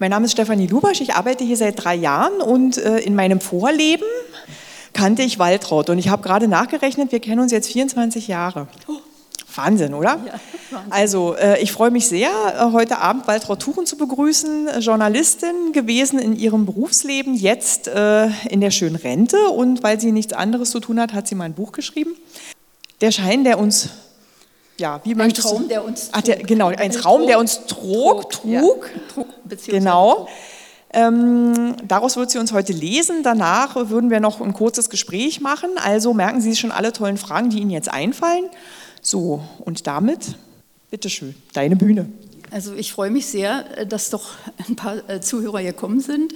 [0.00, 3.40] Mein Name ist Stefanie Lubasch, ich arbeite hier seit drei Jahren und äh, in meinem
[3.40, 4.06] Vorleben
[4.92, 8.66] kannte ich Waltraud und ich habe gerade nachgerechnet, wir kennen uns jetzt 24 Jahre.
[9.54, 10.18] Wahnsinn, oder?
[10.26, 10.92] Ja, Wahnsinn.
[10.92, 16.18] Also, äh, ich freue mich sehr, äh, heute Abend Waltraud Tuchen zu begrüßen, Journalistin gewesen
[16.18, 20.98] in ihrem Berufsleben, jetzt in der schönen Rente und weil sie nichts anderes zu tun
[20.98, 22.16] hat, hat sie mal ein Buch geschrieben.
[23.00, 23.90] Der Schein, der uns
[24.78, 26.14] ja, wie ein Traum, der uns trug.
[26.16, 28.62] Ach, der, genau, ein Traum, der uns trug, trug, ja,
[29.12, 29.26] trug
[29.66, 30.28] genau.
[30.92, 33.22] Ähm, daraus wird sie uns heute lesen.
[33.24, 35.70] Danach würden wir noch ein kurzes Gespräch machen.
[35.82, 38.44] Also merken Sie sich schon alle tollen Fragen, die Ihnen jetzt einfallen.
[39.02, 40.36] So, und damit,
[40.90, 42.08] bitteschön, deine Bühne.
[42.52, 44.30] Also ich freue mich sehr, dass doch
[44.68, 46.32] ein paar äh, Zuhörer gekommen sind.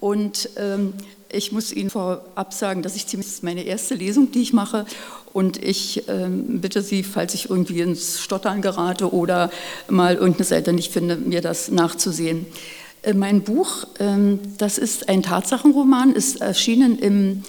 [0.00, 0.94] Und ähm,
[1.30, 4.86] ich muss Ihnen vorab sagen, dass ich ziemlich meine erste Lesung, die ich mache.
[5.32, 9.50] Und ich ähm, bitte Sie, falls ich irgendwie ins Stottern gerate oder
[9.88, 12.46] mal irgendeine Seite nicht finde, mir das nachzusehen.
[13.02, 17.42] Äh, mein Buch, ähm, das ist ein Tatsachenroman, ist erschienen im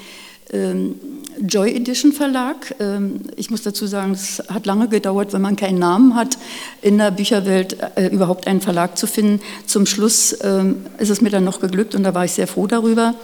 [0.51, 0.95] ähm,
[1.39, 2.75] Joy Edition Verlag.
[2.79, 6.37] Ähm, ich muss dazu sagen, es hat lange gedauert, wenn man keinen Namen hat,
[6.81, 9.41] in der Bücherwelt äh, überhaupt einen Verlag zu finden.
[9.65, 12.67] Zum Schluss ähm, ist es mir dann noch geglückt und da war ich sehr froh
[12.67, 13.15] darüber.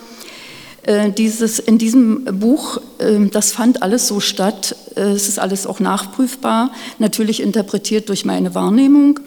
[0.87, 5.67] Äh, dieses, in diesem Buch, äh, das fand alles so statt, äh, es ist alles
[5.67, 9.19] auch nachprüfbar, natürlich interpretiert durch meine Wahrnehmung.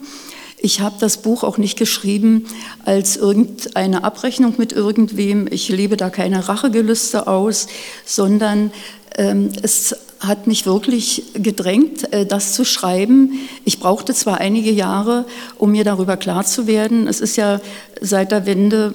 [0.57, 2.47] Ich habe das Buch auch nicht geschrieben
[2.83, 5.47] als irgendeine Abrechnung mit irgendwem.
[5.51, 7.67] Ich lebe da keine Rachegelüste aus,
[8.05, 8.71] sondern
[9.17, 13.39] ähm, es hat mich wirklich gedrängt, äh, das zu schreiben.
[13.65, 15.25] Ich brauchte zwar einige Jahre,
[15.57, 17.07] um mir darüber klar zu werden.
[17.07, 17.59] Es ist ja
[17.99, 18.93] seit der Wende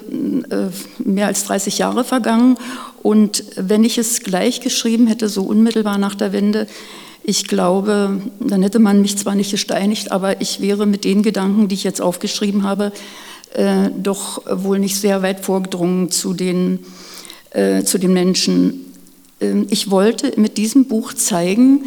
[0.49, 2.57] äh, mehr als 30 Jahre vergangen.
[3.03, 6.67] Und wenn ich es gleich geschrieben hätte, so unmittelbar nach der Wende,
[7.23, 11.67] ich glaube, dann hätte man mich zwar nicht gesteinigt, aber ich wäre mit den Gedanken,
[11.67, 12.93] die ich jetzt aufgeschrieben habe,
[13.53, 16.79] äh, doch wohl nicht sehr weit vorgedrungen zu den,
[17.85, 18.86] zu den Menschen.
[19.39, 21.85] Ähm, ich wollte mit diesem Buch zeigen,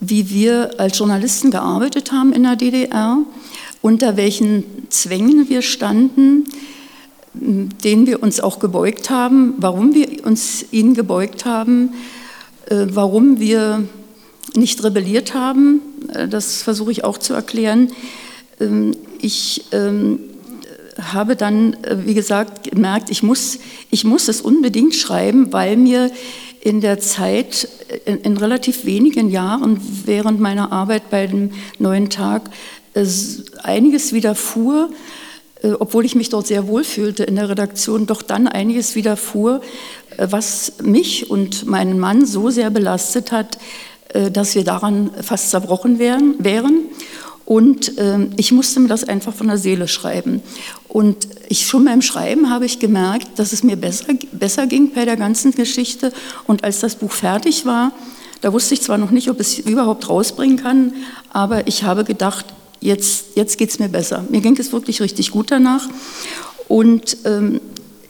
[0.00, 3.18] wie wir als Journalisten gearbeitet haben in der DDR,
[3.82, 6.44] unter welchen Zwängen wir standen,
[7.34, 11.90] denen wir uns auch gebeugt haben, warum wir uns ihnen gebeugt haben,
[12.66, 13.84] äh, warum wir
[14.54, 15.80] nicht rebelliert haben.
[16.12, 17.92] Äh, das versuche ich auch zu erklären.
[18.60, 20.20] Ähm, ich ähm,
[21.00, 23.58] habe dann, äh, wie gesagt, gemerkt, ich muss,
[23.90, 26.10] ich muss es unbedingt schreiben, weil mir
[26.60, 27.68] in der Zeit,
[28.04, 32.50] in, in, relativ wenigen Jahren während meiner Arbeit bei dem neuen Tag,
[32.94, 33.04] äh,
[33.62, 34.90] einiges widerfuhr,
[35.62, 39.60] äh, obwohl ich mich dort sehr wohl fühlte in der Redaktion, doch dann einiges widerfuhr,
[40.16, 43.58] äh, was mich und meinen Mann so sehr belastet hat,
[44.10, 46.36] äh, dass wir daran fast zerbrochen wären.
[46.38, 46.86] wären.
[47.44, 50.42] Und ähm, ich musste mir das einfach von der Seele schreiben.
[50.88, 55.04] Und ich, schon beim Schreiben habe ich gemerkt, dass es mir besser, besser ging bei
[55.04, 56.12] der ganzen Geschichte.
[56.46, 57.92] Und als das Buch fertig war,
[58.40, 60.92] da wusste ich zwar noch nicht, ob ich es überhaupt rausbringen kann,
[61.32, 62.46] aber ich habe gedacht,
[62.80, 64.24] jetzt, jetzt geht es mir besser.
[64.30, 65.88] Mir ging es wirklich richtig gut danach.
[66.68, 67.60] Und ähm,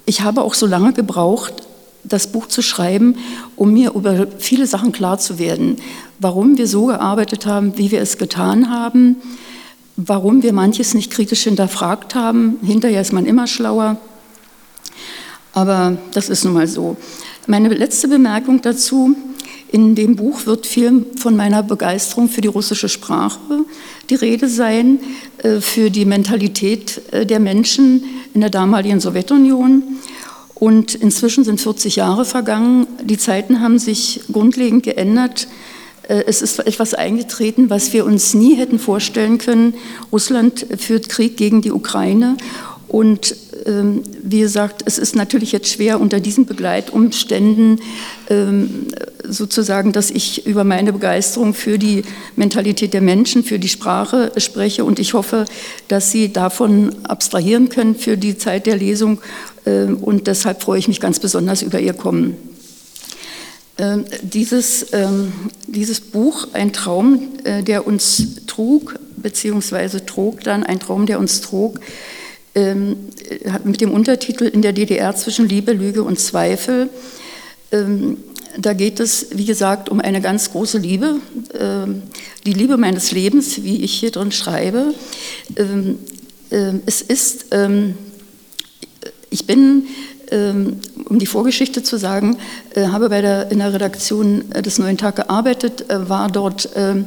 [0.05, 1.55] ich habe auch so lange gebraucht,
[2.05, 3.17] das Buch zu schreiben,
[3.57, 5.77] um mir über viele Sachen klar zu werden.
[6.21, 9.17] Warum wir so gearbeitet haben, wie wir es getan haben,
[9.99, 12.57] warum wir manches nicht kritisch hinterfragt haben.
[12.63, 13.97] Hinterher ist man immer schlauer.
[15.53, 16.97] Aber das ist nun mal so.
[17.49, 19.17] Meine letzte Bemerkung dazu.
[19.71, 23.67] In dem Buch wird viel von meiner Begeisterung für die russische Sprache
[24.09, 25.01] die Rede sein,
[25.43, 29.83] äh, für die Mentalität äh, der Menschen in der damaligen Sowjetunion.
[30.55, 32.87] Und inzwischen sind 40 Jahre vergangen.
[33.03, 35.49] Die Zeiten haben sich grundlegend geändert.
[36.09, 39.75] Äh, es ist etwas eingetreten, was wir uns nie hätten vorstellen können.
[40.11, 42.37] Russland führt Krieg gegen die Ukraine.
[42.89, 43.37] Und
[43.67, 47.83] ähm, wie gesagt, es ist natürlich jetzt schwer unter diesen Begleitumständen
[48.31, 48.87] ähm,
[49.29, 52.03] sozusagen, dass ich über meine Begeisterung für die
[52.35, 54.87] Mentalität der Menschen, für die Sprache spreche.
[54.87, 55.45] Und ich hoffe,
[55.89, 59.21] dass Sie davon abstrahieren können für die Zeit der Lesung
[59.67, 62.48] ähm, und deshalb freue ich mich ganz besonders über Ihr Kommen.
[63.81, 65.33] Ähm, dieses, ähm,
[65.69, 71.41] dieses Buch, ein Traum, äh, der uns trug, beziehungsweise trug dann, ein Traum, der uns
[71.41, 71.81] trug,
[73.63, 76.89] mit dem Untertitel In der DDR zwischen Liebe, Lüge und Zweifel.
[77.71, 81.17] Da geht es, wie gesagt, um eine ganz große Liebe,
[82.47, 84.93] die Liebe meines Lebens, wie ich hier drin schreibe.
[86.87, 87.47] Es ist
[89.31, 89.87] ich bin, ähm,
[90.31, 92.37] um die Vorgeschichte zu sagen,
[92.75, 96.71] äh, habe bei der, in der Redaktion äh, des Neuen Tag gearbeitet, äh, war dort
[96.77, 97.07] ähm,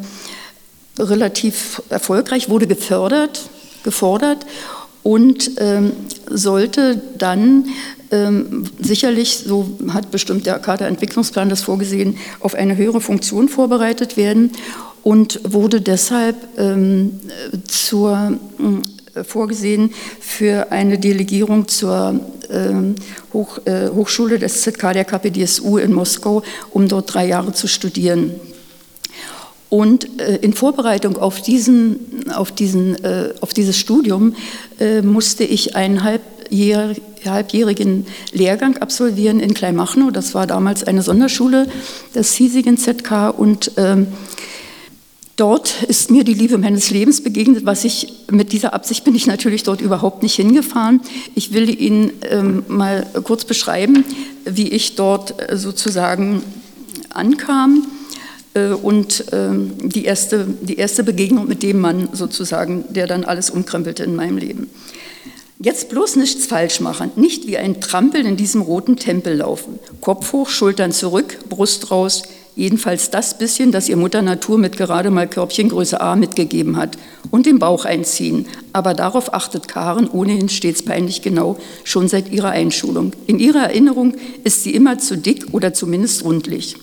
[0.97, 3.49] relativ erfolgreich, wurde gefördert,
[3.83, 4.45] gefordert
[5.03, 5.93] und ähm,
[6.29, 7.65] sollte dann
[8.11, 14.51] ähm, sicherlich, so hat bestimmt der Kaderentwicklungsplan das vorgesehen, auf eine höhere Funktion vorbereitet werden
[15.03, 17.19] und wurde deshalb ähm,
[17.67, 18.37] zur,
[19.23, 22.19] vorgesehen für eine Delegierung zur
[22.49, 22.95] ähm,
[23.33, 28.31] Hoch, äh, Hochschule des ZK der KPDSU in Moskau, um dort drei Jahre zu studieren.
[29.69, 34.35] Und äh, in Vorbereitung auf, diesen, auf, diesen, äh, auf dieses Studium
[34.79, 36.93] äh, musste ich einen halbjähr,
[37.23, 40.11] halbjährigen Lehrgang absolvieren in Kleinmachnow.
[40.11, 41.67] Das war damals eine Sonderschule
[42.13, 44.07] des hiesigen ZK und ähm,
[45.37, 49.27] Dort ist mir die Liebe meines Lebens begegnet, was ich mit dieser Absicht bin ich
[49.27, 51.01] natürlich dort überhaupt nicht hingefahren.
[51.35, 54.03] Ich will Ihnen ähm, mal kurz beschreiben,
[54.45, 56.43] wie ich dort äh, sozusagen
[57.09, 57.87] ankam
[58.53, 63.49] äh, und ähm, die, erste, die erste Begegnung mit dem Mann sozusagen, der dann alles
[63.49, 64.69] umkrempelte in meinem Leben.
[65.59, 69.79] Jetzt bloß nichts falsch machen, nicht wie ein Trampel in diesem roten Tempel laufen.
[70.01, 72.23] Kopf hoch, Schultern zurück, Brust raus,
[72.61, 76.97] jedenfalls das bisschen, das ihr Mutter Natur mit gerade mal Körbchengröße A mitgegeben hat,
[77.31, 78.45] und den Bauch einziehen.
[78.71, 83.13] Aber darauf achtet Karen ohnehin stets peinlich genau, schon seit ihrer Einschulung.
[83.25, 86.75] In ihrer Erinnerung ist sie immer zu dick oder zumindest rundlich.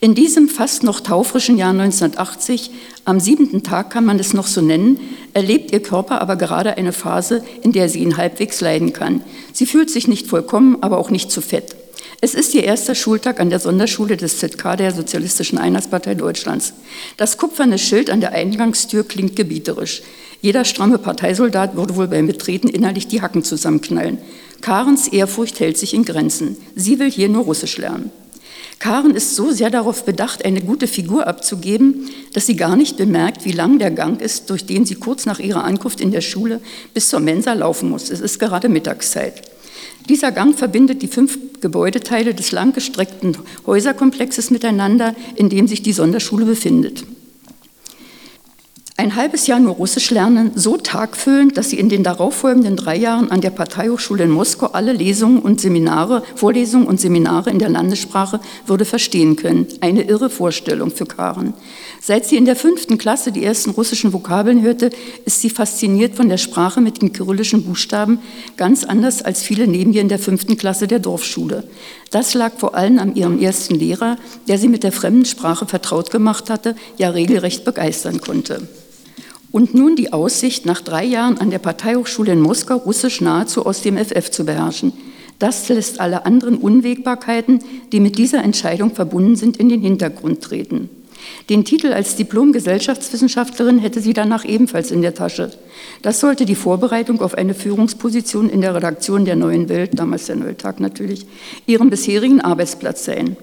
[0.00, 2.70] In diesem fast noch taufrischen Jahr 1980,
[3.04, 5.00] am siebenten Tag kann man es noch so nennen,
[5.32, 9.22] erlebt ihr Körper aber gerade eine Phase, in der sie ihn halbwegs leiden kann.
[9.52, 11.76] Sie fühlt sich nicht vollkommen, aber auch nicht zu fett.
[12.22, 16.72] Es ist ihr erster Schultag an der Sonderschule des ZK der Sozialistischen Einheitspartei Deutschlands.
[17.18, 20.02] Das kupferne Schild an der Eingangstür klingt gebieterisch.
[20.40, 24.18] Jeder stramme Parteisoldat würde wohl beim Betreten innerlich die Hacken zusammenknallen.
[24.62, 26.56] Karens Ehrfurcht hält sich in Grenzen.
[26.74, 28.10] Sie will hier nur Russisch lernen.
[28.78, 33.44] Karen ist so sehr darauf bedacht, eine gute Figur abzugeben, dass sie gar nicht bemerkt,
[33.44, 36.60] wie lang der Gang ist, durch den sie kurz nach ihrer Ankunft in der Schule
[36.92, 38.10] bis zur Mensa laufen muss.
[38.10, 39.42] Es ist gerade Mittagszeit.
[40.08, 43.36] Dieser Gang verbindet die fünf Gebäudeteile des langgestreckten
[43.66, 47.04] Häuserkomplexes miteinander, in dem sich die Sonderschule befindet.
[48.98, 53.30] Ein halbes Jahr nur Russisch lernen, so tagfüllend, dass sie in den darauffolgenden drei Jahren
[53.30, 58.40] an der Parteihochschule in Moskau alle Lesungen und Seminare, Vorlesungen und Seminare in der Landessprache
[58.66, 59.66] würde verstehen können.
[59.82, 61.52] Eine irre Vorstellung für Karen.
[62.00, 64.90] Seit sie in der fünften Klasse die ersten russischen Vokabeln hörte,
[65.24, 68.20] ist sie fasziniert von der Sprache mit den kyrillischen Buchstaben,
[68.56, 71.64] ganz anders als viele neben ihr in der fünften Klasse der Dorfschule.
[72.10, 76.10] Das lag vor allem an ihrem ersten Lehrer, der sie mit der fremden Sprache vertraut
[76.10, 78.68] gemacht hatte, ja regelrecht begeistern konnte.
[79.50, 83.80] Und nun die Aussicht, nach drei Jahren an der Parteihochschule in Moskau Russisch nahezu aus
[83.80, 84.92] dem FF zu beherrschen.
[85.38, 87.60] Das lässt alle anderen Unwägbarkeiten,
[87.92, 90.90] die mit dieser Entscheidung verbunden sind, in den Hintergrund treten.
[91.48, 95.52] Den Titel als Diplom-Gesellschaftswissenschaftlerin hätte sie danach ebenfalls in der Tasche.
[96.02, 100.36] Das sollte die Vorbereitung auf eine Führungsposition in der Redaktion der Neuen Welt, damals der
[100.36, 101.26] Neue Tag natürlich,
[101.66, 103.36] ihrem bisherigen Arbeitsplatz sein.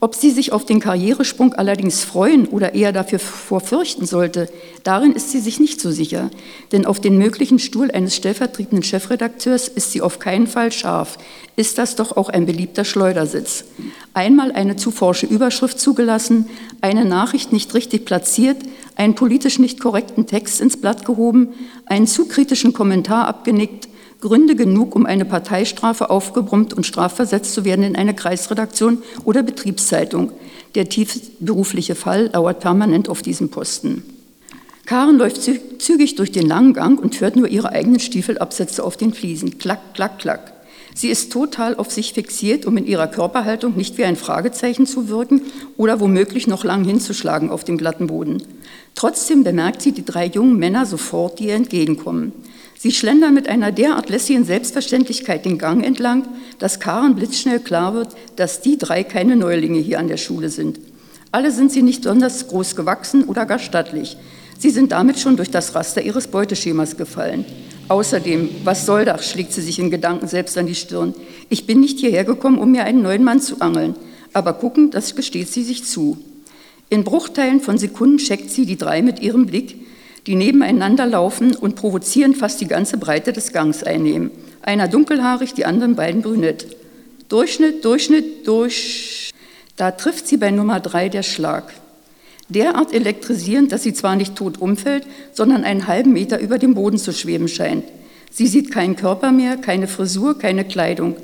[0.00, 4.48] Ob sie sich auf den Karrieresprung allerdings freuen oder eher dafür vorfürchten sollte,
[4.84, 6.30] darin ist sie sich nicht so sicher.
[6.72, 11.18] Denn auf den möglichen Stuhl eines stellvertretenden Chefredakteurs ist sie auf keinen Fall scharf.
[11.56, 13.64] Ist das doch auch ein beliebter Schleudersitz.
[14.14, 16.48] Einmal eine zu forsche Überschrift zugelassen,
[16.80, 18.58] eine Nachricht nicht richtig platziert,
[18.96, 21.48] einen politisch nicht korrekten Text ins Blatt gehoben,
[21.86, 23.88] einen zu kritischen Kommentar abgenickt,
[24.22, 30.30] Gründe genug, um eine Parteistrafe aufgebrummt und strafversetzt zu werden in eine Kreisredaktion oder Betriebszeitung.
[30.76, 34.04] Der tiefberufliche Fall lauert permanent auf diesem Posten.
[34.86, 35.42] Karen läuft
[35.82, 39.58] zügig durch den langen Gang und hört nur ihre eigenen Stiefelabsätze auf den Fliesen.
[39.58, 40.52] Klack, klack, klack.
[40.94, 45.08] Sie ist total auf sich fixiert, um in ihrer Körperhaltung nicht wie ein Fragezeichen zu
[45.08, 45.42] wirken
[45.76, 48.42] oder womöglich noch lang hinzuschlagen auf dem glatten Boden.
[48.94, 52.32] Trotzdem bemerkt sie die drei jungen Männer sofort, die ihr entgegenkommen.
[52.82, 56.26] Sie schlendern mit einer derart lässigen Selbstverständlichkeit den Gang entlang,
[56.58, 60.80] dass Karen blitzschnell klar wird, dass die drei keine Neulinge hier an der Schule sind.
[61.30, 64.16] Alle sind sie nicht besonders groß gewachsen oder gar stattlich.
[64.58, 67.44] Sie sind damit schon durch das Raster ihres Beuteschemas gefallen.
[67.86, 71.14] Außerdem, was soll das, schlägt sie sich in Gedanken selbst an die Stirn.
[71.50, 73.94] Ich bin nicht hierher gekommen, um mir einen neuen Mann zu angeln.
[74.32, 76.18] Aber gucken, das gesteht sie sich zu.
[76.90, 79.81] In Bruchteilen von Sekunden checkt sie die drei mit ihrem Blick,
[80.26, 84.30] die nebeneinander laufen und provozieren fast die ganze Breite des Gangs einnehmen.
[84.62, 86.66] Einer dunkelhaarig, die anderen beiden brünett.
[87.28, 89.32] Durchschnitt, Durchschnitt, durch.
[89.76, 91.72] Da trifft sie bei Nummer drei der Schlag.
[92.48, 96.98] Derart elektrisierend, dass sie zwar nicht tot umfällt, sondern einen halben Meter über dem Boden
[96.98, 97.84] zu schweben scheint.
[98.30, 101.16] Sie sieht keinen Körper mehr, keine Frisur, keine Kleidung.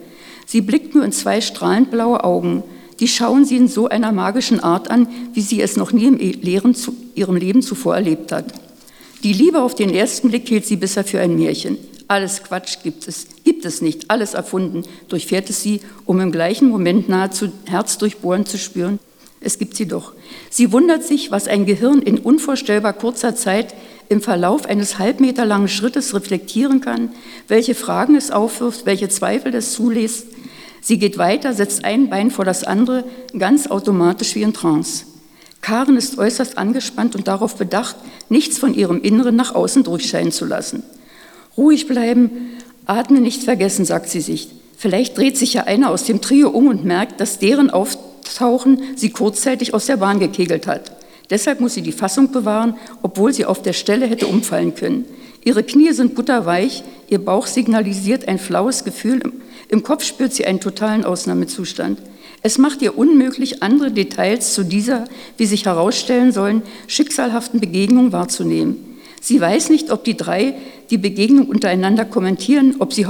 [0.47, 2.64] Sie blickt nur in zwei strahlend blaue Augen.
[3.00, 6.19] Die schauen sie in so einer magischen Art an, wie sie es noch nie im
[6.19, 8.47] ihrem Leben zuvor erlebt hat.
[9.25, 11.77] Die Liebe auf den ersten Blick hielt sie bisher für ein Märchen.
[12.07, 16.69] Alles Quatsch gibt es, gibt es nicht, alles erfunden, durchfährt es sie, um im gleichen
[16.69, 19.01] Moment nahezu herzdurchbohrend zu spüren.
[19.41, 20.13] Es gibt sie doch.
[20.51, 23.75] Sie wundert sich, was ein Gehirn in unvorstellbar kurzer Zeit
[24.09, 27.11] im Verlauf eines halbmeterlangen Schrittes reflektieren kann,
[27.49, 30.29] welche Fragen es aufwirft, welche Zweifel es zulässt.
[30.81, 33.05] Sie geht weiter, setzt ein Bein vor das andere,
[33.37, 35.05] ganz automatisch wie in Trance.
[35.69, 37.97] Karen ist äußerst angespannt und darauf bedacht,
[38.31, 40.83] nichts von ihrem Inneren nach außen durchscheinen zu lassen.
[41.59, 42.31] Ruhig bleiben,
[42.87, 44.49] atmen nicht vergessen, sagt sie sich.
[44.79, 49.11] Vielleicht dreht sich ja einer aus dem Trio um und merkt, dass deren Auftauchen sie
[49.11, 50.93] kurzzeitig aus der Bahn gekegelt hat.
[51.29, 55.05] Deshalb muss sie die Fassung bewahren, obwohl sie auf der Stelle hätte umfallen können.
[55.45, 59.21] Ihre Knie sind butterweich, ihr Bauch signalisiert ein flaues Gefühl,
[59.69, 61.99] im Kopf spürt sie einen totalen Ausnahmezustand.
[62.42, 65.04] Es macht ihr unmöglich, andere Details zu dieser,
[65.37, 68.76] wie sich herausstellen sollen, schicksalhaften Begegnung wahrzunehmen.
[69.21, 70.54] Sie weiß nicht, ob die drei
[70.90, 73.07] die Begegnung untereinander kommentieren, ob sie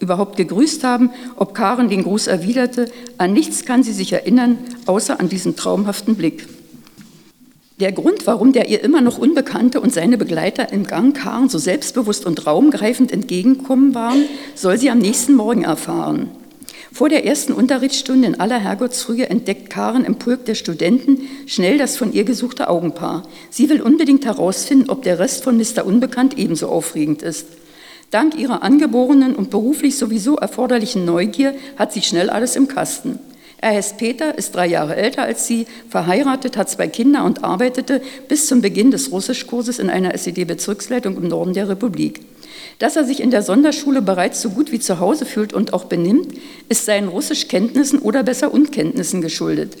[0.00, 2.90] überhaupt gegrüßt haben, ob Karen den Gruß erwiderte.
[3.18, 6.46] An nichts kann sie sich erinnern, außer an diesen traumhaften Blick.
[7.78, 11.58] Der Grund, warum der ihr immer noch Unbekannte und seine Begleiter im Gang Karen so
[11.58, 16.30] selbstbewusst und raumgreifend entgegenkommen waren, soll sie am nächsten Morgen erfahren.
[16.96, 21.98] Vor der ersten Unterrichtsstunde in aller Herrgottsfrühe entdeckt Karen im Pulk der Studenten schnell das
[21.98, 23.24] von ihr gesuchte Augenpaar.
[23.50, 25.84] Sie will unbedingt herausfinden, ob der Rest von Mr.
[25.84, 27.48] Unbekannt ebenso aufregend ist.
[28.10, 33.18] Dank ihrer angeborenen und beruflich sowieso erforderlichen Neugier hat sie schnell alles im Kasten.
[33.58, 38.00] Er heißt Peter, ist drei Jahre älter als sie, verheiratet, hat zwei Kinder und arbeitete
[38.26, 42.22] bis zum Beginn des Russischkurses in einer SED-Bezirksleitung im Norden der Republik.
[42.78, 45.84] Dass er sich in der Sonderschule bereits so gut wie zu Hause fühlt und auch
[45.84, 46.34] benimmt,
[46.68, 49.76] ist seinen Russischkenntnissen oder besser Unkenntnissen geschuldet.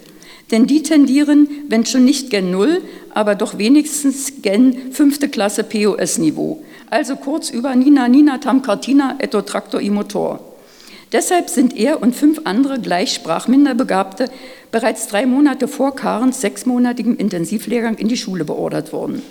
[0.50, 6.62] Denn die tendieren, wenn schon nicht gen Null, aber doch wenigstens gen fünfte Klasse POS-Niveau.
[6.88, 10.40] Also kurz über Nina Nina Tam Kartina Etto Traktor i Motor.
[11.12, 14.30] Deshalb sind er und fünf andere gleich sprachminderbegabte
[14.72, 19.22] bereits drei Monate vor Karens sechsmonatigem Intensivlehrgang in die Schule beordert worden.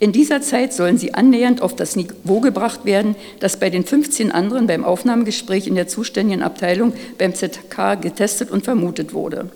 [0.00, 4.30] In dieser Zeit sollen sie annähernd auf das Niveau gebracht werden, das bei den 15
[4.30, 9.50] anderen beim Aufnahmegespräch in der zuständigen Abteilung beim ZK getestet und vermutet wurde.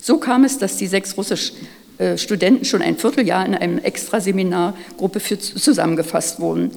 [0.00, 1.52] So kam es, dass die sechs russisch
[1.98, 6.70] äh, Studenten schon ein Vierteljahr in einem Extraseminargruppe zusammengefasst wurden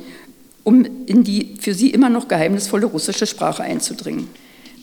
[0.66, 4.28] um in die für sie immer noch geheimnisvolle russische Sprache einzudringen.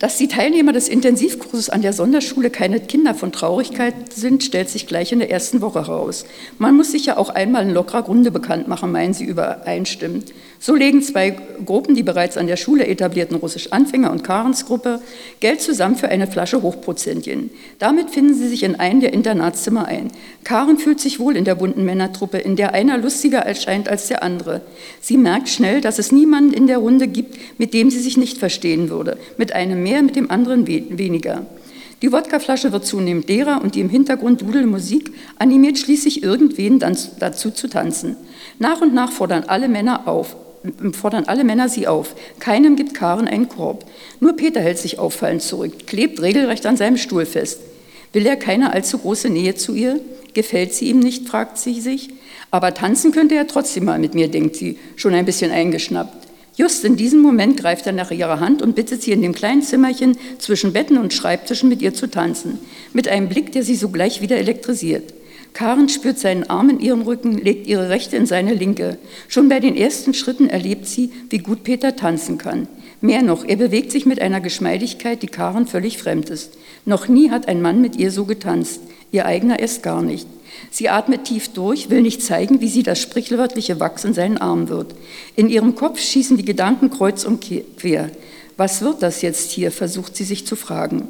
[0.03, 4.89] Dass die Teilnehmer des Intensivkurses an der Sonderschule keine Kinder von Traurigkeit sind, stellt sich
[4.89, 6.25] gleich in der ersten Woche heraus.
[6.59, 10.33] Man muss sich ja auch einmal in lockerer Grunde bekannt machen, meinen sie übereinstimmend.
[10.65, 11.31] So legen zwei
[11.67, 15.01] Gruppen, die bereits an der Schule etablierten Russisch-Anfänger und Karens-Gruppe,
[15.41, 17.51] Geld zusammen für eine Flasche Hochprozentchen.
[17.81, 20.13] Damit finden sie sich in einem der Internatszimmer ein.
[20.45, 24.23] Karen fühlt sich wohl in der bunten Männertruppe, in der einer lustiger erscheint als der
[24.23, 24.61] andere.
[25.01, 28.39] Sie merkt schnell, dass es niemanden in der Runde gibt, mit dem sie sich nicht
[28.39, 29.19] verstehen würde.
[29.39, 31.45] Mit einem mehr mit dem anderen weniger.
[32.03, 37.51] Die Wodkaflasche wird zunehmend leerer und die im Hintergrund dudelnde Musik animiert schließlich irgendwen dazu
[37.51, 38.17] zu tanzen.
[38.61, 40.37] Nach und nach fordern alle Männer auf,
[40.93, 42.15] fordern alle Männer sie auf.
[42.39, 43.85] Keinem gibt Karen einen Korb.
[44.21, 47.61] Nur Peter hält sich auffallend zurück, klebt regelrecht an seinem Stuhl fest.
[48.13, 50.01] Will er keine allzu große Nähe zu ihr?
[50.35, 52.11] Gefällt sie ihm nicht, fragt sie sich.
[52.51, 56.29] Aber tanzen könnte er trotzdem mal mit mir, denkt sie, schon ein bisschen eingeschnappt.
[56.55, 59.63] Just in diesem Moment greift er nach ihrer Hand und bittet sie in dem kleinen
[59.63, 62.59] Zimmerchen zwischen Betten und Schreibtischen mit ihr zu tanzen,
[62.93, 65.15] mit einem Blick, der sie sogleich wieder elektrisiert.
[65.53, 68.97] Karen spürt seinen Arm in ihrem Rücken, legt ihre rechte in seine linke.
[69.29, 72.69] Schon bei den ersten Schritten erlebt sie, wie gut Peter tanzen kann.
[73.03, 76.57] Mehr noch, er bewegt sich mit einer Geschmeidigkeit, die Karen völlig fremd ist.
[76.85, 78.81] Noch nie hat ein Mann mit ihr so getanzt,
[79.11, 80.27] ihr eigener erst gar nicht.
[80.71, 84.69] Sie atmet tief durch, will nicht zeigen, wie sie das sprichwörtliche Wachs in seinen Arm
[84.69, 84.95] wird.
[85.37, 87.45] In ihrem Kopf schießen die Gedanken kreuz und
[87.77, 88.11] quer.
[88.57, 91.09] Was wird das jetzt hier, versucht sie sich zu fragen.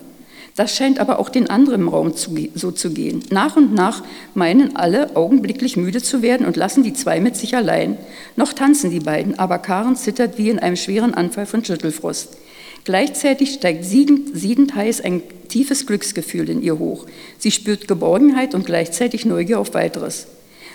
[0.54, 3.24] Das scheint aber auch den anderen im Raum zu, so zu gehen.
[3.30, 4.02] Nach und nach
[4.34, 7.96] meinen alle augenblicklich müde zu werden und lassen die zwei mit sich allein.
[8.36, 12.36] Noch tanzen die beiden, aber Karen zittert wie in einem schweren Anfall von Schüttelfrost.
[12.84, 17.06] Gleichzeitig steigt siedend, siedend heiß ein tiefes Glücksgefühl in ihr hoch.
[17.38, 20.26] Sie spürt Geborgenheit und gleichzeitig Neugier auf weiteres.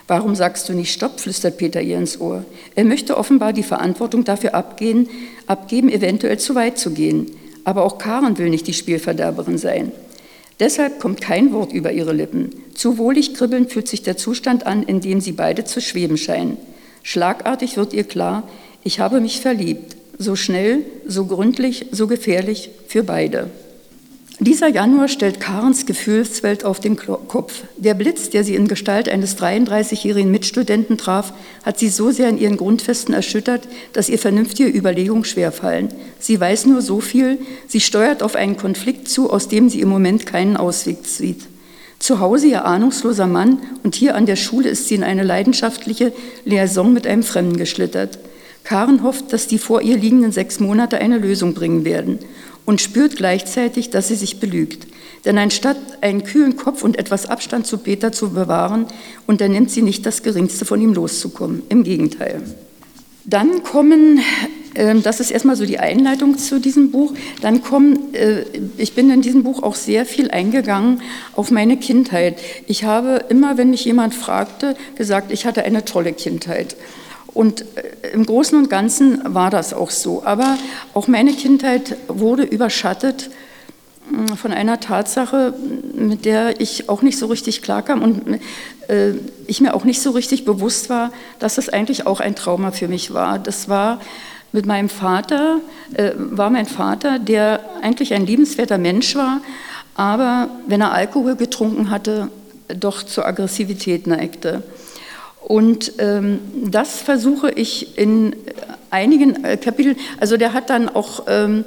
[0.07, 1.19] Warum sagst du nicht Stopp?
[1.19, 2.45] flüstert Peter ihr ins Ohr.
[2.75, 5.09] Er möchte offenbar die Verantwortung dafür abgehen,
[5.47, 7.29] abgeben, eventuell zu weit zu gehen.
[7.67, 9.91] Aber auch Karen will nicht die Spielverderberin sein.
[10.61, 12.51] Deshalb kommt kein Wort über ihre Lippen.
[12.73, 16.55] Zu wohlig kribbelnd fühlt sich der Zustand an, in dem sie beide zu schweben scheinen.
[17.03, 18.47] Schlagartig wird ihr klar,
[18.85, 23.49] ich habe mich verliebt so schnell, so gründlich, so gefährlich für beide.
[24.39, 27.63] Dieser Januar stellt Karens Gefühlswelt auf den Kopf.
[27.75, 32.37] Der Blitz, der sie in Gestalt eines 33-jährigen Mitstudenten traf, hat sie so sehr in
[32.37, 35.89] ihren Grundfesten erschüttert, dass ihr vernünftige Überlegungen schwerfallen.
[36.19, 39.89] Sie weiß nur so viel, sie steuert auf einen Konflikt zu, aus dem sie im
[39.89, 41.47] Moment keinen Ausweg sieht.
[41.97, 46.13] Zu Hause ihr ahnungsloser Mann und hier an der Schule ist sie in eine leidenschaftliche
[46.45, 48.19] Liaison mit einem Fremden geschlittert.
[48.63, 52.19] Karen hofft, dass die vor ihr liegenden sechs Monate eine Lösung bringen werden
[52.67, 54.87] und spürt gleichzeitig, dass sie sich belügt.
[55.23, 58.87] Denn anstatt einen kühlen Kopf und etwas Abstand zu Peter zu bewahren,
[59.25, 61.63] unternimmt sie nicht das Geringste von ihm loszukommen.
[61.69, 62.43] Im Gegenteil.
[63.23, 64.19] Dann kommen,
[64.75, 68.43] ähm, das ist erstmal so die Einleitung zu diesem Buch, dann kommen, äh,
[68.77, 71.01] ich bin in diesem Buch auch sehr viel eingegangen
[71.35, 72.37] auf meine Kindheit.
[72.67, 76.75] Ich habe immer, wenn mich jemand fragte, gesagt, ich hatte eine tolle Kindheit.
[77.37, 80.23] Und äh, im Großen und Ganzen war das auch so.
[80.25, 80.57] Aber
[80.95, 83.29] auch meine Kindheit wurde überschattet
[84.09, 85.53] mm, von einer Tatsache,
[85.93, 88.39] mit der ich auch nicht so richtig klarkam und
[88.87, 89.11] äh,
[89.45, 92.87] ich mir auch nicht so richtig bewusst war, dass das eigentlich auch ein Trauma für
[92.87, 93.37] mich war.
[93.37, 94.01] Das war
[94.51, 95.59] mit meinem Vater,
[95.93, 99.41] äh, war mein Vater, der eigentlich ein liebenswerter Mensch war,
[99.93, 102.29] aber wenn er Alkohol getrunken hatte,
[102.67, 104.63] doch zur Aggressivität neigte.
[105.47, 108.35] Und ähm, das versuche ich in
[108.89, 111.63] einigen äh, Kapiteln, also der hat dann auch ähm,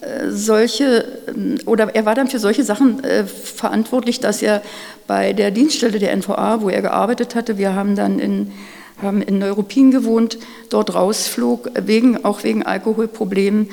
[0.00, 4.62] äh, solche, ähm, oder er war dann für solche Sachen äh, verantwortlich, dass er
[5.06, 8.50] bei der Dienststelle der NVA, wo er gearbeitet hatte, wir haben dann in,
[9.02, 10.38] haben in Neuruppin gewohnt,
[10.70, 13.68] dort rausflog, wegen, auch wegen Alkoholproblemen,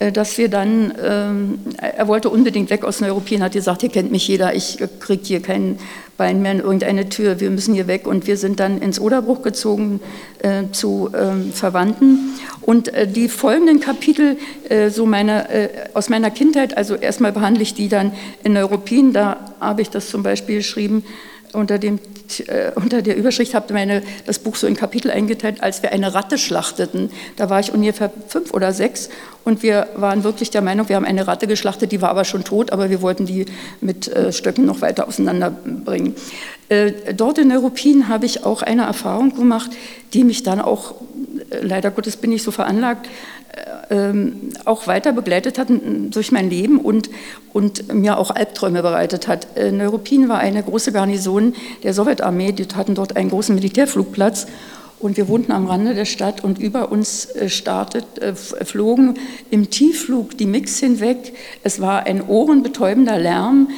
[0.00, 3.90] äh, dass wir dann, ähm, er wollte unbedingt weg aus den Europäern, hat gesagt, hier
[3.90, 5.78] kennt mich jeder, ich kriege hier kein
[6.18, 8.06] Bein mehr in irgendeine Tür, wir müssen hier weg.
[8.06, 10.00] Und wir sind dann ins Oderbruch gezogen
[10.40, 12.34] äh, zu ähm, Verwandten.
[12.60, 14.36] Und äh, die folgenden Kapitel
[14.68, 18.12] äh, so meine, äh, aus meiner Kindheit, also erstmal behandle ich die dann
[18.44, 21.04] in Europien, da habe ich das zum Beispiel geschrieben,
[21.52, 21.98] unter, dem,
[22.46, 26.14] äh, unter der Überschricht habe meine das Buch so in Kapitel eingeteilt, als wir eine
[26.14, 27.10] Ratte schlachteten.
[27.36, 29.08] Da war ich ungefähr fünf oder sechs
[29.44, 32.44] und wir waren wirklich der Meinung, wir haben eine Ratte geschlachtet, die war aber schon
[32.44, 33.46] tot, aber wir wollten die
[33.80, 36.14] mit äh, Stöcken noch weiter auseinanderbringen.
[36.68, 39.70] Äh, dort in Neuruppin habe ich auch eine Erfahrung gemacht,
[40.12, 40.96] die mich dann auch,
[41.50, 43.08] äh, leider Gottes bin ich so veranlagt,
[43.90, 45.68] ähm, auch weiter begleitet hat
[46.10, 47.10] durch mein Leben und,
[47.52, 49.56] und mir auch Albträume bereitet hat.
[49.56, 54.46] Äh, Neuruppin war eine große Garnison der Sowjetarmee, die hatten dort einen großen Militärflugplatz
[55.00, 59.14] und wir wohnten am Rande der Stadt und über uns äh, startet, äh, flogen
[59.50, 61.34] im Tiefflug die Mix hinweg.
[61.62, 63.68] Es war ein ohrenbetäubender Lärm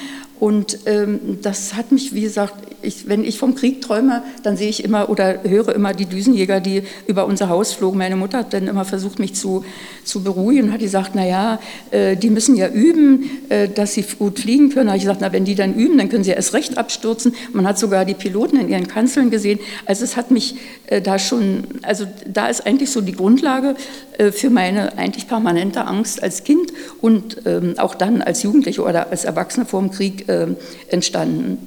[0.41, 4.71] und ähm, das hat mich, wie gesagt, ich, wenn ich vom Krieg träume, dann sehe
[4.71, 7.99] ich immer oder höre immer die Düsenjäger, die über unser Haus flogen.
[7.99, 9.67] Meine Mutter hat dann immer versucht, mich zu,
[10.03, 14.03] zu beruhigen und hat gesagt, na ja, äh, die müssen ja üben, äh, dass sie
[14.19, 14.87] gut fliegen können.
[14.87, 17.35] Da habe ich gesagt, na, wenn die dann üben, dann können sie erst recht abstürzen.
[17.53, 19.59] Man hat sogar die Piloten in ihren Kanzeln gesehen.
[19.85, 23.75] Also es hat mich äh, da schon, also da ist eigentlich so die Grundlage
[24.17, 26.73] äh, für meine eigentlich permanente Angst als Kind
[27.03, 30.47] und ähm, auch dann als Jugendliche oder als Erwachsene vor dem Krieg äh,
[30.89, 31.59] entstanden.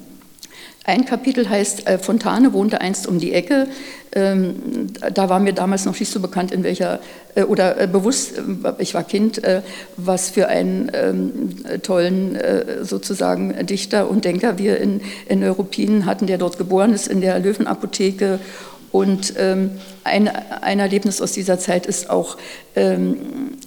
[0.86, 3.68] Ein Kapitel heißt, äh, Fontane wohnte einst um die Ecke.
[4.12, 7.00] Ähm, da war mir damals noch nicht so bekannt, in welcher,
[7.34, 8.34] äh, oder äh, bewusst,
[8.78, 9.40] ich war Kind,
[9.96, 12.38] was für einen ähm, tollen
[12.82, 17.38] sozusagen Dichter und Denker wir in, in Europien hatten, der dort geboren ist, in der
[17.38, 18.38] Löwenapotheke
[18.94, 19.72] und ähm,
[20.04, 22.36] ein, ein Erlebnis aus dieser Zeit ist auch,
[22.76, 23.16] ähm,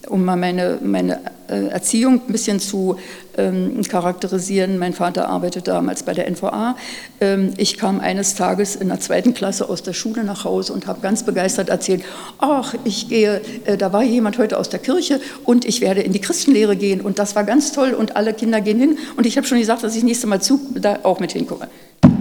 [0.07, 2.95] um mal meine, meine äh, Erziehung ein bisschen zu
[3.35, 4.77] ähm, charakterisieren.
[4.77, 6.77] Mein Vater arbeitete damals bei der NVA.
[7.19, 10.87] Ähm, ich kam eines Tages in der zweiten Klasse aus der Schule nach Hause und
[10.87, 12.05] habe ganz begeistert erzählt,
[12.37, 16.13] ach, ich gehe, äh, da war jemand heute aus der Kirche und ich werde in
[16.13, 19.35] die Christenlehre gehen und das war ganz toll und alle Kinder gehen hin und ich
[19.35, 21.67] habe schon gesagt, dass ich nächstes Mal zu, da auch mit hinkomme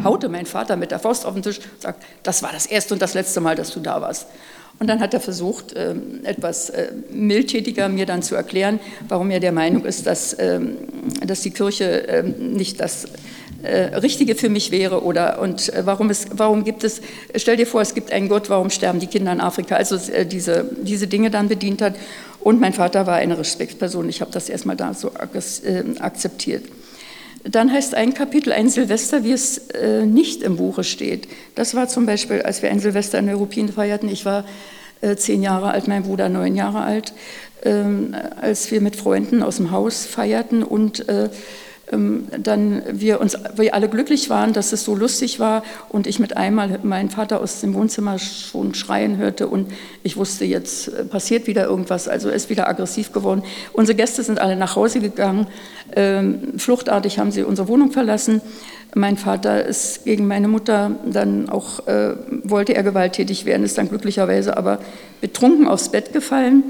[0.04, 2.94] haute mein Vater mit der Faust auf den Tisch und sagt, das war das erste
[2.94, 4.26] und das letzte Mal, dass du da warst.
[4.78, 9.40] Und dann hat er versucht, ähm, etwas äh, mildtätiger mir dann zu erklären, warum er
[9.40, 10.76] der Meinung ist, dass, ähm,
[11.26, 13.06] dass die Kirche ähm, nicht das
[13.62, 17.00] äh, Richtige für mich wäre oder und äh, warum, es, warum gibt es,
[17.36, 19.76] stell dir vor, es gibt einen Gott, warum sterben die Kinder in Afrika?
[19.76, 21.94] Also diese, diese Dinge dann bedient hat.
[22.40, 26.64] Und mein Vater war eine Respektsperson, ich habe das erstmal da so akzeptiert.
[27.44, 31.28] Dann heißt ein Kapitel ein Silvester, wie es äh, nicht im Buche steht.
[31.54, 34.08] Das war zum Beispiel, als wir ein Silvester in Europien feierten.
[34.08, 34.44] Ich war
[35.00, 37.12] äh, zehn Jahre alt, mein Bruder neun Jahre alt,
[37.64, 41.28] ähm, als wir mit Freunden aus dem Haus feierten und äh,
[41.88, 46.36] dann wir uns, wir alle glücklich waren, dass es so lustig war und ich mit
[46.36, 49.70] einmal meinen Vater aus dem Wohnzimmer schon schreien hörte und
[50.02, 53.44] ich wusste, jetzt äh, passiert wieder irgendwas, also ist wieder aggressiv geworden.
[53.72, 55.46] Unsere Gäste sind alle nach Hause gegangen,
[55.94, 58.40] ähm, fluchtartig haben sie unsere Wohnung verlassen.
[58.96, 63.88] Mein Vater ist gegen meine Mutter dann auch, äh, wollte er gewalttätig werden, ist dann
[63.88, 64.80] glücklicherweise aber
[65.20, 66.64] betrunken aufs Bett gefallen.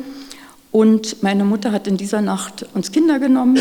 [0.73, 3.59] Und meine Mutter hat in dieser Nacht uns Kinder genommen.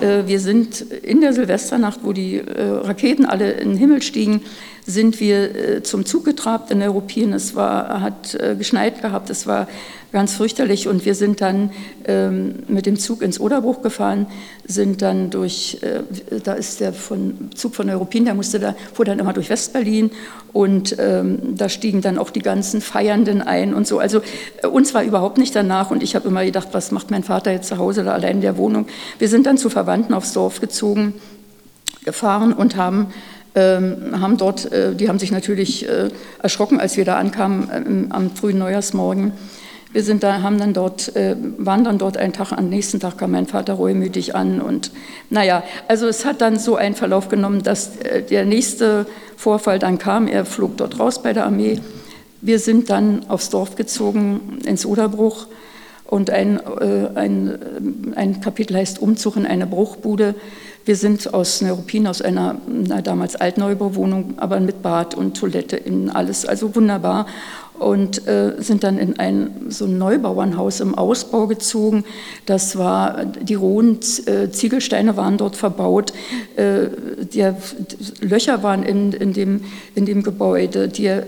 [0.00, 4.42] Äh, wir sind in der Silvesternacht, wo die äh, Raketen alle in den Himmel stiegen,
[4.86, 7.32] sind wir äh, zum Zug getrabt in Europien.
[7.32, 9.66] Es war, hat geschneit gehabt, es war
[10.12, 10.88] ganz fürchterlich.
[10.88, 11.70] Und wir sind dann
[12.04, 14.26] ähm, mit dem Zug ins Oderbruch gefahren,
[14.64, 19.04] sind dann durch, äh, da ist der von, Zug von Europin, der musste da, fuhr
[19.04, 20.10] dann immer durch Westberlin
[20.52, 23.98] und ähm, da stiegen dann auch die ganzen Feiernden ein und so.
[23.98, 24.20] Also
[24.62, 27.52] äh, uns war überhaupt nicht danach und ich habe immer gedacht, was macht mein Vater
[27.52, 28.86] jetzt zu Hause oder allein in der Wohnung.
[29.18, 31.14] Wir sind dann zu Verwandten aufs Dorf gezogen,
[32.04, 33.08] gefahren und haben
[33.58, 36.08] haben dort, äh, die haben sich natürlich äh,
[36.42, 39.32] erschrocken, als wir da ankamen ähm, am frühen Neujahrsmorgen.
[39.92, 43.18] Wir sind da, haben dann dort, äh, waren dann dort einen Tag, am nächsten Tag
[43.18, 44.92] kam mein Vater reumütig an und
[45.30, 47.92] naja, also es hat dann so einen Verlauf genommen, dass
[48.30, 50.28] der nächste Vorfall dann kam.
[50.28, 51.80] Er flog dort raus bei der Armee.
[52.40, 55.48] Wir sind dann aufs Dorf gezogen, ins Oderbruch
[56.06, 56.60] und ein,
[57.14, 57.58] ein,
[58.14, 60.36] ein Kapitel heißt Umzug in eine Bruchbude.
[60.84, 66.08] Wir sind aus Neuruppin, aus einer na, damals Altneubauwohnung, aber mit Bad und Toilette in
[66.10, 67.26] alles, also wunderbar
[67.80, 72.04] und äh, sind dann in ein so ein Neubauernhaus im Ausbau gezogen.
[72.44, 76.12] Das war die rohen äh, Ziegelsteine waren dort verbaut,
[76.56, 76.88] äh,
[77.32, 77.50] die,
[78.20, 79.62] Löcher waren in, in, dem,
[79.94, 80.88] in dem Gebäude.
[80.88, 81.22] Die, äh,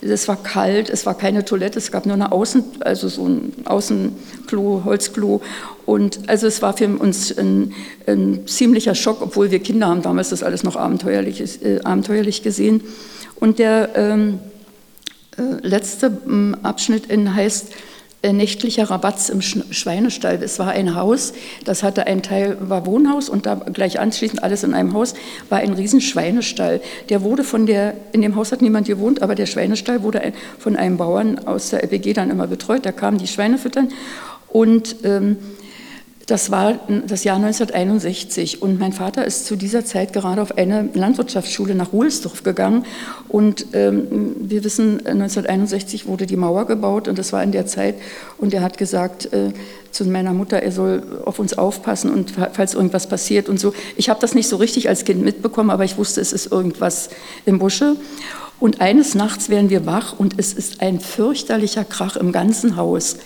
[0.00, 3.52] es war kalt, es war keine Toilette, es gab nur eine Außen, also so ein
[3.66, 5.42] Außenklo, Holzklo.
[5.84, 7.74] Und also es war für uns ein,
[8.06, 12.80] ein ziemlicher Schock, obwohl wir Kinder haben damals das alles noch abenteuerlich, äh, abenteuerlich gesehen.
[13.38, 14.38] Und der ähm,
[15.36, 17.72] äh, letzte mm, Abschnitt in heißt
[18.22, 20.40] äh, nächtlicher Rabatz im Schweinestall.
[20.42, 21.32] Es war ein Haus,
[21.64, 25.14] das hatte ein Teil war Wohnhaus und da gleich anschließend alles in einem Haus
[25.48, 26.80] war ein riesen Schweinestall.
[27.08, 30.76] Der wurde von der in dem Haus hat niemand gewohnt, aber der Schweinestall wurde von
[30.76, 32.86] einem Bauern aus der LPG dann immer betreut.
[32.86, 33.88] Da kamen die Schweine füttern
[34.48, 35.38] und ähm,
[36.32, 40.88] das war das Jahr 1961 und mein Vater ist zu dieser Zeit gerade auf eine
[40.94, 42.86] Landwirtschaftsschule nach Ruhlsdorf gegangen
[43.28, 47.96] und ähm, wir wissen, 1961 wurde die Mauer gebaut und das war in der Zeit
[48.38, 49.52] und er hat gesagt äh,
[49.90, 53.74] zu meiner Mutter, er soll auf uns aufpassen und falls irgendwas passiert und so.
[53.98, 57.10] Ich habe das nicht so richtig als Kind mitbekommen, aber ich wusste, es ist irgendwas
[57.44, 57.96] im Busche.
[58.58, 63.16] Und eines Nachts werden wir wach und es ist ein fürchterlicher Krach im ganzen Haus.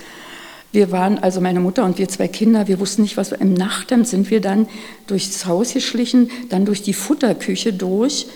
[0.77, 3.55] Wir waren, also meine Mutter und wir zwei Kinder, wir wussten nicht, was wir, im
[3.55, 4.69] Nachthemd sind wir dann
[5.07, 8.27] durchs Haus geschlichen, dann durch die Futterküche durch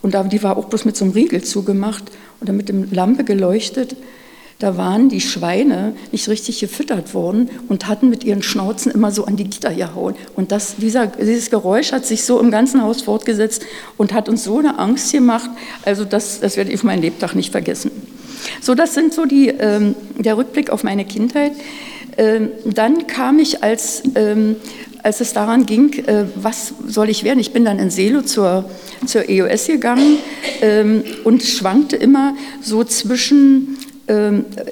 [0.00, 2.04] und da, die war auch bloß mit so einem Riegel zugemacht
[2.40, 3.96] und dann mit dem Lampe geleuchtet.
[4.60, 9.26] Da waren die Schweine nicht richtig gefüttert worden und hatten mit ihren Schnauzen immer so
[9.26, 10.14] an die Gitter gehauen.
[10.34, 13.66] Und das, dieser, dieses Geräusch hat sich so im ganzen Haus fortgesetzt
[13.98, 15.50] und hat uns so eine Angst gemacht.
[15.84, 17.90] Also das, das werde ich auf meinen Lebtag nicht vergessen.
[18.60, 21.52] So, das sind so die, ähm, der Rückblick auf meine Kindheit.
[22.16, 24.56] Ähm, dann kam ich, als, ähm,
[25.02, 27.38] als es daran ging, äh, was soll ich werden?
[27.38, 28.68] Ich bin dann in Selo zur,
[29.06, 30.18] zur EOS gegangen
[30.60, 33.78] ähm, und schwankte immer so zwischen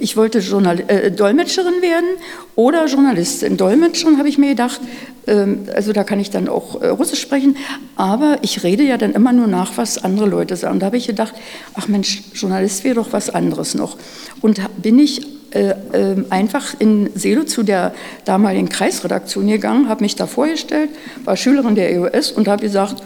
[0.00, 2.08] ich wollte Journal äh, Dolmetscherin werden
[2.54, 3.56] oder Journalistin.
[3.56, 4.80] Dolmetscherin habe ich mir gedacht,
[5.26, 7.56] ähm, also da kann ich dann auch äh, Russisch sprechen,
[7.96, 10.80] aber ich rede ja dann immer nur nach, was andere Leute sagen.
[10.80, 11.34] Da habe ich gedacht,
[11.74, 13.96] ach Mensch, Journalist wäre doch was anderes noch.
[14.40, 20.14] Und bin ich äh, äh, einfach in Selo zu der damaligen Kreisredaktion gegangen, habe mich
[20.14, 20.90] da vorgestellt,
[21.24, 23.02] war Schülerin der EOS und habe gesagt,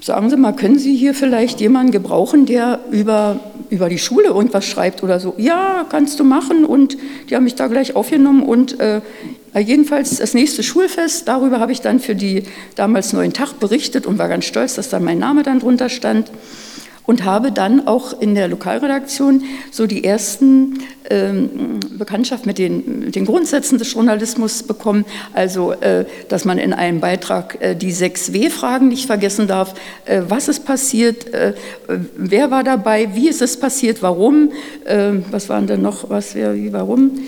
[0.00, 4.64] Sagen Sie mal, können Sie hier vielleicht jemanden gebrauchen, der über, über die Schule irgendwas
[4.64, 5.34] schreibt oder so?
[5.38, 6.64] Ja, kannst du machen.
[6.64, 6.96] Und
[7.28, 8.44] die haben mich da gleich aufgenommen.
[8.44, 9.00] Und äh,
[9.58, 12.44] jedenfalls das nächste Schulfest, darüber habe ich dann für die
[12.76, 16.30] damals neuen Tag berichtet und war ganz stolz, dass da mein Name dann drunter stand
[17.08, 23.16] und habe dann auch in der Lokalredaktion so die ersten ähm, Bekanntschaft mit den, mit
[23.16, 25.06] den, Grundsätzen des Journalismus bekommen.
[25.32, 29.72] Also, äh, dass man in einem Beitrag äh, die sechs W-Fragen nicht vergessen darf.
[30.04, 31.32] Äh, was ist passiert?
[31.32, 31.54] Äh,
[32.14, 33.08] wer war dabei?
[33.14, 34.02] Wie ist es passiert?
[34.02, 34.52] Warum?
[34.84, 36.10] Äh, was waren denn noch?
[36.10, 37.20] Was, wer, wie, warum?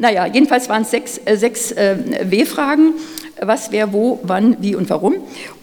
[0.00, 2.94] Naja, jedenfalls waren es sechs, äh, sechs W-Fragen.
[3.40, 5.14] Was, wer, wo, wann, wie und warum.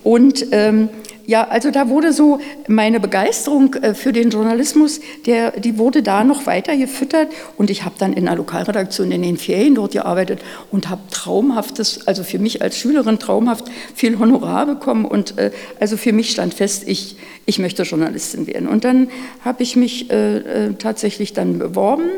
[0.01, 0.87] Und ähm,
[1.27, 6.23] ja, also da wurde so meine Begeisterung äh, für den Journalismus, der, die wurde da
[6.23, 10.39] noch weiter gefüttert und ich habe dann in der Lokalredaktion in den Ferien dort gearbeitet
[10.71, 15.97] und habe traumhaftes, also für mich als Schülerin traumhaft viel Honorar bekommen und äh, also
[15.97, 18.67] für mich stand fest, ich, ich möchte Journalistin werden.
[18.67, 19.09] Und dann
[19.43, 22.09] habe ich mich äh, äh tatsächlich dann beworben.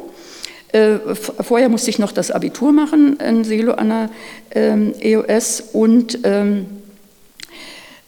[0.74, 4.10] Äh, vorher musste ich noch das Abitur machen in Selo an der
[4.52, 6.87] ähm, EOS und ähm, äh,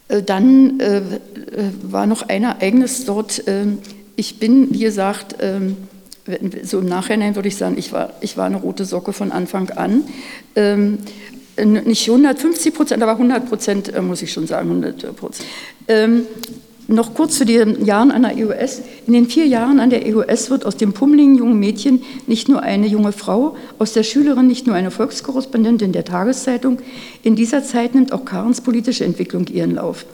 [0.09, 1.01] dann äh, äh,
[1.83, 3.43] war noch ein Ereignis dort.
[3.47, 3.77] Ähm,
[4.15, 5.77] ich bin, wie gesagt, ähm,
[6.63, 9.69] so im Nachhinein würde ich sagen, ich war, ich war eine rote Socke von Anfang
[9.71, 10.03] an.
[10.55, 10.99] Ähm,
[11.63, 15.47] nicht 150 Prozent, aber 100 Prozent muss ich schon sagen, 100 Prozent.
[16.91, 18.81] Noch kurz zu den Jahren an der EOS.
[19.05, 22.63] In den vier Jahren an der EOS wird aus dem pummeligen jungen Mädchen nicht nur
[22.63, 26.79] eine junge Frau, aus der Schülerin nicht nur eine Volkskorrespondentin der Tageszeitung.
[27.21, 30.07] In dieser Zeit nimmt auch Karens politische Entwicklung ihren Lauf.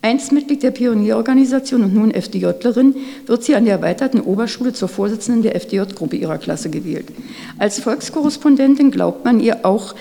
[0.00, 5.42] Einst Mitglied der Pionierorganisation und nun FDJlerin, wird sie an der erweiterten Oberschule zur Vorsitzenden
[5.42, 7.08] der FDJ-Gruppe ihrer Klasse gewählt.
[7.58, 9.94] Als Volkskorrespondentin glaubt man ihr auch,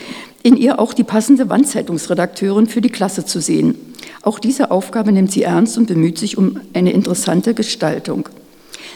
[0.43, 3.90] in ihr auch die passende Wandzeitungsredakteurin für die Klasse zu sehen.
[4.23, 8.29] Auch diese Aufgabe nimmt sie ernst und bemüht sich um eine interessante Gestaltung.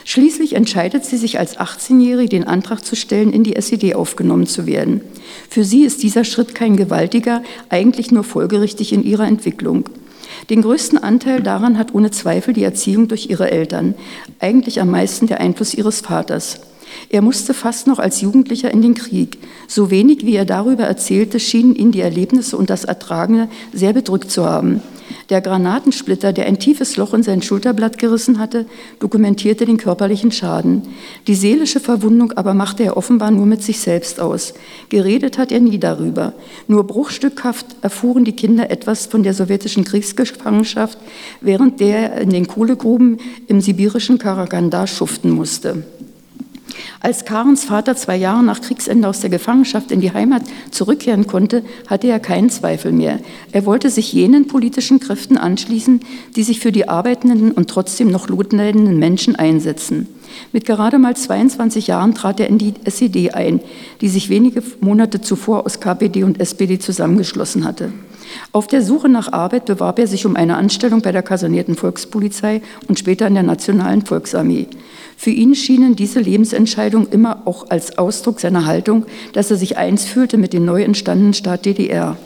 [0.04, 4.66] Schließlich entscheidet sie sich als 18-Jährige, den Antrag zu stellen, in die SED aufgenommen zu
[4.66, 5.00] werden.
[5.50, 9.88] Für sie ist dieser Schritt kein gewaltiger, eigentlich nur folgerichtig in ihrer Entwicklung.
[10.48, 13.94] Den größten Anteil daran hat ohne Zweifel die Erziehung durch ihre Eltern,
[14.38, 16.60] eigentlich am meisten der Einfluss ihres Vaters.
[17.10, 19.38] Er musste fast noch als Jugendlicher in den Krieg.
[19.66, 24.30] So wenig, wie er darüber erzählte, schienen ihn die Erlebnisse und das Ertragene sehr bedrückt
[24.30, 24.82] zu haben.
[25.30, 28.66] Der Granatensplitter, der ein tiefes Loch in sein Schulterblatt gerissen hatte,
[28.98, 30.82] dokumentierte den körperlichen Schaden.
[31.26, 34.54] Die seelische Verwundung aber machte er offenbar nur mit sich selbst aus.
[34.88, 36.32] Geredet hat er nie darüber.
[36.68, 40.98] Nur bruchstückhaft erfuhren die Kinder etwas von der sowjetischen Kriegsgefangenschaft,
[41.40, 45.84] während der in den Kohlegruben im sibirischen Karaganda schuften musste.
[47.00, 51.62] Als Karens Vater zwei Jahre nach Kriegsende aus der Gefangenschaft in die Heimat zurückkehren konnte,
[51.86, 53.20] hatte er keinen Zweifel mehr.
[53.52, 56.00] Er wollte sich jenen politischen Kräften anschließen,
[56.34, 60.08] die sich für die arbeitenden und trotzdem noch notleidenden Menschen einsetzen.
[60.52, 63.60] Mit gerade mal 22 Jahren trat er in die SED ein,
[64.00, 67.92] die sich wenige Monate zuvor aus KPD und SPD zusammengeschlossen hatte.
[68.52, 72.62] Auf der Suche nach Arbeit bewarb er sich um eine Anstellung bei der kasernierten Volkspolizei
[72.88, 74.66] und später in der Nationalen Volksarmee.
[75.16, 80.04] Für ihn schienen diese Lebensentscheidungen immer auch als Ausdruck seiner Haltung, dass er sich eins
[80.04, 82.16] fühlte mit dem neu entstandenen Staat DDR.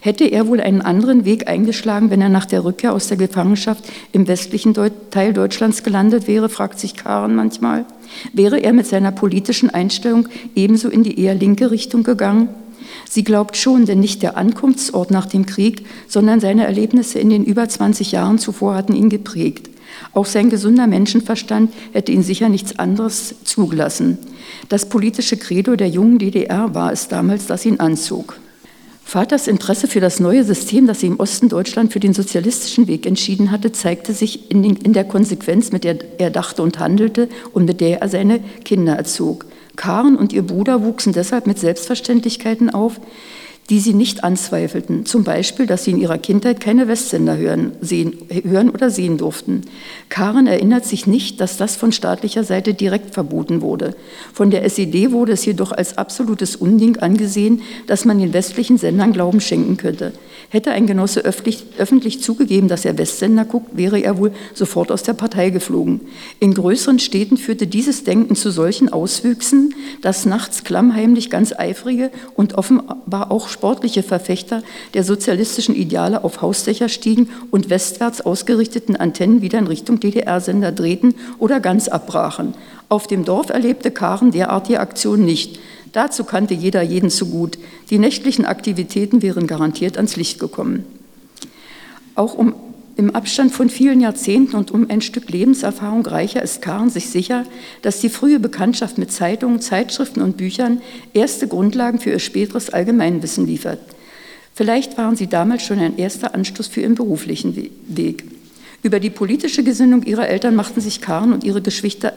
[0.00, 3.84] Hätte er wohl einen anderen Weg eingeschlagen, wenn er nach der Rückkehr aus der Gefangenschaft
[4.10, 4.74] im westlichen
[5.12, 7.84] Teil Deutschlands gelandet wäre, fragt sich Karen manchmal.
[8.32, 12.48] Wäre er mit seiner politischen Einstellung ebenso in die eher linke Richtung gegangen?
[13.08, 17.44] Sie glaubt schon, denn nicht der Ankunftsort nach dem Krieg, sondern seine Erlebnisse in den
[17.44, 19.70] über 20 Jahren zuvor hatten ihn geprägt.
[20.12, 24.18] Auch sein gesunder Menschenverstand hätte ihn sicher nichts anderes zugelassen.
[24.68, 28.38] Das politische Credo der jungen DDR war es damals, das ihn anzog.
[29.04, 33.04] Vaters Interesse für das neue System, das sie im Osten Deutschland für den sozialistischen Weg
[33.04, 37.28] entschieden hatte, zeigte sich in, den, in der Konsequenz, mit der er dachte und handelte
[37.52, 39.44] und mit der er seine Kinder erzog.
[39.76, 43.00] Karen und ihr Bruder wuchsen deshalb mit Selbstverständlichkeiten auf,
[43.70, 45.06] die sie nicht anzweifelten.
[45.06, 49.62] Zum Beispiel, dass sie in ihrer Kindheit keine Westsender hören, sehen, hören oder sehen durften.
[50.08, 53.94] Karen erinnert sich nicht, dass das von staatlicher Seite direkt verboten wurde.
[54.32, 59.12] Von der SED wurde es jedoch als absolutes Unding angesehen, dass man den westlichen Sendern
[59.12, 60.12] Glauben schenken könnte.
[60.48, 65.04] Hätte ein Genosse öffentlich, öffentlich zugegeben, dass er Westsender guckt, wäre er wohl sofort aus
[65.04, 66.00] der Partei geflogen.
[66.40, 72.54] In größeren Städten führte dieses Denken zu solchen Auswüchsen, dass nachts klammheimlich ganz eifrige und
[72.54, 74.62] offenbar auch sportliche Verfechter
[74.94, 81.14] der sozialistischen Ideale auf Hausdächer stiegen und westwärts ausgerichteten Antennen wieder in Richtung DDR-Sender drehten
[81.38, 82.54] oder ganz abbrachen.
[82.88, 85.60] Auf dem Dorf erlebte Karen derartige Aktionen nicht.
[85.92, 87.58] Dazu kannte jeder jeden zu gut.
[87.90, 90.84] Die nächtlichen Aktivitäten wären garantiert ans Licht gekommen.
[92.14, 92.54] Auch um
[93.02, 97.44] im Abstand von vielen Jahrzehnten und um ein Stück Lebenserfahrung reicher ist Karen sich sicher,
[97.82, 100.80] dass die frühe Bekanntschaft mit Zeitungen, Zeitschriften und Büchern
[101.12, 103.80] erste Grundlagen für ihr späteres Allgemeinwissen liefert.
[104.54, 108.24] Vielleicht waren sie damals schon ein erster Anstoß für ihren beruflichen Weg.
[108.84, 112.14] Über die politische Gesinnung ihrer Eltern machten sich Karen und ihre Geschwister,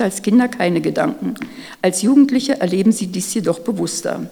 [0.00, 1.34] als Kinder keine Gedanken.
[1.80, 4.30] Als Jugendliche erleben sie dies jedoch bewusster.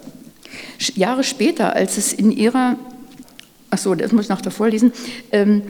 [0.93, 2.77] Jahre später, als es in ihrer,
[3.71, 4.91] ach so, das muss ich noch davor lesen,
[5.31, 5.63] ähm,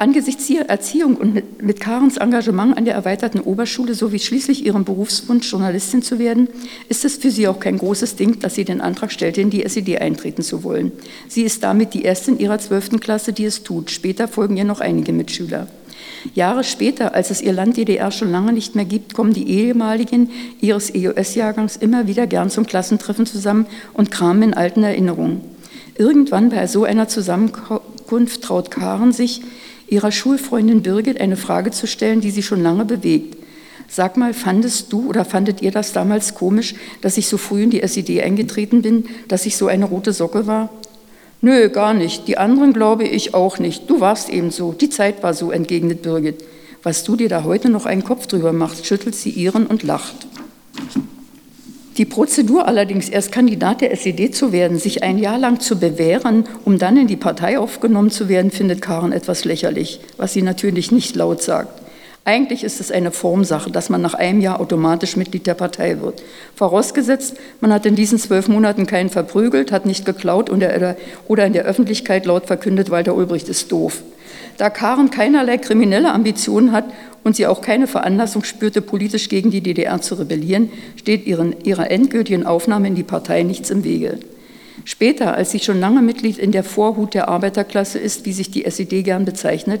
[0.00, 5.50] Angesichts ihrer Erziehung und mit, Karens Engagement an der erweiterten Oberschule sowie schließlich ihrem Berufswunsch,
[5.50, 6.48] Journalistin zu werden,
[6.88, 9.64] ist es für sie auch kein großes Ding, dass sie den Antrag stellte, in die
[9.64, 10.92] SED eintreten zu wollen.
[11.26, 13.90] Sie ist damit die erste in ihrer zwölften Klasse, die es tut.
[13.90, 15.66] Später folgen ihr noch einige Mitschüler.
[16.32, 20.30] Jahre später, als es ihr Land DDR schon lange nicht mehr gibt, kommen die ehemaligen
[20.60, 25.40] ihres EOS-Jahrgangs immer wieder gern zum Klassentreffen zusammen und kramen in alten Erinnerungen.
[25.96, 29.42] Irgendwann bei so einer Zusammenkunft traut Karen sich,
[29.88, 33.36] ihrer Schulfreundin Birgit eine Frage zu stellen, die sie schon lange bewegt.
[33.88, 37.70] Sag mal, fandest du oder fandet ihr das damals komisch, dass ich so früh in
[37.70, 40.68] die SED eingetreten bin, dass ich so eine rote Socke war?
[41.40, 42.28] Nö, gar nicht.
[42.28, 43.88] Die anderen glaube ich auch nicht.
[43.88, 44.72] Du warst eben so.
[44.72, 46.44] Die Zeit war so, entgegnet Birgit.
[46.82, 50.26] Was du dir da heute noch einen Kopf drüber machst, schüttelt sie ihren und lacht.
[51.98, 56.44] Die Prozedur allerdings, erst Kandidat der SED zu werden, sich ein Jahr lang zu bewähren,
[56.64, 60.92] um dann in die Partei aufgenommen zu werden, findet Karen etwas lächerlich, was sie natürlich
[60.92, 61.82] nicht laut sagt.
[62.24, 66.22] Eigentlich ist es eine Formsache, dass man nach einem Jahr automatisch Mitglied der Partei wird.
[66.54, 71.64] Vorausgesetzt, man hat in diesen zwölf Monaten keinen verprügelt, hat nicht geklaut oder in der
[71.64, 74.04] Öffentlichkeit laut verkündet, Walter Ulbricht ist doof.
[74.56, 76.84] Da Karen keinerlei kriminelle Ambitionen hat
[77.24, 81.90] und sie auch keine Veranlassung spürte, politisch gegen die DDR zu rebellieren, steht ihren, ihrer
[81.90, 84.18] endgültigen Aufnahme in die Partei nichts im Wege.
[84.84, 88.64] Später, als sie schon lange Mitglied in der Vorhut der Arbeiterklasse ist, wie sich die
[88.64, 89.80] SED gern bezeichnet,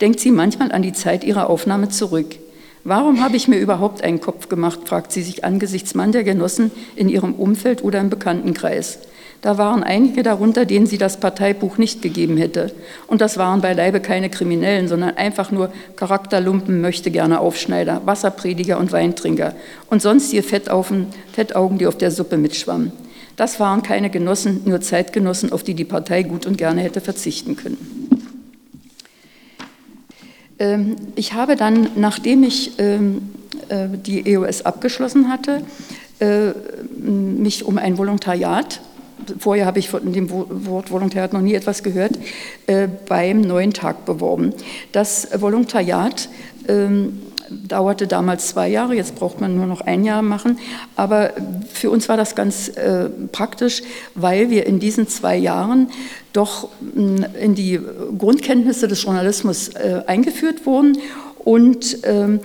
[0.00, 2.36] denkt sie manchmal an die Zeit ihrer Aufnahme zurück.
[2.84, 6.70] Warum habe ich mir überhaupt einen Kopf gemacht, fragt sie sich angesichts man der Genossen
[6.96, 9.00] in ihrem Umfeld oder im Bekanntenkreis.
[9.40, 12.72] Da waren einige darunter, denen sie das Parteibuch nicht gegeben hätte.
[13.06, 18.90] Und das waren beileibe keine Kriminellen, sondern einfach nur Charakterlumpen, möchte gerne Aufschneider, Wasserprediger und
[18.90, 19.54] Weintrinker
[19.90, 22.90] und sonstige Fettaugen, Fettaugen, die auf der Suppe mitschwammen.
[23.36, 27.54] Das waren keine Genossen, nur Zeitgenossen, auf die die Partei gut und gerne hätte verzichten
[27.54, 28.18] können.
[30.58, 33.30] Ähm, ich habe dann, nachdem ich ähm,
[33.68, 35.62] äh, die EOS abgeschlossen hatte,
[36.18, 36.50] äh,
[37.00, 38.80] mich um ein Volontariat
[39.38, 42.12] vorher habe ich von dem Wort Volontariat noch nie etwas gehört,
[42.66, 44.54] äh, beim neuen Tag beworben.
[44.92, 46.28] Das Volontariat
[46.66, 50.58] ähm, dauerte damals zwei Jahre, jetzt braucht man nur noch ein Jahr machen.
[50.96, 51.32] Aber
[51.72, 53.82] für uns war das ganz äh, praktisch,
[54.14, 55.90] weil wir in diesen zwei Jahren
[56.32, 57.80] doch mh, in die
[58.18, 60.98] Grundkenntnisse des Journalismus äh, eingeführt wurden
[61.38, 62.40] und ähm,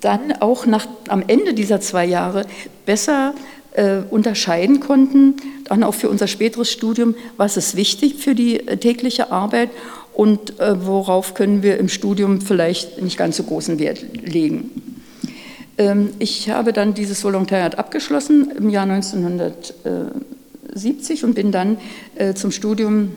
[0.00, 2.46] dann auch nach, am Ende dieser zwei Jahre
[2.84, 3.34] besser
[3.72, 5.36] äh, unterscheiden konnten,
[5.68, 9.70] dann auch für unser späteres Studium, was ist wichtig für die äh, tägliche Arbeit
[10.14, 14.70] und äh, worauf können wir im Studium vielleicht nicht ganz so großen Wert legen.
[15.78, 21.76] Ähm, ich habe dann dieses Volontariat abgeschlossen im Jahr 1970 und bin dann
[22.14, 23.12] äh, zum Studium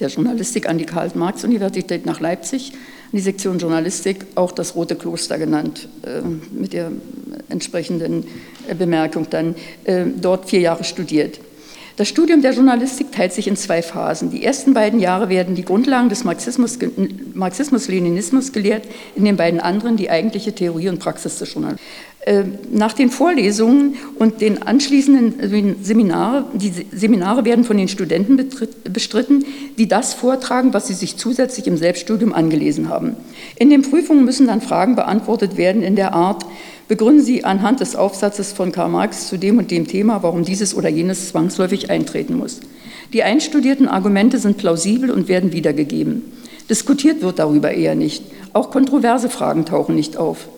[0.00, 2.72] der Journalistik an die Karl-Marx-Universität nach Leipzig
[3.10, 5.88] die Sektion Journalistik auch das Rote Kloster genannt,
[6.52, 6.92] mit der
[7.48, 8.26] entsprechenden
[8.78, 9.54] Bemerkung dann
[10.20, 11.40] dort vier Jahre studiert.
[11.98, 14.30] Das Studium der Journalistik teilt sich in zwei Phasen.
[14.30, 18.84] Die ersten beiden Jahre werden die Grundlagen des Marxismus-Leninismus Marxismus, gelehrt,
[19.16, 21.84] in den beiden anderen die eigentliche Theorie und Praxis des Journalismus.
[22.20, 28.36] Äh, nach den Vorlesungen und den anschließenden Seminare, die Seminare werden von den Studenten
[28.84, 29.44] bestritten,
[29.76, 33.16] die das vortragen, was sie sich zusätzlich im Selbststudium angelesen haben.
[33.58, 36.44] In den Prüfungen müssen dann Fragen beantwortet werden in der Art,
[36.88, 40.74] begründen Sie anhand des Aufsatzes von Karl Marx zu dem und dem Thema, warum dieses
[40.74, 42.60] oder jenes zwangsläufig eintreten muss.
[43.12, 46.22] Die einstudierten Argumente sind plausibel und werden wiedergegeben.
[46.68, 48.24] Diskutiert wird darüber eher nicht.
[48.52, 50.48] Auch kontroverse Fragen tauchen nicht auf.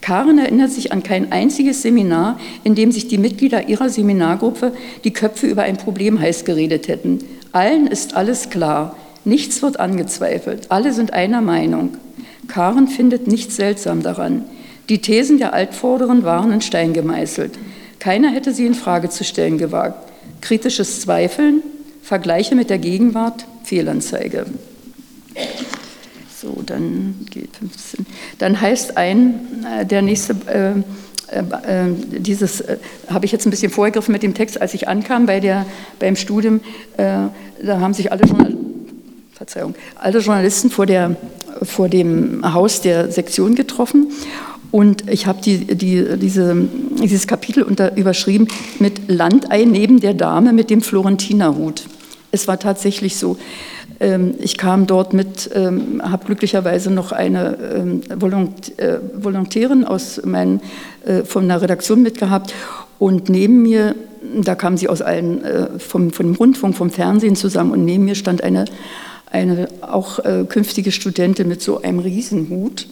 [0.00, 4.72] Karen erinnert sich an kein einziges Seminar, in dem sich die Mitglieder ihrer Seminargruppe
[5.04, 7.18] die Köpfe über ein Problem heiß geredet hätten.
[7.52, 11.90] Allen ist alles klar, nichts wird angezweifelt, alle sind einer Meinung.
[12.48, 14.44] Karen findet nichts seltsam daran.
[14.90, 17.52] Die Thesen der Altvorderen waren in Stein gemeißelt.
[18.00, 20.10] Keiner hätte sie in Frage zu stellen gewagt.
[20.40, 21.62] Kritisches Zweifeln,
[22.02, 24.46] Vergleiche mit der Gegenwart, Fehlanzeige.
[26.36, 28.04] So, dann geht 15.
[28.38, 33.50] Dann heißt ein, äh, der nächste, äh, äh, äh dieses äh, habe ich jetzt ein
[33.50, 35.66] bisschen vorgegriffen mit dem Text, als ich ankam bei der,
[36.00, 36.60] beim Studium,
[36.96, 37.28] äh,
[37.62, 38.56] da haben sich alle, Journal
[39.34, 41.14] Verzeihung, alle Journalisten vor, der,
[41.62, 44.08] vor dem Haus der Sektion getroffen
[44.70, 46.56] und ich habe die, die, diese,
[47.02, 48.46] dieses Kapitel unter, überschrieben
[48.78, 51.84] mit Landei neben der Dame mit dem Florentinerhut.
[52.30, 53.36] Es war tatsächlich so.
[53.98, 60.60] Ähm, ich kam dort mit, ähm, habe glücklicherweise noch eine ähm, äh, Volontärin aus mein,
[61.04, 62.54] äh, von einer Redaktion mitgehabt
[62.98, 63.96] und neben mir,
[64.42, 68.14] da kamen sie aus allen, äh, vom, vom Rundfunk, vom Fernsehen zusammen und neben mir
[68.14, 68.64] stand eine
[69.32, 72.88] eine auch künftige Studentin mit so einem Riesenhut.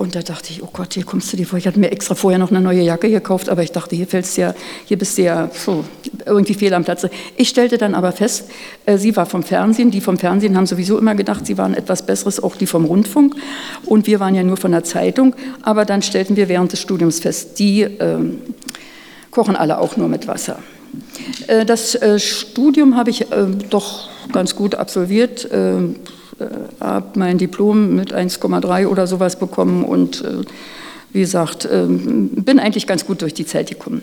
[0.00, 1.58] Und da dachte ich, oh Gott, hier kommst du dir vor.
[1.58, 4.38] Ich hatte mir extra vorher noch eine neue Jacke gekauft, aber ich dachte, hier fällst
[4.38, 4.54] ja,
[4.86, 5.84] hier bist du ja so,
[6.24, 7.10] irgendwie fehl am Platze.
[7.36, 8.50] Ich stellte dann aber fest,
[8.86, 9.90] äh, sie war vom Fernsehen.
[9.90, 13.36] Die vom Fernsehen haben sowieso immer gedacht, sie waren etwas Besseres, auch die vom Rundfunk.
[13.84, 15.36] Und wir waren ja nur von der Zeitung.
[15.60, 18.38] Aber dann stellten wir während des Studiums fest, die ähm,
[19.30, 20.60] kochen alle auch nur mit Wasser.
[21.46, 25.46] Äh, das äh, Studium habe ich äh, doch ganz gut absolviert.
[26.40, 26.46] Ähm,
[26.80, 30.44] äh, habe mein Diplom mit 1,3 oder sowas bekommen und äh,
[31.12, 34.02] wie gesagt, äh, bin eigentlich ganz gut durch die Zeit gekommen.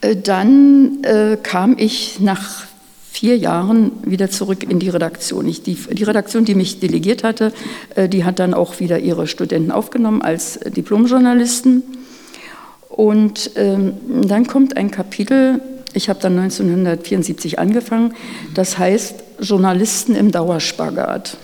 [0.00, 0.98] Äh, dann
[1.42, 2.64] kam ich nach
[3.10, 5.46] vier Jahren wieder zurück in die Redaktion.
[5.48, 7.52] Ich, die, die, Redaktion, die mich delegiert hatte,
[8.12, 11.82] die hat dann auch wieder ihre Studenten aufgenommen als Diplomjournalisten.
[12.88, 13.94] Und ähm,
[14.26, 15.60] dann kommt ein Kapitel,
[15.94, 18.14] ich habe dann 1974 angefangen,
[18.54, 21.36] das heißt Journalisten im Dauerspagat.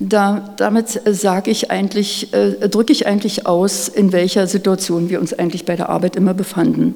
[0.00, 5.32] Da, damit sage ich eigentlich, äh, drücke ich eigentlich aus, in welcher Situation wir uns
[5.32, 6.94] eigentlich bei der Arbeit immer befanden.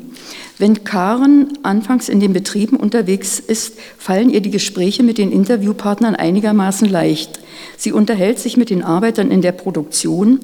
[0.58, 6.16] Wenn Karen anfangs in den Betrieben unterwegs ist, fallen ihr die Gespräche mit den Interviewpartnern
[6.16, 7.38] einigermaßen leicht.
[7.76, 10.40] Sie unterhält sich mit den Arbeitern in der Produktion,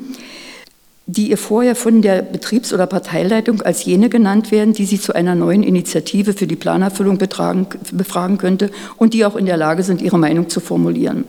[1.07, 5.14] die ihr vorher von der Betriebs- oder Parteileitung als jene genannt werden, die sie zu
[5.14, 9.82] einer neuen Initiative für die Planerfüllung betragen, befragen könnte und die auch in der Lage
[9.82, 11.24] sind, ihre Meinung zu formulieren.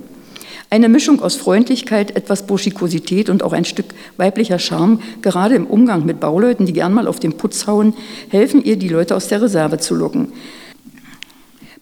[0.70, 3.86] Eine Mischung aus Freundlichkeit, etwas Burschikosität und auch ein Stück
[4.18, 7.94] weiblicher Charme, gerade im Umgang mit Bauleuten, die gern mal auf den Putz hauen,
[8.30, 10.34] helfen ihr, die Leute aus der Reserve zu locken.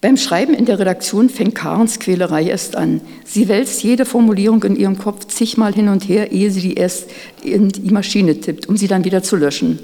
[0.04, 3.00] Beim Schreiben in der Redaktion fängt Karens Quälerei erst an.
[3.24, 7.08] Sie wälzt jede Formulierung in ihrem Kopf zigmal hin und her, ehe sie die erst
[7.42, 9.78] in die Maschine tippt, um sie dann wieder zu löschen.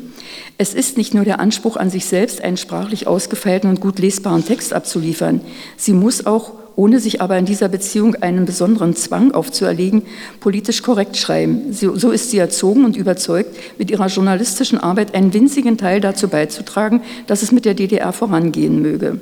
[0.59, 4.45] Es ist nicht nur der Anspruch an sich selbst, einen sprachlich ausgefeilten und gut lesbaren
[4.45, 5.41] Text abzuliefern.
[5.79, 10.03] Sie muss auch, ohne sich aber in dieser Beziehung einen besonderen Zwang aufzuerlegen,
[10.41, 11.73] politisch korrekt schreiben.
[11.73, 17.01] So ist sie erzogen und überzeugt, mit ihrer journalistischen Arbeit einen winzigen Teil dazu beizutragen,
[17.27, 19.18] dass es mit der DDR vorangehen möge.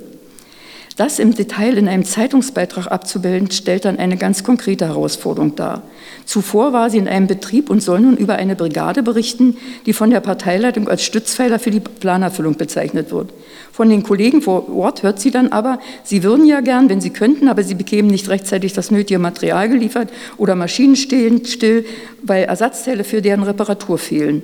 [0.99, 5.81] Das im Detail in einem Zeitungsbeitrag abzubilden, stellt dann eine ganz konkrete Herausforderung dar.
[6.25, 10.09] Zuvor war sie in einem Betrieb und soll nun über eine Brigade berichten, die von
[10.09, 13.29] der Parteileitung als Stützpfeiler für die Planerfüllung bezeichnet wird.
[13.71, 17.11] Von den Kollegen vor Ort hört sie dann aber, sie würden ja gern, wenn sie
[17.11, 21.85] könnten, aber sie bekämen nicht rechtzeitig das nötige Material geliefert oder Maschinen stehen still,
[22.23, 24.43] weil Ersatzteile für deren Reparatur fehlen.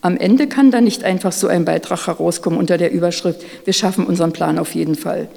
[0.00, 4.06] Am Ende kann dann nicht einfach so ein Beitrag herauskommen unter der Überschrift, wir schaffen
[4.06, 5.28] unseren Plan auf jeden Fall.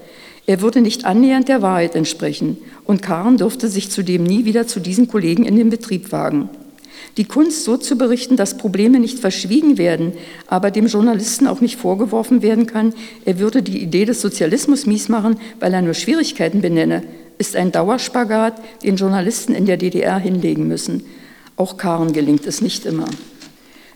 [0.46, 4.80] Er würde nicht annähernd der Wahrheit entsprechen und Karen durfte sich zudem nie wieder zu
[4.80, 6.50] diesen Kollegen in den Betrieb wagen.
[7.18, 10.14] Die Kunst, so zu berichten, dass Probleme nicht verschwiegen werden,
[10.48, 15.10] aber dem Journalisten auch nicht vorgeworfen werden kann, er würde die Idee des Sozialismus mies
[15.10, 17.04] machen, weil er nur Schwierigkeiten benenne,
[17.38, 21.04] ist ein Dauerspagat, den Journalisten in der DDR hinlegen müssen.
[21.56, 23.06] Auch Karen gelingt es nicht immer.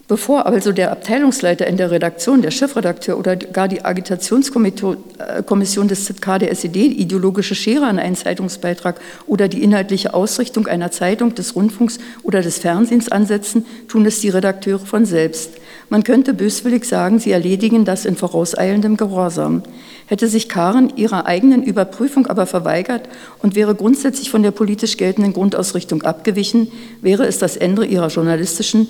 [0.07, 6.05] Bevor also der Abteilungsleiter in der Redaktion, der Chefredakteur oder gar die Agitationskommission äh, des
[6.05, 11.57] ZK der SED ideologische Schere an einen Zeitungsbeitrag oder die inhaltliche Ausrichtung einer Zeitung, des
[11.57, 15.51] Rundfunks oder des Fernsehens ansetzen, tun es die Redakteure von selbst.
[15.89, 19.63] Man könnte böswillig sagen, sie erledigen das in vorauseilendem Gehorsam.
[20.05, 23.09] Hätte sich Karen ihrer eigenen Überprüfung aber verweigert
[23.41, 28.87] und wäre grundsätzlich von der politisch geltenden Grundausrichtung abgewichen, wäre es das Ende ihrer journalistischen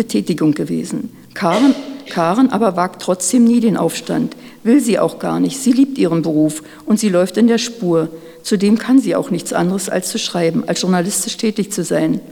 [0.00, 1.10] Betätigung gewesen.
[1.34, 1.74] Karen,
[2.08, 5.58] Karen aber wagt trotzdem nie den Aufstand, will sie auch gar nicht.
[5.58, 8.08] Sie liebt ihren Beruf und sie läuft in der Spur.
[8.42, 12.22] Zudem kann sie auch nichts anderes als zu schreiben, als journalistisch tätig zu sein.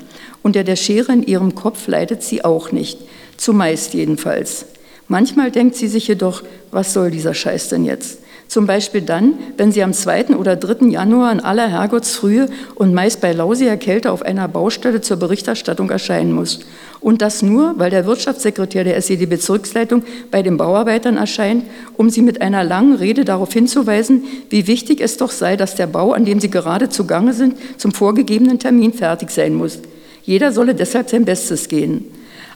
[0.42, 3.00] Unter der Schere in ihrem Kopf leidet sie auch nicht,
[3.36, 4.64] zumeist jedenfalls.
[5.06, 8.20] Manchmal denkt sie sich jedoch, was soll dieser Scheiß denn jetzt?
[8.48, 10.28] Zum Beispiel dann, wenn sie am 2.
[10.36, 10.86] oder 3.
[10.86, 16.32] Januar in aller Herrgottsfrühe und meist bei lausiger Kälte auf einer Baustelle zur Berichterstattung erscheinen
[16.32, 16.60] muss.
[17.00, 21.64] Und das nur, weil der Wirtschaftssekretär der SED-Bezirksleitung bei den Bauarbeitern erscheint,
[21.98, 25.86] um sie mit einer langen Rede darauf hinzuweisen, wie wichtig es doch sei, dass der
[25.86, 29.78] Bau, an dem sie gerade zugange sind, zum vorgegebenen Termin fertig sein muss.
[30.22, 32.06] Jeder solle deshalb sein Bestes gehen.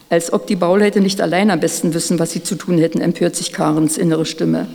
[0.09, 3.35] Als ob die Bauleute nicht allein am besten wissen, was sie zu tun hätten, empört
[3.35, 4.67] sich Karens innere Stimme.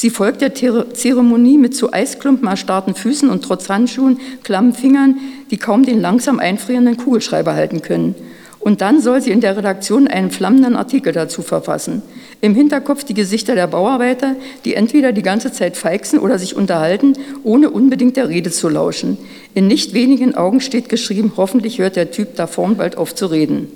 [0.00, 5.18] Sie folgt der Zeremonie mit zu Eisklumpen erstarrten Füßen und trotz Handschuhen, klammen Fingern,
[5.50, 8.14] die kaum den langsam einfrierenden Kugelschreiber halten können.
[8.60, 12.00] Und dann soll sie in der Redaktion einen flammenden Artikel dazu verfassen.
[12.40, 17.12] Im Hinterkopf die Gesichter der Bauarbeiter, die entweder die ganze Zeit feixen oder sich unterhalten,
[17.44, 19.18] ohne unbedingt der Rede zu lauschen.
[19.52, 23.26] In nicht wenigen Augen steht geschrieben, hoffentlich hört der Typ da vorn bald auf zu
[23.26, 23.68] reden.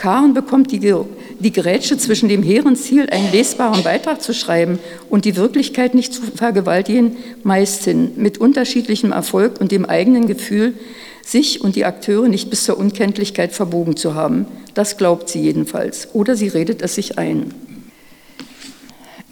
[0.00, 0.80] Karen bekommt die,
[1.40, 4.78] die Gerätsche zwischen dem hehren Ziel, einen lesbaren Beitrag zu schreiben
[5.10, 10.72] und die Wirklichkeit nicht zu vergewaltigen, meist hin, mit unterschiedlichem Erfolg und dem eigenen Gefühl,
[11.22, 14.46] sich und die Akteure nicht bis zur Unkenntlichkeit verbogen zu haben.
[14.72, 16.08] Das glaubt sie jedenfalls.
[16.14, 17.52] Oder sie redet es sich ein.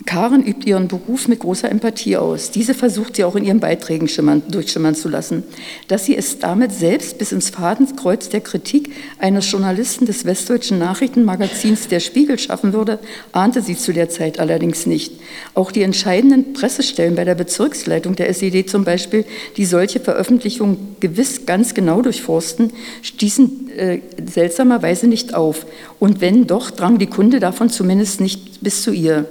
[0.08, 2.50] Karen übt ihren Beruf mit großer Empathie aus.
[2.50, 5.42] Diese versucht sie auch in ihren Beiträgen schimmern, durchschimmern zu lassen.
[5.88, 11.88] Dass sie es damit selbst bis ins Fadenkreuz der Kritik eines Journalisten des westdeutschen Nachrichtenmagazins
[11.88, 13.00] Der Spiegel schaffen würde,
[13.32, 15.12] ahnte sie zu der Zeit allerdings nicht.
[15.52, 19.26] Auch die entscheidenden Pressestellen bei der Bezirksleitung der SED zum Beispiel,
[19.58, 25.66] die solche Veröffentlichungen gewiss ganz genau durchforsten, stießen äh, seltsamerweise nicht auf.
[25.98, 29.26] Und wenn doch, drang die Kunde davon zumindest nicht bis zu ihr.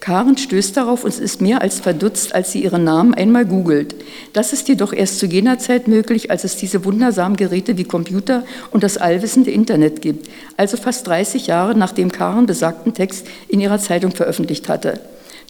[0.00, 3.94] Karen stößt darauf und ist mehr als verdutzt, als sie ihren Namen einmal googelt.
[4.32, 8.44] Das ist jedoch erst zu jener Zeit möglich, als es diese wundersamen Geräte wie Computer
[8.70, 13.78] und das allwissende Internet gibt, also fast 30 Jahre nachdem Karen besagten Text in ihrer
[13.78, 15.00] Zeitung veröffentlicht hatte.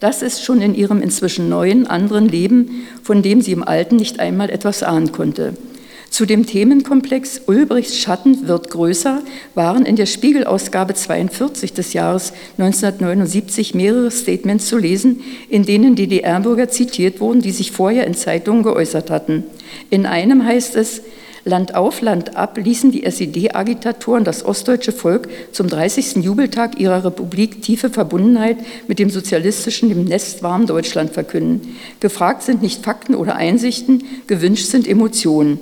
[0.00, 4.18] Das ist schon in ihrem inzwischen neuen, anderen Leben, von dem sie im alten nicht
[4.18, 5.54] einmal etwas ahnen konnte.
[6.20, 9.22] Zu dem Themenkomplex Ulbrichts Schatten wird größer
[9.54, 16.68] waren in der Spiegelausgabe 42 des Jahres 1979 mehrere Statements zu lesen, in denen DDR-Bürger
[16.68, 19.44] zitiert wurden, die sich vorher in Zeitungen geäußert hatten.
[19.88, 21.00] In einem heißt es,
[21.46, 26.16] Land auf, Land ab ließen die SED-Agitatoren das ostdeutsche Volk zum 30.
[26.16, 28.58] Jubeltag ihrer Republik tiefe Verbundenheit
[28.88, 31.78] mit dem sozialistischen, dem nestwarmen Deutschland verkünden.
[32.00, 35.60] Gefragt sind nicht Fakten oder Einsichten, gewünscht sind Emotionen.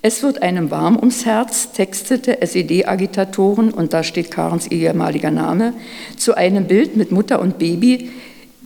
[0.00, 5.74] Es wird einem warm ums Herz, textete SED-Agitatoren, und da steht Karens ehemaliger Name,
[6.16, 8.10] zu einem Bild mit Mutter und Baby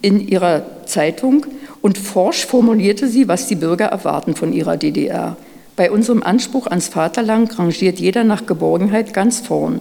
[0.03, 1.47] in ihrer Zeitung
[1.81, 5.39] und forsch formulierte sie, was die Bürger erwarten von ihrer DDR.
[5.75, 9.81] Bei unserem Anspruch ans Vaterland rangiert jeder nach Geborgenheit ganz vorn.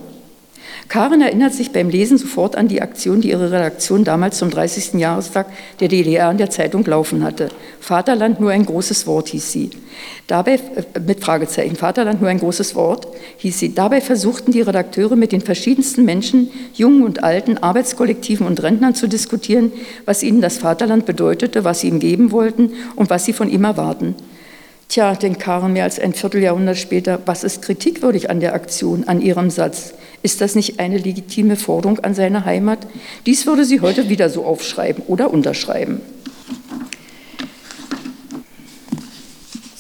[0.87, 4.99] Karen erinnert sich beim Lesen sofort an die Aktion, die ihre Redaktion damals zum 30.
[4.99, 5.47] Jahrestag
[5.79, 7.49] der DDR in der Zeitung laufen hatte.
[7.79, 9.69] Vaterland nur ein großes Wort hieß sie.
[10.27, 13.07] Dabei, äh, mit Fragezeichen, Vaterland nur ein großes Wort
[13.37, 13.73] hieß sie.
[13.73, 19.07] Dabei versuchten die Redakteure mit den verschiedensten Menschen, Jungen und Alten, Arbeitskollektiven und Rentnern zu
[19.07, 19.71] diskutieren,
[20.05, 23.63] was ihnen das Vaterland bedeutete, was sie ihm geben wollten und was sie von ihm
[23.63, 24.15] erwarten.
[24.91, 29.21] Tja, denkt Karen mehr als ein Vierteljahrhundert später, was ist kritikwürdig an der Aktion, an
[29.21, 29.93] ihrem Satz?
[30.21, 32.79] Ist das nicht eine legitime Forderung an seine Heimat?
[33.25, 36.01] Dies würde sie heute wieder so aufschreiben oder unterschreiben.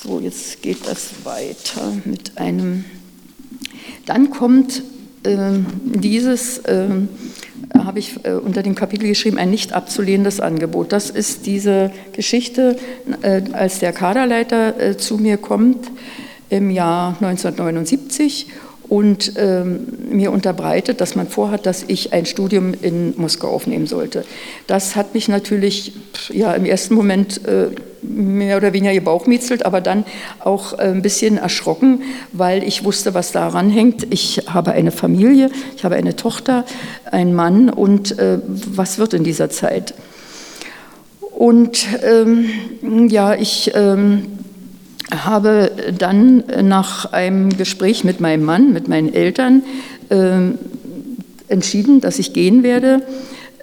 [0.01, 2.85] So, jetzt geht das weiter mit einem.
[4.05, 4.81] Dann kommt
[5.23, 6.87] äh, dieses, äh,
[7.73, 10.91] habe ich äh, unter dem Kapitel geschrieben, ein nicht abzulehnendes Angebot.
[10.91, 12.77] Das ist diese Geschichte,
[13.21, 15.91] äh, als der Kaderleiter äh, zu mir kommt
[16.49, 18.47] im Jahr 1979
[18.91, 24.25] und ähm, mir unterbreitet, dass man vorhat, dass ich ein Studium in Moskau aufnehmen sollte.
[24.67, 25.93] Das hat mich natürlich
[26.27, 27.67] ja, im ersten Moment äh,
[28.01, 30.03] mehr oder weniger gebauchmietzelt, aber dann
[30.39, 32.01] auch äh, ein bisschen erschrocken,
[32.33, 34.07] weil ich wusste, was daran hängt.
[34.13, 36.65] Ich habe eine Familie, ich habe eine Tochter,
[37.09, 39.93] einen Mann und äh, was wird in dieser Zeit?
[41.31, 44.25] Und ähm, ja, ich ähm,
[45.11, 49.63] habe dann nach einem Gespräch mit meinem Mann, mit meinen Eltern,
[50.09, 50.51] äh,
[51.47, 53.01] entschieden, dass ich gehen werde.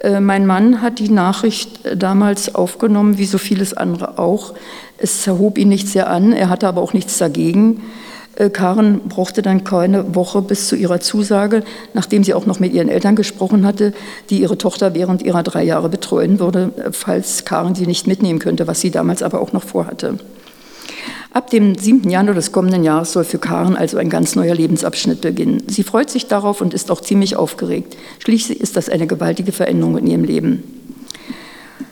[0.01, 4.53] Äh, mein Mann hat die Nachricht damals aufgenommen, wie so vieles andere auch.
[4.97, 7.81] Es zerhob ihn nicht sehr an, er hatte aber auch nichts dagegen.
[8.35, 12.73] Äh, Karen brauchte dann keine Woche bis zu ihrer Zusage, nachdem sie auch noch mit
[12.73, 13.93] ihren Eltern gesprochen hatte,
[14.29, 18.67] die ihre Tochter während ihrer drei Jahre betreuen würde, falls Karen sie nicht mitnehmen könnte,
[18.67, 20.19] was sie damals aber auch noch vorhatte.
[21.31, 22.09] Ab dem 7.
[22.09, 25.61] Januar des kommenden Jahres soll für Karen also ein ganz neuer Lebensabschnitt beginnen.
[25.67, 27.97] Sie freut sich darauf und ist auch ziemlich aufgeregt.
[28.17, 30.63] Schließlich ist das eine gewaltige Veränderung in ihrem Leben.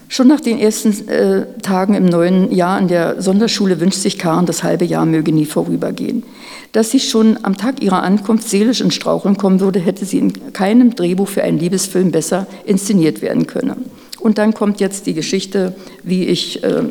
[0.09, 4.45] Schon nach den ersten äh, Tagen im neuen Jahr an der Sonderschule wünscht sich Karen,
[4.47, 6.23] das halbe Jahr möge nie vorübergehen.
[6.71, 10.53] Dass sie schon am Tag ihrer Ankunft seelisch in Straucheln kommen würde, hätte sie in
[10.53, 13.85] keinem Drehbuch für einen Liebesfilm besser inszeniert werden können.
[14.19, 16.83] Und dann kommt jetzt die Geschichte, wie ich, äh,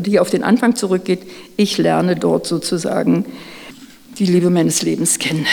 [0.00, 1.20] die auf den Anfang zurückgeht.
[1.56, 3.24] Ich lerne dort sozusagen
[4.18, 5.46] die Liebe meines Lebens kennen.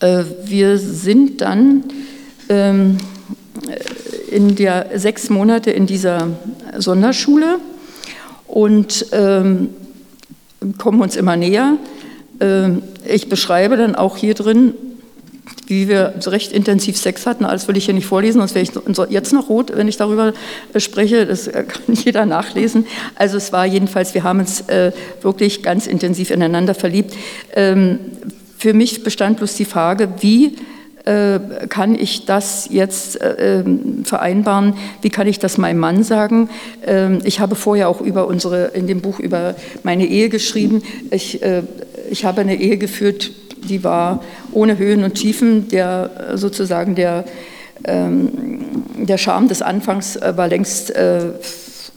[0.00, 1.84] Äh, wir sind dann
[2.48, 2.98] ähm,
[4.30, 6.28] in der sechs Monate in dieser
[6.76, 7.58] Sonderschule
[8.46, 9.70] und ähm,
[10.78, 11.76] kommen uns immer näher.
[12.40, 14.74] Ähm, ich beschreibe dann auch hier drin,
[15.66, 17.44] wie wir recht intensiv Sex hatten.
[17.44, 20.32] Alles will ich hier nicht vorlesen, sonst wäre ich jetzt noch rot, wenn ich darüber
[20.72, 21.26] äh, spreche.
[21.26, 22.86] Das äh, kann jeder nachlesen.
[23.14, 24.92] Also es war jedenfalls, wir haben uns äh,
[25.22, 27.14] wirklich ganz intensiv ineinander verliebt.
[27.54, 27.98] Ähm,
[28.58, 30.56] für mich bestand bloß die Frage, wie
[31.04, 31.38] äh,
[31.68, 34.74] kann ich das jetzt äh, ähm, vereinbaren?
[35.02, 36.48] Wie kann ich das meinem Mann sagen?
[36.86, 40.82] Ähm, ich habe vorher auch über unsere, in dem Buch über meine Ehe geschrieben.
[41.10, 41.62] Ich, äh,
[42.10, 43.32] ich habe eine Ehe geführt,
[43.68, 47.24] die war ohne Höhen und Tiefen, der sozusagen der,
[47.84, 50.92] ähm, der Charme des Anfangs war längst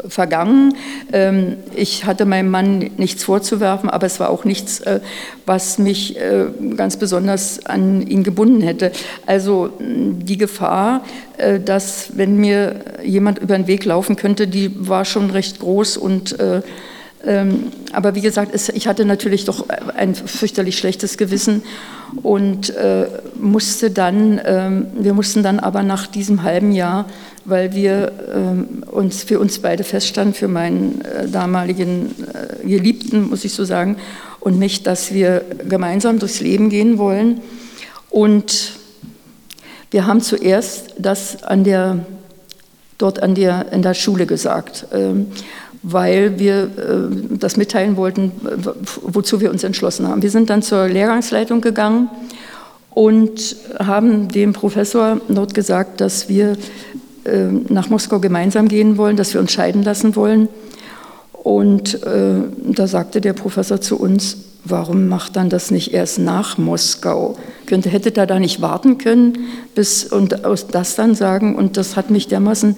[0.07, 0.75] vergangen.
[1.11, 4.99] Ähm, ich hatte meinem Mann nichts vorzuwerfen, aber es war auch nichts, äh,
[5.45, 6.45] was mich äh,
[6.75, 8.91] ganz besonders an ihn gebunden hätte.
[9.25, 11.03] Also die Gefahr,
[11.37, 15.97] äh, dass wenn mir jemand über den Weg laufen könnte, die war schon recht groß
[15.97, 16.63] und ähm,
[17.91, 21.63] aber wie gesagt, ich hatte natürlich doch ein fürchterlich schlechtes Gewissen
[22.23, 22.73] und
[23.37, 27.05] musste dann, ähm, wir mussten dann aber nach diesem halben Jahr
[27.47, 33.45] weil wir äh, uns für uns beide feststanden, für meinen äh, damaligen äh, Geliebten, muss
[33.45, 33.95] ich so sagen,
[34.41, 37.39] und mich, dass wir gemeinsam durchs Leben gehen wollen.
[38.09, 38.73] Und
[39.91, 42.05] wir haben zuerst das an der,
[42.97, 45.27] dort an der, in der Schule gesagt, ähm,
[45.83, 48.31] weil wir äh, das mitteilen wollten,
[49.03, 50.21] wozu wir uns entschlossen haben.
[50.21, 52.09] Wir sind dann zur Lehrgangsleitung gegangen
[52.91, 56.57] und haben dem Professor dort gesagt, dass wir
[57.25, 60.49] äh, nach Moskau gemeinsam gehen wollen, dass wir uns scheiden lassen wollen.
[61.31, 66.57] Und äh, da sagte der Professor zu uns, warum macht dann das nicht erst nach
[66.57, 67.37] Moskau?
[67.65, 71.55] Könnte, hätte da da nicht warten können bis, und aus das dann sagen?
[71.55, 72.77] Und das hat mich dermaßen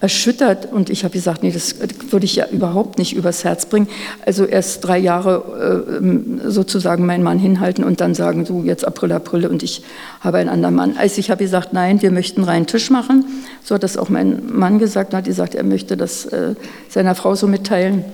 [0.00, 0.70] erschüttert.
[0.70, 1.76] Und ich habe gesagt, nee, das
[2.10, 3.88] würde ich ja überhaupt nicht übers Herz bringen.
[4.24, 9.12] Also erst drei Jahre äh, sozusagen meinen Mann hinhalten und dann sagen, du jetzt April,
[9.12, 9.82] April und ich
[10.20, 10.96] habe einen anderen Mann.
[10.98, 13.24] Also ich habe gesagt, nein, wir möchten reinen Tisch machen.
[13.62, 15.14] So hat das auch mein Mann gesagt.
[15.14, 16.54] Hat gesagt, er möchte das äh,
[16.88, 18.04] seiner Frau so mitteilen.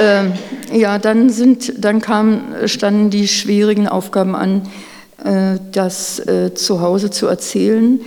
[0.00, 0.32] Ähm,
[0.72, 4.62] ja, dann, sind, dann kam, standen die schwierigen Aufgaben an,
[5.24, 8.00] äh, das äh, zu Hause zu erzählen.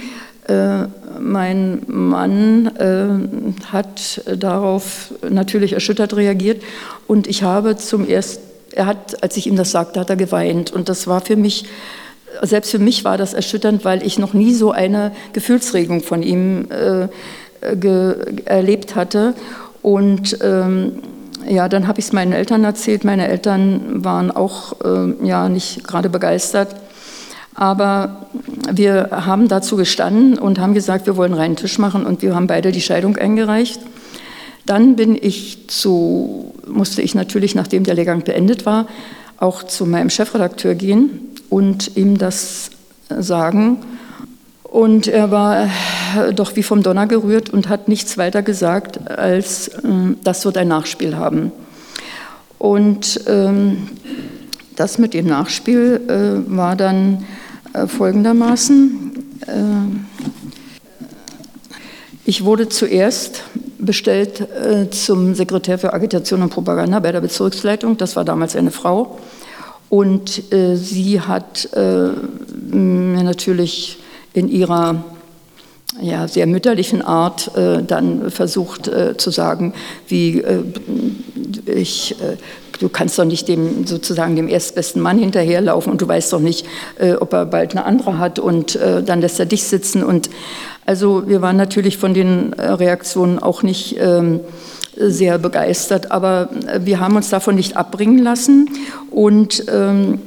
[0.47, 0.85] Äh,
[1.19, 6.63] mein Mann äh, hat darauf natürlich erschüttert reagiert
[7.07, 8.43] und ich habe zum ersten,
[8.73, 11.65] er hat, als ich ihm das sagte, hat er geweint und das war für mich,
[12.41, 16.67] selbst für mich war das erschütternd, weil ich noch nie so eine Gefühlsregung von ihm
[16.71, 17.07] äh,
[18.45, 19.33] erlebt hatte
[19.81, 20.93] und ähm,
[21.47, 23.03] ja, dann habe ich es meinen Eltern erzählt.
[23.03, 26.75] Meine Eltern waren auch äh, ja nicht gerade begeistert.
[27.53, 28.27] Aber
[28.71, 32.47] wir haben dazu gestanden und haben gesagt, wir wollen reinen Tisch machen und wir haben
[32.47, 33.81] beide die Scheidung eingereicht.
[34.65, 38.87] Dann bin ich zu, musste ich natürlich, nachdem der Lehrgang beendet war,
[39.37, 42.69] auch zu meinem Chefredakteur gehen und ihm das
[43.09, 43.79] sagen.
[44.63, 45.67] Und er war
[46.33, 49.81] doch wie vom Donner gerührt und hat nichts weiter gesagt, als äh,
[50.23, 51.51] das wird ein Nachspiel haben.
[52.57, 53.89] Und ähm,
[54.81, 57.23] das mit dem Nachspiel äh, war dann
[57.73, 59.11] äh, folgendermaßen.
[59.45, 59.51] Äh,
[62.25, 63.43] ich wurde zuerst
[63.77, 67.97] bestellt äh, zum Sekretär für Agitation und Propaganda bei der Bezirksleitung.
[67.97, 69.19] Das war damals eine Frau.
[69.89, 73.97] Und sie hat mir natürlich
[74.31, 75.03] in ihrer
[75.99, 79.73] ja, sehr mütterlichen Art äh, dann versucht äh, zu sagen,
[80.07, 80.63] wie äh,
[81.65, 82.37] ich, äh,
[82.81, 86.65] du kannst doch nicht dem sozusagen dem erstbesten Mann hinterherlaufen und du weißt doch nicht,
[86.99, 90.03] äh, ob er bald eine andere hat und äh, dann lässt er dich sitzen.
[90.03, 90.29] Und
[90.85, 94.39] also wir waren natürlich von den Reaktionen auch nicht ähm,
[94.95, 98.69] sehr begeistert, aber wir haben uns davon nicht abbringen lassen
[99.09, 100.19] und ähm,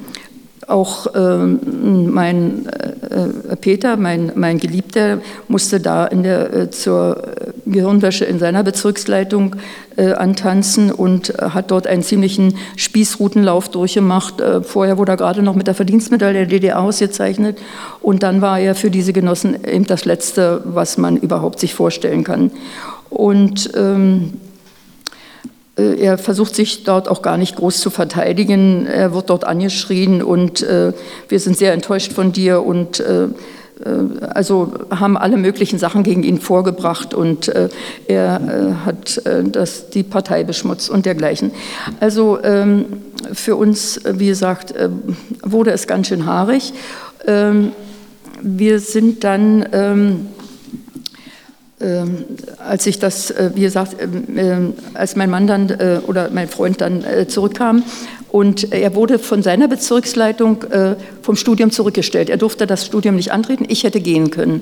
[0.69, 7.23] auch ähm, mein äh, Peter, mein, mein Geliebter, musste da in der, äh, zur
[7.67, 9.57] Gehirnwäsche in seiner Bezirksleitung
[9.97, 14.41] äh, antanzen und äh, hat dort einen ziemlichen Spießrutenlauf durchgemacht.
[14.41, 17.59] Äh, vorher wurde er gerade noch mit der Verdienstmedaille der DDR ausgezeichnet
[18.03, 22.25] und dann war er für diese Genossen eben das Letzte, was man überhaupt sich vorstellen
[22.25, 22.51] kann.
[23.11, 24.44] Und ähm, äh,
[25.77, 28.87] er versucht sich dort auch gar nicht groß zu verteidigen.
[28.87, 30.93] Er wird dort angeschrien und äh,
[31.29, 33.29] wir sind sehr enttäuscht von dir und äh, äh
[34.33, 37.69] also haben alle möglichen Sachen gegen ihn vorgebracht und äh,
[38.07, 41.51] er äh, hat das, die Partei beschmutzt und dergleichen.
[41.99, 42.87] Also ähm,
[43.33, 44.75] für uns, wie gesagt,
[45.43, 46.73] wurde es ganz schön haarig.
[47.27, 47.73] Ähm,
[48.43, 50.27] wir sind dann ähm,
[52.59, 56.49] als ich das, äh, wie gesagt, ähm, äh, als mein Mann dann äh, oder mein
[56.49, 57.83] Freund dann zurückkam.
[58.31, 60.65] Und er wurde von seiner Bezirksleitung
[61.25, 62.29] vom Studium zurückgestellt.
[62.29, 64.61] Er durfte das Studium nicht antreten, ich hätte gehen können.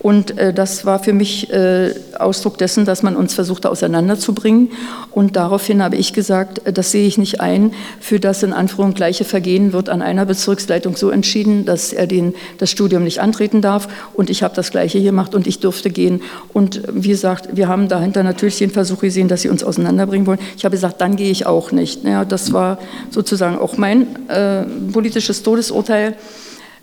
[0.00, 4.72] Und äh, das war für mich äh, Ausdruck dessen, dass man uns versuchte auseinanderzubringen.
[5.12, 7.72] Und daraufhin habe ich gesagt, äh, das sehe ich nicht ein.
[8.00, 12.34] Für das in Anführung gleiche Vergehen wird an einer Bezirksleitung so entschieden, dass er den,
[12.58, 13.86] das Studium nicht antreten darf.
[14.14, 16.22] Und ich habe das Gleiche gemacht und ich durfte gehen.
[16.52, 20.26] Und äh, wie gesagt, wir haben dahinter natürlich den Versuch gesehen, dass sie uns auseinanderbringen
[20.26, 20.40] wollen.
[20.56, 22.02] Ich habe gesagt, dann gehe ich auch nicht.
[22.04, 22.78] Ja, das war
[23.10, 25.99] sozusagen auch mein äh, politisches Todesurteil.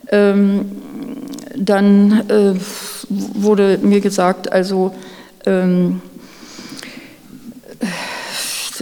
[0.09, 0.72] Ähm,
[1.55, 2.53] dann äh,
[3.09, 4.93] wurde mir gesagt, also
[5.45, 6.01] ähm,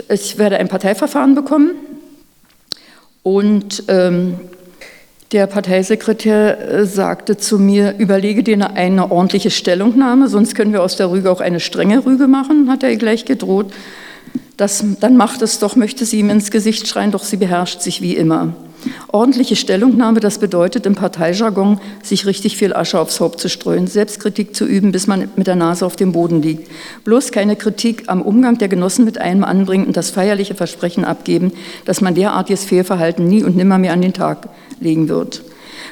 [0.09, 1.71] ich werde ein Parteiverfahren bekommen
[3.23, 4.35] und ähm,
[5.31, 10.83] der Parteisekretär äh, sagte zu mir, überlege dir eine, eine, ordentliche Stellungnahme, sonst können wir
[10.83, 13.73] aus der Rüge auch eine strenge Rüge machen, hat er gleich gedroht.
[14.57, 18.01] Das, dann macht es doch, möchte sie ihm ins Gesicht schreien, doch sie beherrscht sich
[18.01, 18.55] wie immer.
[19.07, 24.55] Ordentliche Stellungnahme, das bedeutet im Parteijargon, sich richtig viel Asche aufs Haupt zu streuen, Selbstkritik
[24.55, 26.69] zu üben, bis man mit der Nase auf dem Boden liegt.
[27.03, 31.51] Bloß keine Kritik am Umgang der Genossen mit einem anbringen und das feierliche Versprechen abgeben,
[31.85, 35.43] dass man derartiges Fehlverhalten nie und nimmer mehr an den Tag legen wird.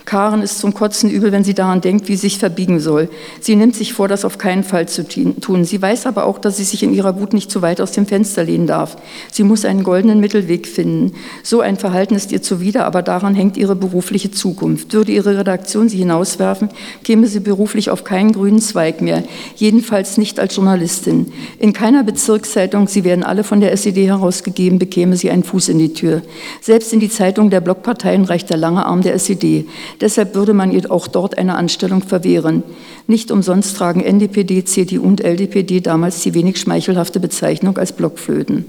[0.06, 3.10] Karen ist zum Kotzen übel, wenn sie daran denkt, wie sie sich verbiegen soll.
[3.39, 5.66] Sie nimmt sich vor, das auf keinen Fall zu tun.
[5.66, 8.06] Sie weiß aber auch, dass sie sich in ihrer Wut nicht zu weit aus dem
[8.06, 8.97] Fenster lehnen darf.
[9.32, 11.14] Sie muss einen goldenen Mittelweg finden.
[11.43, 14.93] So ein Verhalten ist ihr zuwider, aber daran hängt ihre berufliche Zukunft.
[14.93, 16.70] Würde ihre Redaktion sie hinauswerfen,
[17.04, 19.24] käme sie beruflich auf keinen grünen Zweig mehr.
[19.56, 21.32] Jedenfalls nicht als Journalistin.
[21.60, 25.80] In keiner Bezirkszeitung, sie werden alle von der SED herausgegeben, bekäme sie einen Fuß in
[25.80, 26.22] die Tür.
[26.62, 29.66] Selbst in die Zeitung der Blockparteien reicht der lange Arm der SED.
[30.04, 32.64] Deshalb würde man ihr auch dort eine Anstellung verwehren.
[33.08, 38.66] Nicht umsonst tragen NDPD, CDU und LDPD damals die wenig schmeichelhafte Bezeichnung als Blockflöten.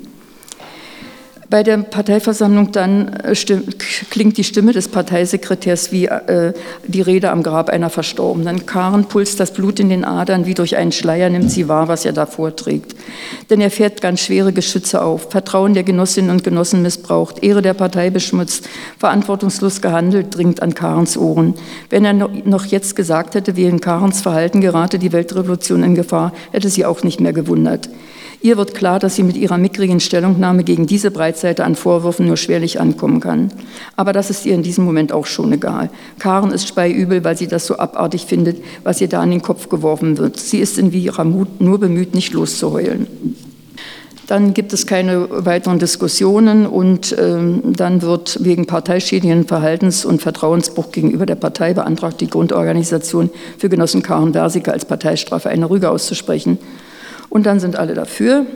[1.50, 3.34] Bei der Parteiversammlung dann äh,
[4.10, 6.52] klingt die Stimme des Parteisekretärs wie äh,
[6.86, 8.66] die Rede am Grab einer Verstorbenen.
[8.66, 12.04] Karen pulst das Blut in den Adern, wie durch einen Schleier nimmt sie wahr, was
[12.04, 12.94] er da vorträgt.
[13.50, 17.74] Denn er fährt ganz schwere Geschütze auf, Vertrauen der Genossinnen und Genossen missbraucht, Ehre der
[17.74, 18.68] Partei beschmutzt,
[18.98, 21.54] verantwortungslos gehandelt, dringt an Karens Ohren.
[21.90, 26.68] Wenn er noch jetzt gesagt hätte, in Karens Verhalten gerate die Weltrevolution in Gefahr, hätte
[26.68, 27.88] sie auch nicht mehr gewundert.
[28.44, 32.36] Ihr wird klar, dass sie mit ihrer mickrigen Stellungnahme gegen diese Breitseite an Vorwürfen nur
[32.36, 33.50] schwerlich ankommen kann.
[33.96, 35.88] Aber das ist ihr in diesem Moment auch schon egal.
[36.18, 39.70] Karen ist speiübel, weil sie das so abartig findet, was ihr da in den Kopf
[39.70, 40.38] geworfen wird.
[40.38, 43.06] Sie ist in ihrer Mut nur bemüht, nicht loszuheulen.
[44.26, 50.92] Dann gibt es keine weiteren Diskussionen und ähm, dann wird wegen parteischädigenden Verhaltens- und Vertrauensbruch
[50.92, 56.58] gegenüber der Partei beantragt, die Grundorganisation für Genossen Karen Versiker als Parteistrafe eine Rüge auszusprechen.
[57.34, 58.46] Und dann sind alle dafür.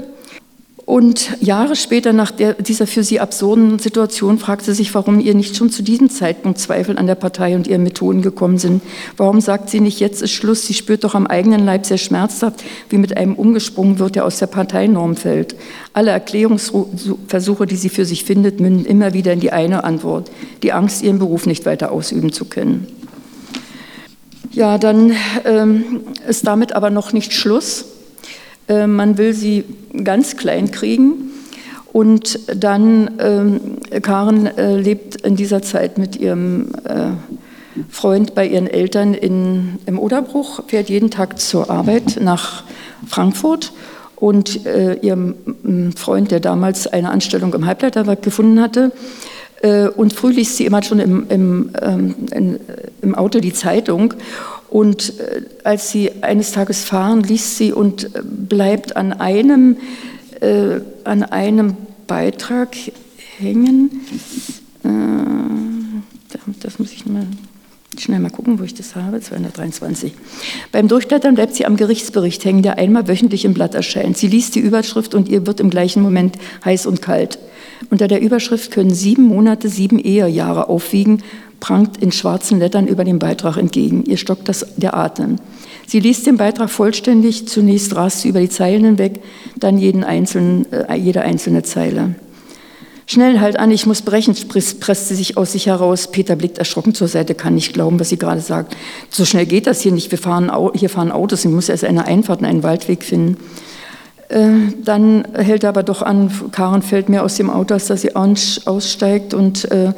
[0.85, 5.35] Und Jahre später, nach der, dieser für sie absurden Situation, fragt sie sich, warum ihr
[5.35, 8.81] nicht schon zu diesem Zeitpunkt Zweifel an der Partei und ihren Methoden gekommen sind.
[9.17, 10.65] Warum sagt sie nicht, jetzt ist Schluss?
[10.65, 14.39] Sie spürt doch am eigenen Leib sehr schmerzhaft, wie mit einem umgesprungen wird, der aus
[14.39, 15.57] der Parteinorm fällt.
[15.93, 20.31] Alle Erklärungsversuche, die sie für sich findet, münden immer wieder in die eine Antwort,
[20.63, 22.87] die Angst, ihren Beruf nicht weiter ausüben zu können.
[24.53, 25.15] Ja, dann
[25.45, 27.98] ähm, ist damit aber noch nicht Schluss.
[28.69, 29.65] Äh, man will sie
[30.05, 31.31] ganz klein kriegen.
[31.93, 33.61] Und dann, ähm,
[34.03, 37.11] Karen äh, lebt in dieser Zeit mit ihrem äh,
[37.89, 42.65] Freund bei ihren Eltern in, im Oderbruch, fährt jeden Tag zur Arbeit nach
[43.07, 43.73] Frankfurt.
[44.17, 45.37] Und äh, ihrem
[45.97, 48.91] Freund, der damals eine Anstellung im Halbleiterwerk gefunden hatte,
[49.63, 52.61] äh, und früh liest sie immer schon im, im, ähm, in,
[53.03, 54.15] im Auto die Zeitung.
[54.71, 59.77] Und äh, als sie eines Tages fahren, liest sie und äh, bleibt an einem,
[60.41, 62.77] äh, an einem Beitrag
[63.39, 64.03] hängen.
[64.85, 64.89] Äh,
[66.61, 67.27] das muss ich mal
[68.01, 69.21] schnell mal gucken, wo ich das habe.
[69.21, 70.13] 223.
[70.73, 74.17] Beim Durchblättern bleibt sie am Gerichtsbericht hängen, der einmal wöchentlich im Blatt erscheint.
[74.17, 77.39] Sie liest die Überschrift und ihr wird im gleichen Moment heiß und kalt.
[77.91, 81.23] Unter der Überschrift können sieben Monate, sieben Ehejahre aufwiegen
[81.61, 84.05] prangt in schwarzen Lettern über den Beitrag entgegen.
[84.05, 85.37] Ihr stockt das, der Atem.
[85.87, 89.21] Sie liest den Beitrag vollständig, zunächst rast sie über die Zeilen hinweg,
[89.57, 92.15] dann jeden einzelnen, äh, jede einzelne Zeile.
[93.11, 94.35] Schnell halt an, ich muss brechen,
[94.81, 96.09] presst sie sich aus sich heraus.
[96.09, 98.77] Peter blickt erschrocken zur Seite, kann nicht glauben, was sie gerade sagt.
[99.09, 102.05] So schnell geht das hier nicht, wir fahren, hier fahren Autos, ich muss erst eine
[102.05, 103.39] Einfahrt und einen Waldweg finden.
[104.29, 104.51] Äh,
[104.85, 109.33] dann hält er aber doch an, Karen fällt mir aus dem Auto, dass sie aussteigt
[109.33, 109.95] und äh,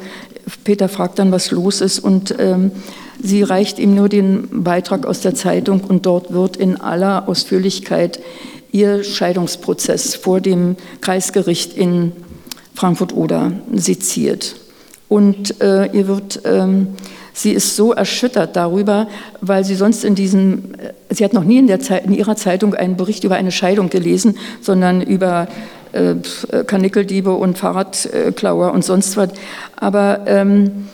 [0.63, 2.71] Peter fragt dann, was los ist und ähm,
[3.21, 8.21] sie reicht ihm nur den Beitrag aus der Zeitung und dort wird in aller Ausführlichkeit
[8.71, 12.13] ihr Scheidungsprozess vor dem Kreisgericht in
[12.75, 14.55] Frankfurt-Oder seziert.
[15.09, 16.87] Und äh, ihr wird, ähm,
[17.33, 19.07] sie ist so erschüttert darüber,
[19.41, 22.37] weil sie sonst in diesem, äh, sie hat noch nie in, der Zeit, in ihrer
[22.37, 25.47] Zeitung einen Bericht über eine Scheidung gelesen, sondern über
[25.91, 26.15] äh,
[26.65, 29.29] Karnickeldiebe und Fahrradklauer und sonst was.
[29.75, 30.87] Aber ähm,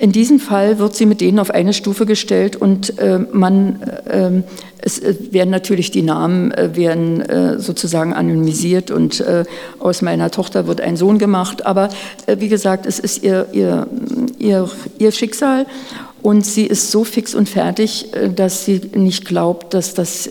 [0.00, 4.42] in diesem Fall wird sie mit denen auf eine Stufe gestellt und äh, man, äh,
[4.78, 9.44] es äh, werden natürlich die Namen äh, werden äh, sozusagen anonymisiert und äh,
[9.78, 11.64] aus meiner Tochter wird ein Sohn gemacht.
[11.64, 11.88] Aber
[12.26, 13.86] wie gesagt, es ist ihr, ihr,
[14.38, 14.68] ihr,
[14.98, 15.66] ihr Schicksal
[16.22, 20.30] und sie ist so fix und fertig, dass sie nicht glaubt, dass das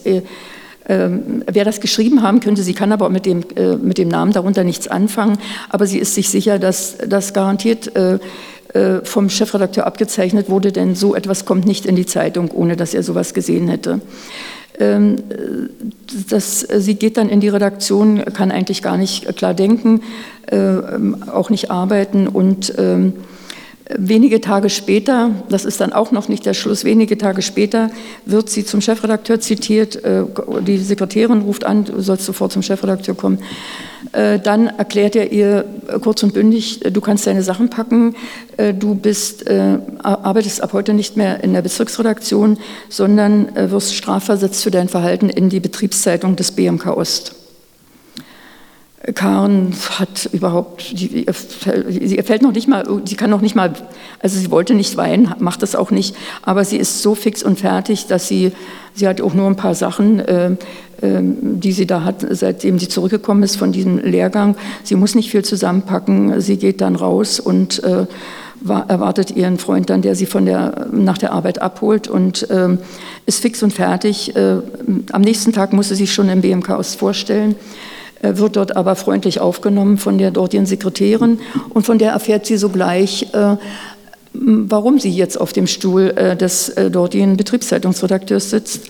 [0.89, 4.33] ähm, wer das geschrieben haben könnte, sie kann aber mit dem, äh, mit dem Namen
[4.33, 5.37] darunter nichts anfangen,
[5.69, 8.19] aber sie ist sich sicher, dass das garantiert äh, äh,
[9.03, 13.03] vom Chefredakteur abgezeichnet wurde, denn so etwas kommt nicht in die Zeitung, ohne dass er
[13.03, 14.01] sowas gesehen hätte.
[14.79, 15.17] Ähm,
[16.29, 20.01] das, sie geht dann in die Redaktion, kann eigentlich gar nicht klar denken,
[21.31, 23.13] auch nicht arbeiten und ähm,
[23.89, 27.91] Wenige Tage später, das ist dann auch noch nicht der Schluss, wenige Tage später
[28.25, 30.01] wird sie zum Chefredakteur zitiert.
[30.05, 30.23] Äh,
[30.61, 33.39] die Sekretärin ruft an, du sollst sofort zum Chefredakteur kommen.
[34.13, 35.65] Äh, dann erklärt er ihr
[36.01, 38.15] kurz und bündig, du kannst deine Sachen packen,
[38.55, 39.49] äh, du bist,
[40.01, 42.57] arbeitest ab heute nicht mehr in der Bezirksredaktion,
[42.89, 47.42] sondern wirst strafversetzt für dein Verhalten in die Betriebszeitung des BMK Ost.
[49.15, 51.25] Karen hat überhaupt, sie
[52.23, 53.73] fällt noch nicht mal, sie kann noch nicht mal,
[54.19, 57.59] also sie wollte nicht weinen, macht das auch nicht, aber sie ist so fix und
[57.59, 58.53] fertig, dass sie,
[58.93, 60.55] sie hat auch nur ein paar Sachen, äh, äh,
[61.21, 64.55] die sie da hat, seitdem sie zurückgekommen ist von diesem Lehrgang.
[64.83, 68.05] Sie muss nicht viel zusammenpacken, sie geht dann raus und äh,
[68.61, 72.77] war, erwartet ihren Freund dann, der sie von der, nach der Arbeit abholt und äh,
[73.25, 74.33] ist fix und fertig.
[74.37, 74.59] Äh,
[75.11, 77.55] am nächsten Tag muss sie schon im BMK Ost vorstellen
[78.23, 83.33] wird dort aber freundlich aufgenommen von der dortigen Sekretärin und von der erfährt sie sogleich,
[83.33, 83.57] äh,
[84.33, 88.81] warum sie jetzt auf dem Stuhl äh, des äh, dortigen Betriebszeitungsredakteurs sitzt.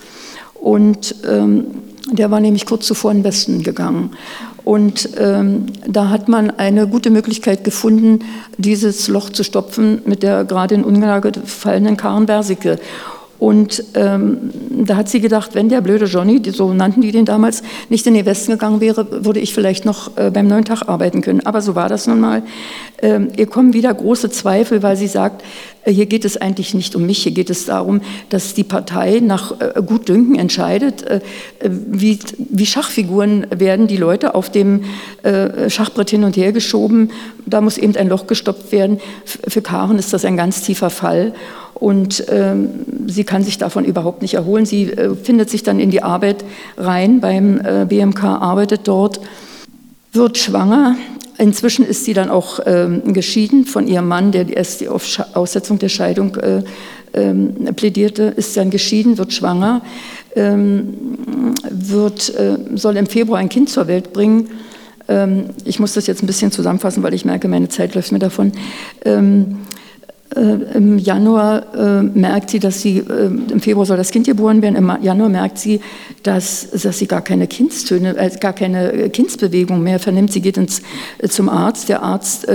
[0.54, 1.66] Und ähm,
[2.10, 4.10] der war nämlich kurz zuvor in den Westen gegangen.
[4.64, 8.20] Und ähm, da hat man eine gute Möglichkeit gefunden,
[8.56, 12.78] dieses Loch zu stopfen mit der gerade in Unlage gefallenen Karen Bersicke.
[13.38, 14.50] Und ähm,
[14.84, 18.14] da hat sie gedacht, wenn der blöde Johnny, so nannten die den damals, nicht in
[18.14, 21.40] den Westen gegangen wäre, würde ich vielleicht noch äh, beim neuen Tag arbeiten können.
[21.44, 22.42] Aber so war das nun mal.
[23.02, 25.42] Ähm, ihr kommen wieder große Zweifel, weil sie sagt,
[25.84, 29.20] äh, hier geht es eigentlich nicht um mich, hier geht es darum, dass die Partei
[29.20, 31.16] nach äh, Gutdünken entscheidet, äh,
[31.58, 34.84] äh, wie, wie Schachfiguren werden die Leute auf dem
[35.22, 37.10] äh, Schachbrett hin und her geschoben.
[37.46, 39.00] Da muss eben ein Loch gestopft werden.
[39.24, 41.34] F für Karen ist das ein ganz tiefer Fall.
[41.74, 42.68] Und ähm,
[43.06, 44.64] sie kann sich davon überhaupt nicht erholen.
[44.64, 46.44] Sie äh, findet sich dann in die Arbeit
[46.76, 49.20] rein beim äh, BMK, arbeitet dort,
[50.12, 50.96] wird schwanger.
[51.36, 55.88] Inzwischen ist sie dann auch ähm, geschieden von ihrem Mann, der erst die Aussetzung der
[55.88, 56.62] Scheidung äh,
[57.12, 59.82] ähm, plädierte, ist dann geschieden, wird schwanger,
[60.36, 60.94] ähm,
[61.70, 64.50] wird, äh, soll im Februar ein Kind zur Welt bringen.
[65.08, 68.20] Ähm, ich muss das jetzt ein bisschen zusammenfassen, weil ich merke, meine Zeit läuft mir
[68.20, 68.52] davon.
[70.36, 74.62] Äh, Im Januar äh, merkt sie, dass sie, äh, im Februar soll das Kind geboren
[74.62, 75.80] werden, im Januar merkt sie,
[76.22, 80.32] dass, dass sie gar keine Kindstöne, gar keine Kindsbewegung mehr vernimmt.
[80.32, 80.82] Sie geht ins,
[81.28, 81.88] zum Arzt.
[81.88, 82.46] Der Arzt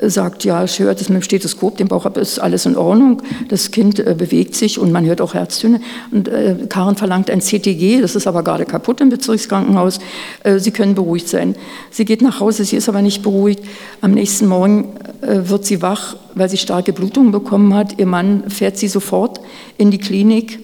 [0.00, 3.22] sagt, ja, ich höre das mit dem Stethoskop, dem Bauch ist alles in Ordnung.
[3.48, 5.80] Das Kind äh, bewegt sich und man hört auch Herztöne.
[6.10, 9.98] Und äh, Karen verlangt ein CTG, das ist aber gerade kaputt im Bezirkskrankenhaus.
[10.44, 11.56] Äh, sie können beruhigt sein.
[11.90, 13.64] Sie geht nach Hause, sie ist aber nicht beruhigt.
[14.00, 17.98] Am nächsten Morgen äh, wird sie wach, weil sie starke Blutungen bekommen hat.
[17.98, 19.40] Ihr Mann fährt sie sofort
[19.78, 20.60] in die Klinik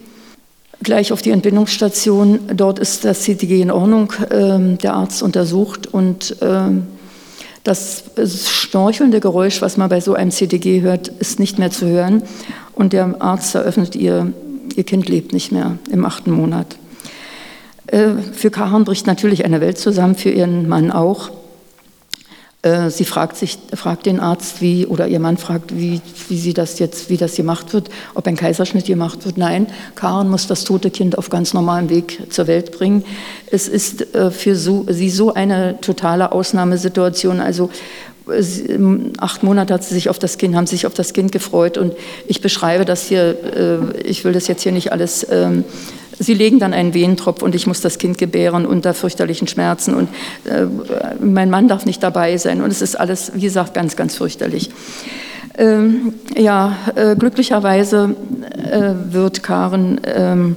[0.82, 2.40] gleich auf die Entbindungsstation.
[2.54, 4.12] Dort ist das CTG in Ordnung.
[4.30, 6.86] Ähm, der Arzt untersucht und ähm,
[7.64, 8.04] das
[8.48, 12.22] schnorchelnde Geräusch, was man bei so einem CTG hört, ist nicht mehr zu hören.
[12.74, 14.32] Und der Arzt eröffnet ihr,
[14.76, 16.76] ihr Kind lebt nicht mehr im achten Monat.
[17.86, 21.30] Äh, für Kahan bricht natürlich eine Welt zusammen, für ihren Mann auch.
[22.64, 26.54] Äh, sie fragt, sich, fragt den Arzt, wie, oder ihr Mann fragt, wie, wie, sie
[26.54, 29.36] das jetzt, wie das gemacht wird, ob ein Kaiserschnitt gemacht wird.
[29.36, 33.04] Nein, Karen muss das tote Kind auf ganz normalem Weg zur Welt bringen.
[33.50, 37.40] Es ist äh, für sie so eine totale Ausnahmesituation.
[37.40, 37.68] Also
[39.18, 41.92] acht Monate hat sie sich auf das Kind, haben sich auf das Kind gefreut und
[42.26, 43.36] ich beschreibe das hier,
[43.94, 45.64] äh, ich will das jetzt hier nicht alles ähm,
[46.18, 50.08] Sie legen dann einen Wehentropf und ich muss das Kind gebären unter fürchterlichen Schmerzen und
[50.44, 50.66] äh,
[51.20, 54.70] mein Mann darf nicht dabei sein und es ist alles, wie gesagt, ganz, ganz fürchterlich.
[55.56, 58.16] Ähm, ja, äh, glücklicherweise
[58.70, 60.56] äh, wird Karen ähm,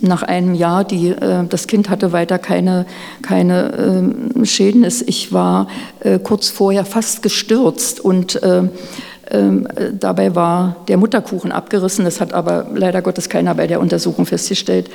[0.00, 2.86] nach einem Jahr, die, äh, das Kind hatte weiter keine,
[3.22, 4.04] keine
[4.38, 4.84] äh, Schäden.
[5.06, 5.68] Ich war
[6.00, 8.40] äh, kurz vorher fast gestürzt und
[9.30, 12.04] Ähm, dabei war der Mutterkuchen abgerissen.
[12.04, 14.90] Das hat aber leider Gottes keiner bei der Untersuchung festgestellt.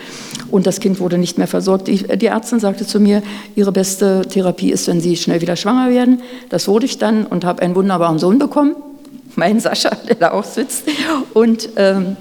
[0.52, 1.88] Und das Kind wurde nicht mehr versorgt.
[1.88, 3.24] Die, die Ärztin sagte zu mir,
[3.56, 6.22] ihre beste Therapie ist, wenn Sie schnell wieder schwanger werden.
[6.50, 8.76] Das wurde ich dann und habe einen wunderbaren Sohn bekommen.
[9.36, 10.84] Meinen Sascha, der da auch sitzt.
[11.34, 12.18] Und ähm,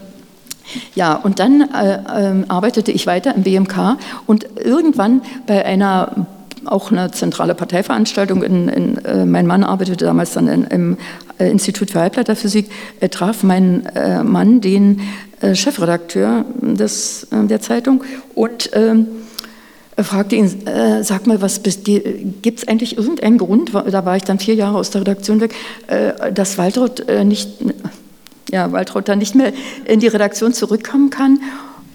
[0.95, 3.97] ja, und dann äh, äh, arbeitete ich weiter im BMK
[4.27, 6.27] und irgendwann bei einer
[6.67, 8.43] auch eine zentrale Parteiveranstaltung.
[8.43, 10.97] In, in, äh, mein Mann arbeitete damals dann in, im
[11.39, 12.71] äh, Institut für Halbleiterphysik.
[13.01, 15.01] Er traf mein äh, Mann den
[15.41, 18.05] äh, Chefredakteur des, äh, der Zeitung
[18.35, 19.07] und ähm,
[19.97, 20.51] fragte ihn,
[21.03, 25.03] sag mal, gibt es eigentlich irgendeinen Grund, da war ich dann vier Jahre aus der
[25.03, 25.55] Redaktion weg,
[26.35, 27.51] dass Waltraud nicht,
[28.51, 29.53] ja, Waltraud dann nicht mehr
[29.85, 31.39] in die Redaktion zurückkommen kann?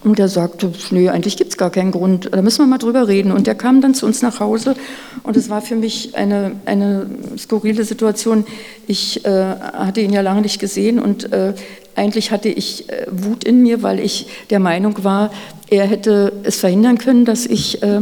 [0.03, 3.07] Und er sagte, nee, eigentlich gibt es gar keinen Grund, da müssen wir mal drüber
[3.07, 3.33] reden.
[3.33, 4.75] Und er kam dann zu uns nach Hause
[5.23, 7.05] und es war für mich eine, eine
[7.37, 8.45] skurrile Situation.
[8.87, 11.53] Ich äh, hatte ihn ja lange nicht gesehen und äh,
[11.95, 15.31] eigentlich hatte ich äh, Wut in mir, weil ich der Meinung war,
[15.69, 18.01] er hätte es verhindern können, dass ich äh,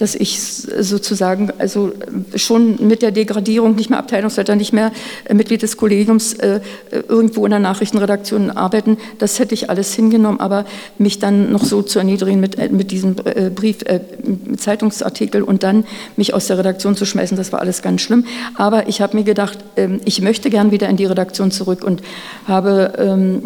[0.00, 1.92] dass ich sozusagen also
[2.34, 4.92] schon mit der Degradierung nicht mehr Abteilungsleiter, nicht mehr
[5.24, 6.60] äh, Mitglied des Kollegiums äh,
[7.08, 10.64] irgendwo in der Nachrichtenredaktion arbeiten, das hätte ich alles hingenommen, aber
[10.98, 13.16] mich dann noch so zu erniedrigen mit, äh, mit diesem
[13.54, 13.78] Brief,
[14.22, 15.84] mit Zeitungsartikel und dann
[16.16, 18.24] mich aus der Redaktion zu schmeißen, das war alles ganz schlimm.
[18.54, 22.02] Aber ich habe mir gedacht, ähm, ich möchte gern wieder in die Redaktion zurück und
[22.46, 23.42] habe, ähm,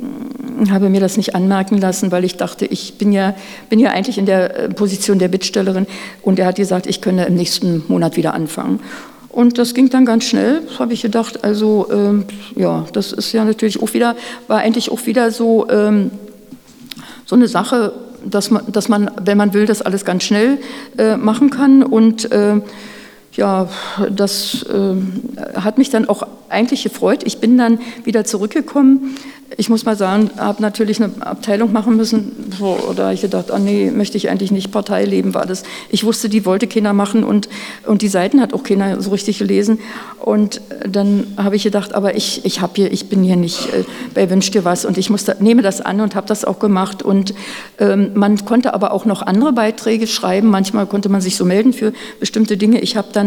[0.70, 3.34] habe mir das nicht anmerken lassen, weil ich dachte, ich bin ja,
[3.68, 5.86] bin ja eigentlich in der Position der Bittstellerin
[6.22, 8.80] und der hat gesagt, ich könne im nächsten Monat wieder anfangen.
[9.28, 11.42] Und das ging dann ganz schnell, habe ich gedacht.
[11.42, 12.24] Also ähm,
[12.54, 14.14] ja, das ist ja natürlich auch wieder,
[14.46, 16.12] war eigentlich auch wieder so, ähm,
[17.26, 17.92] so eine Sache,
[18.24, 20.58] dass man, dass man, wenn man will, das alles ganz schnell
[20.98, 21.82] äh, machen kann.
[21.82, 22.60] Und äh,
[23.36, 23.68] ja,
[24.10, 27.22] das äh, hat mich dann auch eigentlich gefreut.
[27.24, 29.16] Ich bin dann wieder zurückgekommen
[29.56, 33.58] ich muss mal sagen, habe natürlich eine Abteilung machen müssen, wo, oder ich gedacht, ah
[33.58, 35.62] nee, möchte ich eigentlich nicht Parteileben war das.
[35.90, 37.48] Ich wusste, die wollte keiner machen und,
[37.86, 39.78] und die Seiten hat auch keiner so richtig gelesen.
[40.20, 43.84] Und dann habe ich gedacht, aber ich, ich, hab hier, ich bin hier nicht äh,
[44.14, 47.02] bei Wünsch dir was und ich musste, nehme das an und habe das auch gemacht.
[47.02, 47.34] Und
[47.78, 50.48] ähm, man konnte aber auch noch andere Beiträge schreiben.
[50.48, 52.80] Manchmal konnte man sich so melden für bestimmte Dinge.
[52.80, 53.23] Ich habe dann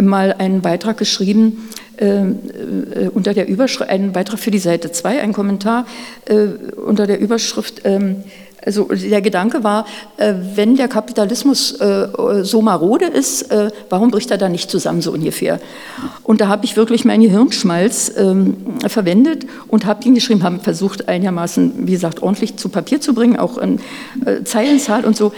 [0.00, 1.68] mal einen Beitrag geschrieben,
[2.00, 5.86] äh, äh, unter der Überschrift, einen Beitrag für die Seite 2, ein Kommentar
[6.24, 8.24] äh, unter der Überschrift, ähm,
[8.64, 12.08] also der Gedanke war, äh, wenn der Kapitalismus äh,
[12.42, 15.60] so marode ist, äh, warum bricht er da nicht zusammen, so ungefähr?
[16.24, 18.56] Und da habe ich wirklich meinen Hirnschmalz ähm,
[18.86, 23.38] verwendet und habe ihn geschrieben, habe versucht einigermaßen, wie gesagt, ordentlich zu Papier zu bringen,
[23.38, 23.80] auch in
[24.44, 25.32] Zeilenzahl und so.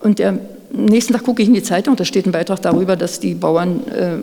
[0.00, 0.38] Und der
[0.72, 3.86] nächsten Tag gucke ich in die Zeitung, da steht ein Beitrag darüber, dass die Bauern,
[3.88, 4.16] äh,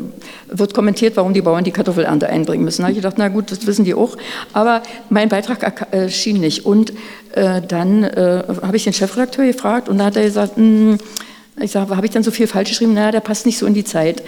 [0.47, 2.81] wird kommentiert, warum die Bauern die Kartoffelernte einbringen müssen.
[2.81, 4.17] Da habe ich gedacht, na gut, das wissen die auch.
[4.53, 6.65] Aber mein Beitrag erschien äh, nicht.
[6.65, 6.93] Und
[7.33, 10.97] äh, dann äh, habe ich den Chefredakteur gefragt und da hat er gesagt, mh, hm,
[11.61, 12.93] ich sage, habe ich dann so viel falsch geschrieben?
[12.93, 14.23] Naja, der passt nicht so in die Zeit.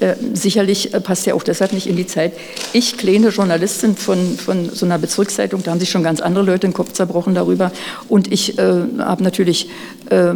[0.00, 2.32] Äh, sicherlich äh, passt er auch deshalb nicht in die Zeit.
[2.72, 6.60] Ich, kleine Journalistin von, von so einer Bezirkszeitung, da haben sich schon ganz andere Leute
[6.60, 7.70] den Kopf zerbrochen darüber.
[8.08, 8.62] Und ich äh,
[8.98, 9.70] habe natürlich,
[10.10, 10.34] äh,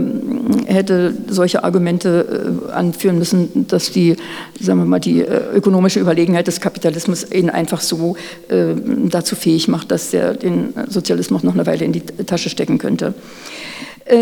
[0.66, 4.16] hätte solche Argumente äh, anführen müssen, dass die,
[4.60, 8.16] sagen wir mal, die äh, ökonomische Überlegenheit des Kapitalismus ihn einfach so
[8.48, 13.14] dazu fähig macht, dass er den Sozialismus noch eine Weile in die Tasche stecken könnte.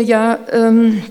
[0.03, 1.01] ja, ähm,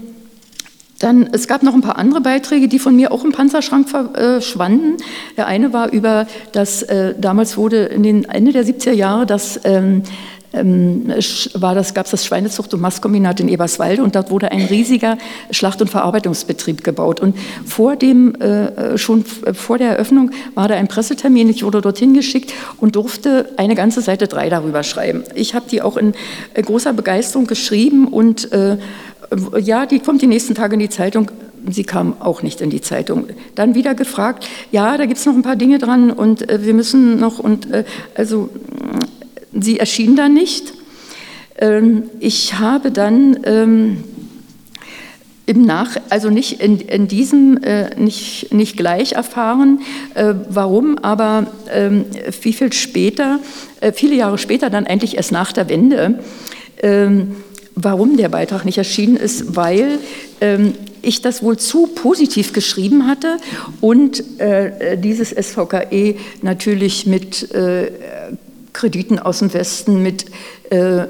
[0.98, 4.96] dann, es gab noch ein paar andere Beiträge, die von mir auch im Panzerschrank verschwanden.
[5.36, 9.60] Der eine war über das, äh, damals wurde in den Ende der 70er Jahre das
[9.64, 10.02] ähm,
[10.56, 11.12] ähm,
[11.54, 15.18] war das, gab es das Schweinezucht- und Mastkombinat in Eberswalde und dort wurde ein riesiger
[15.50, 17.20] Schlacht- und Verarbeitungsbetrieb gebaut.
[17.20, 22.14] Und vor dem, äh, schon vor der Eröffnung war da ein Pressetermin, ich wurde dorthin
[22.14, 25.24] geschickt und durfte eine ganze Seite drei darüber schreiben.
[25.34, 26.14] Ich habe die auch in
[26.54, 28.78] äh, großer Begeisterung geschrieben und äh,
[29.58, 31.30] ja, die kommt die nächsten Tage in die Zeitung.
[31.68, 33.28] Sie kam auch nicht in die Zeitung.
[33.54, 36.74] Dann wieder gefragt, ja, da gibt es noch ein paar Dinge dran und äh, wir
[36.74, 38.50] müssen noch, und äh, also
[39.52, 40.74] äh, sie erschien dann nicht.
[41.58, 44.04] Ähm, ich habe dann ähm,
[45.46, 49.80] im Nach, also nicht in, in diesem, äh, nicht, nicht gleich erfahren,
[50.14, 52.04] äh, warum, aber ähm,
[52.42, 53.38] wie viel später,
[53.80, 56.18] äh, viele Jahre später, dann eigentlich erst nach der Wende,
[56.82, 57.36] ähm,
[57.76, 59.98] warum der Beitrag nicht erschienen ist, weil
[60.40, 63.36] ähm, ich das wohl zu positiv geschrieben hatte
[63.80, 67.90] und äh, dieses SVKE natürlich mit äh,
[68.76, 70.26] Krediten aus dem Westen, mit,
[70.68, 71.00] äh,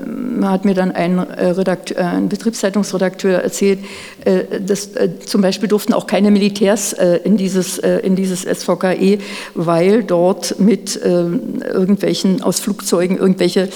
[0.42, 3.80] hat mir dann ein, äh, Redakteur, ein Betriebszeitungsredakteur erzählt,
[4.24, 8.42] äh, dass äh, zum Beispiel durften auch keine Militärs äh, in, dieses, äh, in dieses
[8.42, 9.18] SVKE,
[9.54, 13.68] weil dort mit irgendwelchen aus Flugzeugen irgendwelche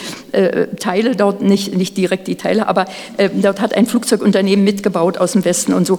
[0.78, 2.86] Teile dort, nicht, nicht direkt die Teile, aber
[3.42, 5.98] dort hat ein Flugzeugunternehmen mitgebaut aus dem Westen und so.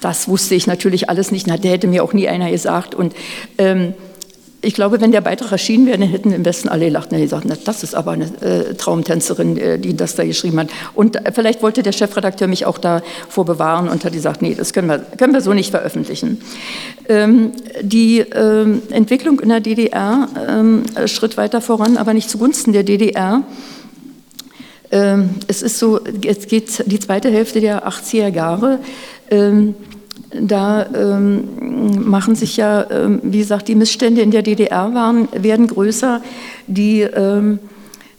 [0.00, 3.14] Das wusste ich natürlich alles nicht, der hätte mir auch nie einer gesagt und
[3.58, 3.94] ähm,
[4.60, 7.44] ich glaube, wenn der Beitrag erschienen wäre, dann hätten im Westen alle gelacht und gesagt,
[7.46, 10.70] na, das ist aber eine äh, Traumtänzerin, äh, die das da geschrieben hat.
[10.94, 14.72] Und äh, vielleicht wollte der Chefredakteur mich auch davor bewahren und hat gesagt, nee, das
[14.72, 16.40] können wir, können wir so nicht veröffentlichen.
[17.08, 17.52] Ähm,
[17.82, 23.42] die ähm, Entwicklung in der DDR ähm, schritt weiter voran, aber nicht zugunsten der DDR.
[24.90, 28.80] Ähm, es ist so, es geht die zweite Hälfte der 80er Jahre.
[30.32, 35.66] Da ähm, machen sich ja, ähm, wie gesagt, die Missstände in der DDR waren, werden
[35.66, 36.20] größer.
[36.66, 37.58] Die, ähm,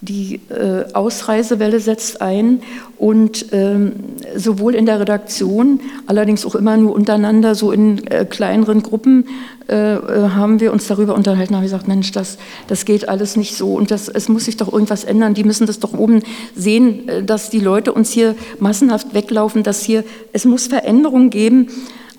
[0.01, 2.61] die äh, Ausreisewelle setzt ein
[2.97, 3.93] und ähm,
[4.35, 9.27] sowohl in der Redaktion, allerdings auch immer nur untereinander, so in äh, kleineren Gruppen,
[9.67, 12.37] äh, äh haben wir uns darüber unterhalten, haben gesagt, Mensch, das,
[12.67, 15.33] das geht alles nicht so und das, es muss sich doch irgendwas ändern.
[15.33, 16.23] Die müssen das doch oben
[16.55, 21.67] sehen, äh, dass die Leute uns hier massenhaft weglaufen, dass hier, es muss Veränderungen geben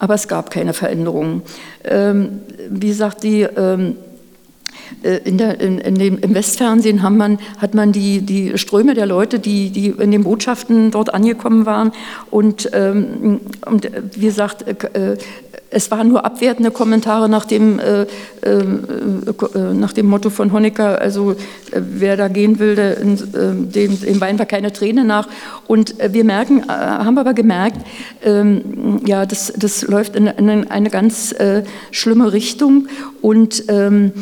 [0.00, 1.42] aber es gab keine Veränderungen.
[1.84, 4.09] Ähm, wie gesagt, die, ähm, äh,
[5.24, 9.38] in der, in, in dem, im Westfernsehen man, hat man die, die Ströme der Leute,
[9.38, 11.93] die, die in den Botschaften dort angekommen waren.
[12.30, 15.16] Und, ähm, und wie gesagt, äh,
[15.70, 18.07] es waren nur abwertende Kommentare nach dem, äh, äh,
[18.43, 21.36] äh nach dem Motto von Honecker, also äh,
[21.80, 25.28] wer da gehen will, der, dem, dem weinen wir keine Träne nach.
[25.66, 27.78] Und wir merken, haben aber gemerkt,
[28.24, 31.34] ähm, ja, das, das läuft in, in eine ganz
[31.91, 32.88] schlimme Richtung
[33.22, 34.12] und ähm,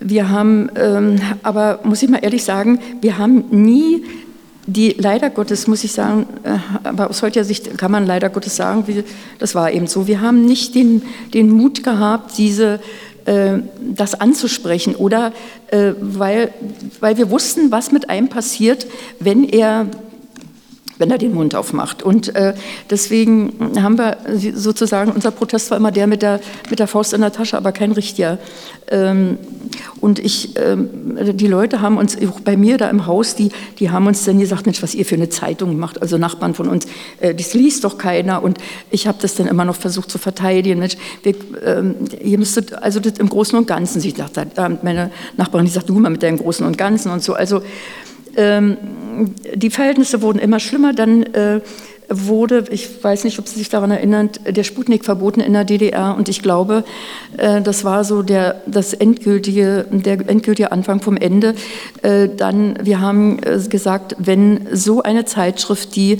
[0.00, 4.04] wir haben, ähm, aber muss ich mal ehrlich sagen, wir haben nie
[4.66, 8.56] die leider Gottes, muss ich sagen, äh, aber aus heutiger Sicht kann man leider Gottes
[8.56, 9.04] sagen, wie,
[9.38, 10.06] das war eben so.
[10.06, 11.02] Wir haben nicht den,
[11.34, 12.80] den Mut gehabt, diese,
[13.26, 13.58] äh,
[13.94, 15.32] das anzusprechen oder
[15.68, 16.52] äh, weil,
[17.00, 18.86] weil wir wussten, was mit einem passiert,
[19.20, 19.86] wenn er
[20.98, 22.02] wenn er den Mund aufmacht.
[22.02, 22.54] Und äh,
[22.90, 24.18] deswegen haben wir
[24.54, 26.40] sozusagen, unser Protest war immer der mit der,
[26.70, 28.38] mit der Faust in der Tasche, aber kein richtiger.
[28.88, 29.38] Ähm,
[30.00, 33.90] und ich, ähm, die Leute haben uns, auch bei mir da im Haus, die, die
[33.90, 36.86] haben uns dann gesagt, Mensch, was ihr für eine Zeitung macht, also Nachbarn von uns,
[37.20, 38.42] äh, das liest doch keiner.
[38.42, 38.58] Und
[38.90, 40.78] ich habe das dann immer noch versucht zu verteidigen.
[40.78, 41.34] Mensch, wir,
[41.64, 44.46] ähm, ihr müsstet, also das im Großen und Ganzen, ich dachte,
[44.82, 47.34] meine Nachbarin, die sagt, du mal mit deinem Großen und Ganzen und so.
[47.34, 47.62] Also
[48.36, 50.92] die Verhältnisse wurden immer schlimmer.
[50.92, 51.60] Dann äh,
[52.08, 56.14] wurde, ich weiß nicht, ob Sie sich daran erinnern, der Sputnik verboten in der DDR
[56.16, 56.84] und ich glaube,
[57.36, 61.54] äh, das war so der, das endgültige, der endgültige Anfang vom Ende.
[62.02, 66.18] Äh, dann, wir haben gesagt, wenn so eine Zeitschrift, die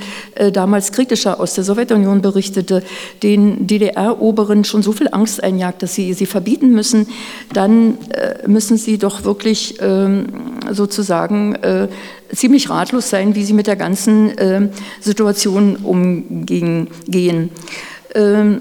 [0.52, 2.82] damals kritischer aus der Sowjetunion berichtete,
[3.22, 7.06] den DDR-Oberen schon so viel Angst einjagt, dass sie sie verbieten müssen,
[7.52, 7.98] dann
[8.46, 10.26] müssen sie doch wirklich ähm,
[10.70, 11.56] sozusagen
[12.32, 14.68] ziemlich ratlos sein, wie sie mit der ganzen äh,
[15.00, 16.88] Situation umgehen.
[18.14, 18.60] Ähm,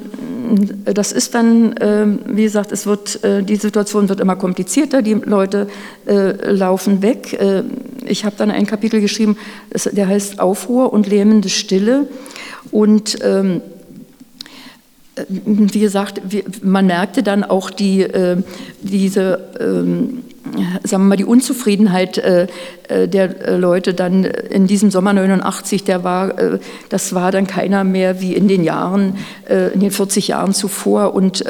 [0.86, 5.14] das ist dann, äh, wie gesagt, es wird, äh, die Situation wird immer komplizierter, die
[5.14, 5.68] Leute
[6.07, 7.34] äh, laufen weg.
[7.34, 7.64] Äh,
[8.05, 9.38] ich habe dann ein Kapitel geschrieben,
[9.91, 12.07] der heißt Aufruhr und lähmende Stille.
[12.72, 13.61] Und ähm,
[15.28, 16.22] wie gesagt,
[16.64, 18.07] man merkte dann auch die,
[18.82, 20.24] diese ähm,
[20.83, 22.47] sagen wir mal, die Unzufriedenheit äh,
[22.89, 26.33] äh, der äh, Leute dann in diesem Sommer 89, der war,
[26.89, 29.17] das war dann keiner mehr wie in den Jahren,
[29.47, 31.13] in den 40 Jahren zuvor.
[31.13, 31.43] Und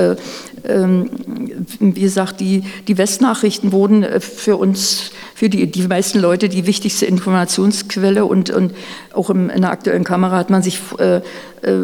[0.64, 7.05] wie gesagt, die, die Westnachrichten wurden für uns, für die, die meisten Leute die wichtigste
[7.05, 8.74] Informationsquelle und, und
[9.14, 11.22] auch in der aktuellen Kamera hat man sich äh,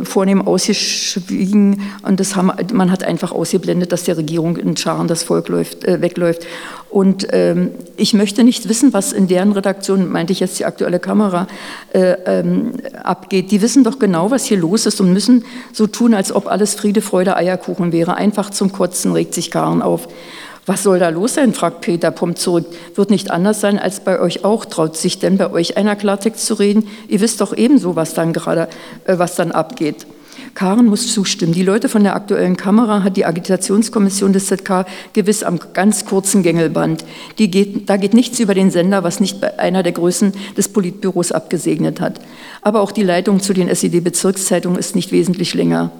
[0.04, 5.24] vornehm ausgeschwiegen und das haben, man hat einfach ausgeblendet, dass der Regierung in Scharen das
[5.24, 6.46] Volk läuft, äh, wegläuft.
[6.90, 11.00] Und ähm, ich möchte nicht wissen, was in deren Redaktion, meinte ich jetzt die aktuelle
[11.00, 11.48] Kamera,
[11.94, 12.74] äh, ähm,
[13.04, 13.52] abgeht.
[13.52, 16.74] Die wissen doch genau, was hier los ist und müssen so tun, als ob alles
[16.74, 18.16] Friede, Freude, Eierkuchen wäre.
[18.16, 20.08] Einfach zum Kotzen regt sich Karen auf.
[20.66, 21.54] Was soll da los sein?
[21.54, 22.66] fragt Peter, pumpt zurück.
[22.94, 24.66] Wird nicht anders sein als bei euch auch.
[24.66, 26.88] Traut sich denn bei euch einer Klartext zu reden?
[27.08, 28.68] Ihr wisst doch ebenso, was dann gerade,
[29.06, 30.06] äh, was dann abgeht.
[30.54, 31.54] Karen muss zustimmen.
[31.54, 36.44] Die Leute von der aktuellen Kamera hat die Agitationskommission des ZK gewiss am ganz kurzen
[36.44, 37.06] Gängelband.
[37.36, 41.32] Geht, da geht nichts über den Sender, was nicht bei einer der Größen des Politbüros
[41.32, 42.20] abgesegnet hat.
[42.62, 45.92] Aber auch die Leitung zu den SED-Bezirkszeitungen ist nicht wesentlich länger.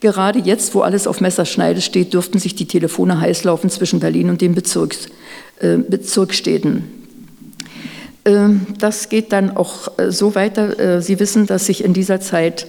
[0.00, 4.30] Gerade jetzt, wo alles auf Messerschneide steht, dürften sich die Telefone heiß laufen zwischen Berlin
[4.30, 5.08] und den Bezirks,
[5.60, 6.84] äh, Bezirksstädten.
[8.28, 10.78] Ähm, das geht dann auch äh, so weiter.
[10.78, 12.66] Äh, Sie wissen, dass sich in dieser Zeit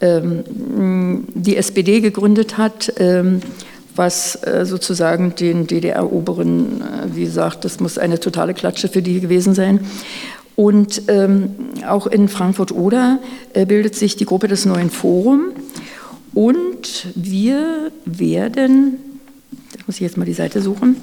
[0.00, 3.40] ähm, die SPD gegründet hat, ähm,
[3.96, 6.82] was äh, sozusagen den DDR-Oberen,
[7.12, 9.80] wie gesagt, das muss eine totale Klatsche für die gewesen sein.
[10.56, 11.02] Und
[11.88, 13.18] auch in Frankfurt-Oder
[13.66, 15.46] bildet sich die Gruppe des neuen Forum.
[16.34, 18.98] Und wir werden,
[19.72, 20.96] da muss ich jetzt mal die Seite suchen,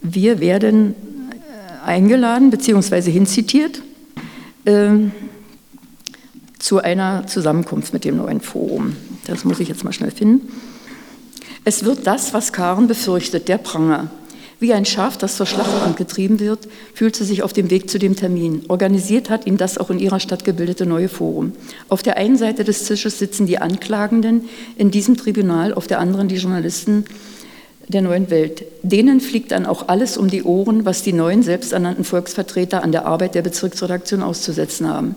[0.00, 0.94] wir werden
[1.84, 3.10] eingeladen bzw.
[3.10, 3.82] hinzitiert
[4.64, 4.90] äh,
[6.58, 8.96] zu einer Zusammenkunft mit dem neuen Forum.
[9.26, 10.48] Das muss ich jetzt mal schnell finden.
[11.64, 14.10] Es wird das, was Karen befürchtet, der Pranger.
[14.62, 17.98] Wie ein Schaf, das zur Schlachtbank getrieben wird, fühlt sie sich auf dem Weg zu
[17.98, 18.62] dem Termin.
[18.68, 21.50] Organisiert hat ihm das auch in ihrer Stadt gebildete neue Forum.
[21.88, 26.28] Auf der einen Seite des Tisches sitzen die Anklagenden in diesem Tribunal, auf der anderen
[26.28, 27.06] die Journalisten
[27.88, 28.64] der neuen Welt.
[28.84, 33.04] Denen fliegt dann auch alles um die Ohren, was die neuen selbsternannten Volksvertreter an der
[33.04, 35.16] Arbeit der Bezirksredaktion auszusetzen haben.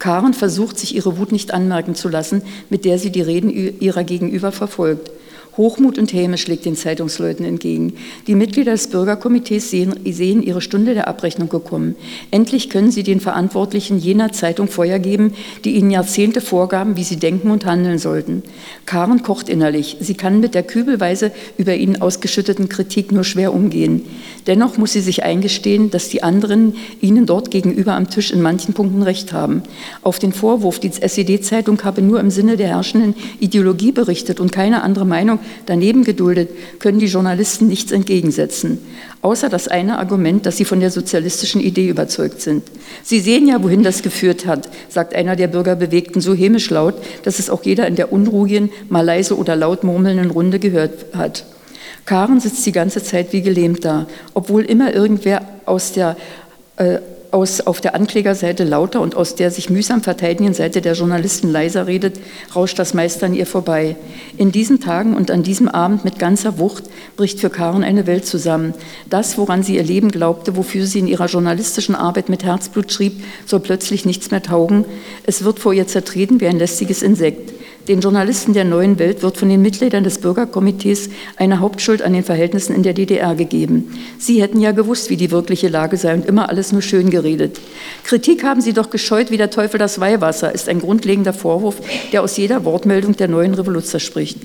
[0.00, 3.48] Karen versucht, sich ihre Wut nicht anmerken zu lassen, mit der sie die Reden
[3.80, 5.10] ihrer Gegenüber verfolgt.
[5.56, 7.92] Hochmut und Häme schlägt den Zeitungsleuten entgegen.
[8.26, 11.94] Die Mitglieder des Bürgerkomitees sehen, sehen, ihre Stunde der Abrechnung gekommen.
[12.30, 15.34] Endlich können sie den Verantwortlichen jener Zeitung Feuer geben,
[15.64, 18.42] die ihnen Jahrzehnte vorgaben, wie sie denken und handeln sollten.
[18.86, 19.98] Karen kocht innerlich.
[20.00, 24.02] Sie kann mit der kübelweise über ihnen ausgeschütteten Kritik nur schwer umgehen.
[24.46, 28.72] Dennoch muss sie sich eingestehen, dass die anderen ihnen dort gegenüber am Tisch in manchen
[28.72, 29.62] Punkten recht haben.
[30.02, 34.82] Auf den Vorwurf, die SED-Zeitung habe nur im Sinne der herrschenden Ideologie berichtet und keine
[34.82, 38.78] andere Meinung daneben geduldet, können die Journalisten nichts entgegensetzen,
[39.22, 42.62] außer das eine Argument, dass sie von der sozialistischen Idee überzeugt sind.
[43.02, 47.38] Sie sehen ja, wohin das geführt hat, sagt einer der Bürgerbewegten so hämisch laut, dass
[47.38, 51.44] es auch jeder in der unruhigen, mal leise oder laut murmelnden Runde gehört hat.
[52.04, 56.16] Karen sitzt die ganze Zeit wie gelähmt da, obwohl immer irgendwer aus der
[56.76, 56.98] äh,
[57.32, 61.86] aus, auf der Anklägerseite lauter und aus der sich mühsam verteidigenden Seite der Journalisten leiser
[61.86, 62.20] redet,
[62.54, 63.96] rauscht das meist an ihr vorbei.
[64.36, 66.84] In diesen Tagen und an diesem Abend mit ganzer Wucht
[67.16, 68.74] bricht für Karen eine Welt zusammen.
[69.08, 73.24] Das, woran sie ihr Leben glaubte, wofür sie in ihrer journalistischen Arbeit mit Herzblut schrieb,
[73.46, 74.84] soll plötzlich nichts mehr taugen.
[75.24, 77.61] Es wird vor ihr zertreten wie ein lästiges Insekt.
[77.88, 82.22] Den Journalisten der neuen Welt wird von den Mitgliedern des Bürgerkomitees eine Hauptschuld an den
[82.22, 83.98] Verhältnissen in der DDR gegeben.
[84.18, 87.60] Sie hätten ja gewusst, wie die wirkliche Lage sei und immer alles nur schön geredet.
[88.04, 91.80] Kritik haben sie doch gescheut wie der Teufel das Weihwasser, ist ein grundlegender Vorwurf,
[92.12, 94.38] der aus jeder Wortmeldung der neuen Revolution spricht.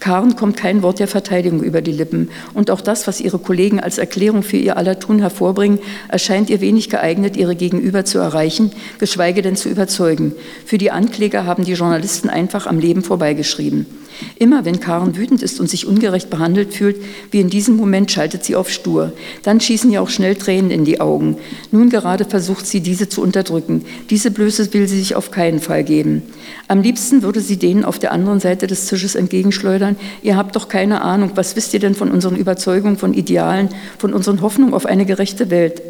[0.00, 2.30] Karen kommt kein Wort der Verteidigung über die Lippen.
[2.54, 6.60] Und auch das, was ihre Kollegen als Erklärung für ihr aller Tun hervorbringen, erscheint ihr
[6.60, 10.32] wenig geeignet, ihre Gegenüber zu erreichen, geschweige denn zu überzeugen.
[10.66, 13.86] Für die Ankläger haben die Journalisten einfach am Leben vorbeigeschrieben.
[14.36, 16.96] Immer wenn Karen wütend ist und sich ungerecht behandelt fühlt,
[17.30, 19.12] wie in diesem Moment schaltet sie auf stur.
[19.42, 21.36] Dann schießen ihr auch schnell Tränen in die Augen.
[21.70, 23.84] Nun gerade versucht sie, diese zu unterdrücken.
[24.10, 26.22] Diese Blöße will sie sich auf keinen Fall geben.
[26.68, 29.96] Am liebsten würde sie denen auf der anderen Seite des Tisches entgegenschleudern.
[30.22, 34.12] Ihr habt doch keine Ahnung, was wisst ihr denn von unseren Überzeugungen, von Idealen, von
[34.12, 35.82] unseren Hoffnungen auf eine gerechte Welt?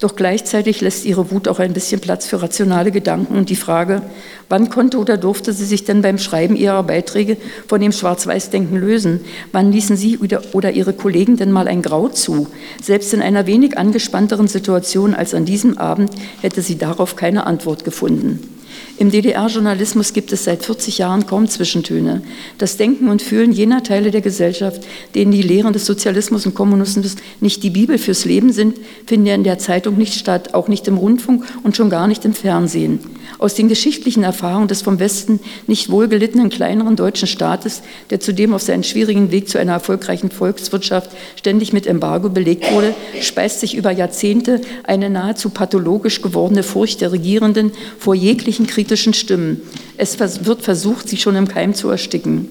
[0.00, 4.02] Doch gleichzeitig lässt ihre Wut auch ein bisschen Platz für rationale Gedanken und die Frage,
[4.48, 7.36] wann konnte oder durfte sie sich denn beim Schreiben ihrer Beiträge
[7.66, 9.20] von dem Schwarz-Weiß-Denken lösen?
[9.52, 12.46] Wann ließen Sie oder Ihre Kollegen denn mal ein Grau zu?
[12.82, 16.10] Selbst in einer wenig angespannteren Situation als an diesem Abend
[16.40, 18.57] hätte sie darauf keine Antwort gefunden.
[18.98, 22.20] Im DDR-Journalismus gibt es seit 40 Jahren kaum Zwischentöne.
[22.58, 24.82] Das Denken und Fühlen jener Teile der Gesellschaft,
[25.14, 28.76] denen die Lehren des Sozialismus und Kommunismus nicht die Bibel fürs Leben sind,
[29.06, 32.24] finden ja in der Zeitung nicht statt, auch nicht im Rundfunk und schon gar nicht
[32.24, 32.98] im Fernsehen.
[33.38, 38.62] Aus den geschichtlichen Erfahrungen des vom Westen nicht wohlgelittenen kleineren deutschen Staates, der zudem auf
[38.62, 43.90] seinen schwierigen Weg zu einer erfolgreichen Volkswirtschaft ständig mit Embargo belegt wurde, speist sich über
[43.90, 49.60] Jahrzehnte eine nahezu pathologisch gewordene Furcht der Regierenden vor jeglichen kritischen Stimmen.
[49.96, 52.48] Es wird versucht, sie schon im Keim zu ersticken.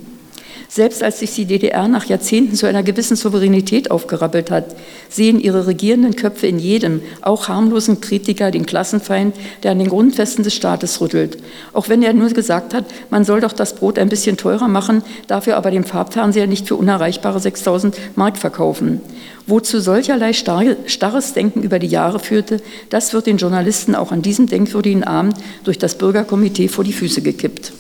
[0.69, 4.76] Selbst als sich die DDR nach Jahrzehnten zu einer gewissen Souveränität aufgerappelt hat,
[5.10, 9.34] sehen ihre regierenden Köpfe in jedem, auch harmlosen Kritiker, den Klassenfeind,
[9.64, 11.38] der an den Grundfesten des Staates rüttelt.
[11.72, 15.03] Auch wenn er nur gesagt hat, man soll doch das Brot ein bisschen teurer machen,
[15.27, 18.99] dafür aber den Farbfernseher nicht für unerreichbare 6000 Mark verkaufen.
[19.45, 24.48] Wozu solcherlei starres Denken über die Jahre führte, das wird den Journalisten auch an diesem
[24.48, 27.72] denkwürdigen Abend durch das Bürgerkomitee vor die Füße gekippt.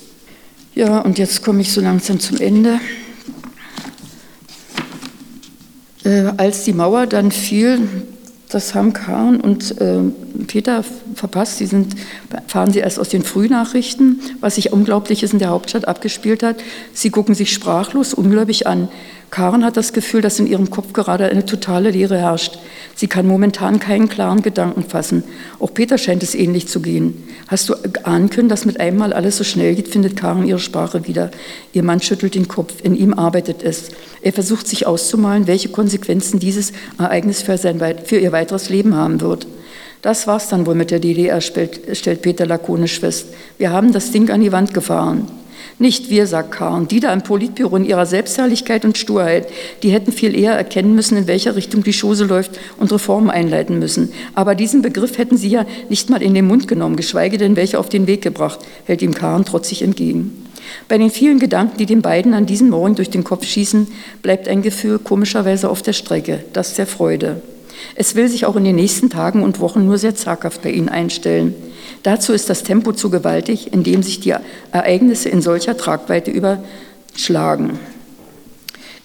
[0.77, 2.79] Ja, und jetzt komme ich so langsam zum Ende.
[6.03, 7.79] Äh, als die Mauer dann fiel,
[8.49, 10.01] das haben Kahn und äh,
[10.45, 10.83] Peter
[11.15, 11.57] verpasst.
[11.57, 11.95] Sie sind,
[12.47, 16.57] fahren Sie erst aus den Frühnachrichten, was sich Unglaubliches in der Hauptstadt abgespielt hat.
[16.93, 18.89] Sie gucken sich sprachlos, ungläubig an.
[19.29, 22.59] Karen hat das Gefühl, dass in ihrem Kopf gerade eine totale Leere herrscht.
[22.95, 25.23] Sie kann momentan keinen klaren Gedanken fassen.
[25.59, 27.23] Auch Peter scheint es ähnlich zu gehen.
[27.47, 31.07] Hast du ahnen können, dass mit einmal alles so schnell geht, findet Karen ihre Sprache
[31.07, 31.31] wieder.
[31.73, 32.75] Ihr Mann schüttelt den Kopf.
[32.83, 33.89] In ihm arbeitet es.
[34.21, 39.19] Er versucht sich auszumalen, welche Konsequenzen dieses Ereignis für, sein, für ihr weiteres Leben haben
[39.19, 39.45] wird.
[40.01, 43.27] Das war's dann wohl mit der DDR, stellt Peter lakonisch fest.
[43.57, 45.27] Wir haben das Ding an die Wand gefahren.
[45.79, 49.47] Nicht wir, sagt Kahn, die da im Politbüro in ihrer Selbstherrlichkeit und Sturheit,
[49.83, 53.77] die hätten viel eher erkennen müssen, in welcher Richtung die Chose läuft und Reformen einleiten
[53.77, 54.11] müssen.
[54.33, 57.77] Aber diesen Begriff hätten sie ja nicht mal in den Mund genommen, geschweige denn welche
[57.77, 60.45] auf den Weg gebracht, hält ihm Kahn trotzig entgegen.
[60.87, 63.87] Bei den vielen Gedanken, die den beiden an diesem Morgen durch den Kopf schießen,
[64.23, 67.41] bleibt ein Gefühl komischerweise auf der Strecke, das der Freude.
[67.95, 70.89] Es will sich auch in den nächsten Tagen und Wochen nur sehr zaghaft bei ihnen
[70.89, 71.55] einstellen.
[72.03, 74.33] Dazu ist das Tempo zu gewaltig, in dem sich die
[74.71, 77.79] Ereignisse in solcher Tragweite überschlagen.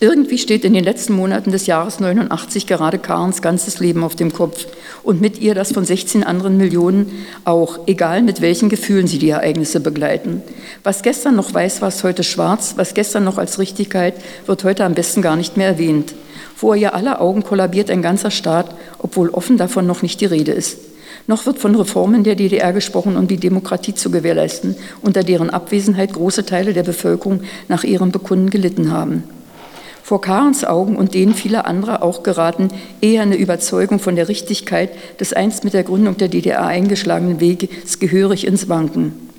[0.03, 4.33] Irgendwie steht in den letzten Monaten des Jahres 89 gerade Karens ganzes Leben auf dem
[4.33, 4.67] Kopf
[5.05, 9.31] und mit ihr das von 16 anderen Millionen auch, egal mit welchen Gefühlen sie die
[9.31, 10.43] Ereignisse begleiten.
[10.83, 14.15] Was gestern noch weiß war, ist heute schwarz, was gestern noch als Richtigkeit
[14.47, 16.15] wird heute am besten gar nicht mehr erwähnt.
[16.63, 20.53] Vor ihr aller Augen kollabiert ein ganzer Staat, obwohl offen davon noch nicht die Rede
[20.53, 20.79] ist.
[21.27, 26.13] Noch wird von Reformen der DDR gesprochen, um die Demokratie zu gewährleisten, unter deren Abwesenheit
[26.13, 29.25] große Teile der Bevölkerung nach ihrem Bekunden gelitten haben.
[30.05, 32.69] Vor Karens Augen und denen vieler anderer auch geraten
[33.01, 37.99] eher eine Überzeugung von der Richtigkeit des einst mit der Gründung der DDR eingeschlagenen Weges
[37.99, 39.32] gehörig ins Wanken.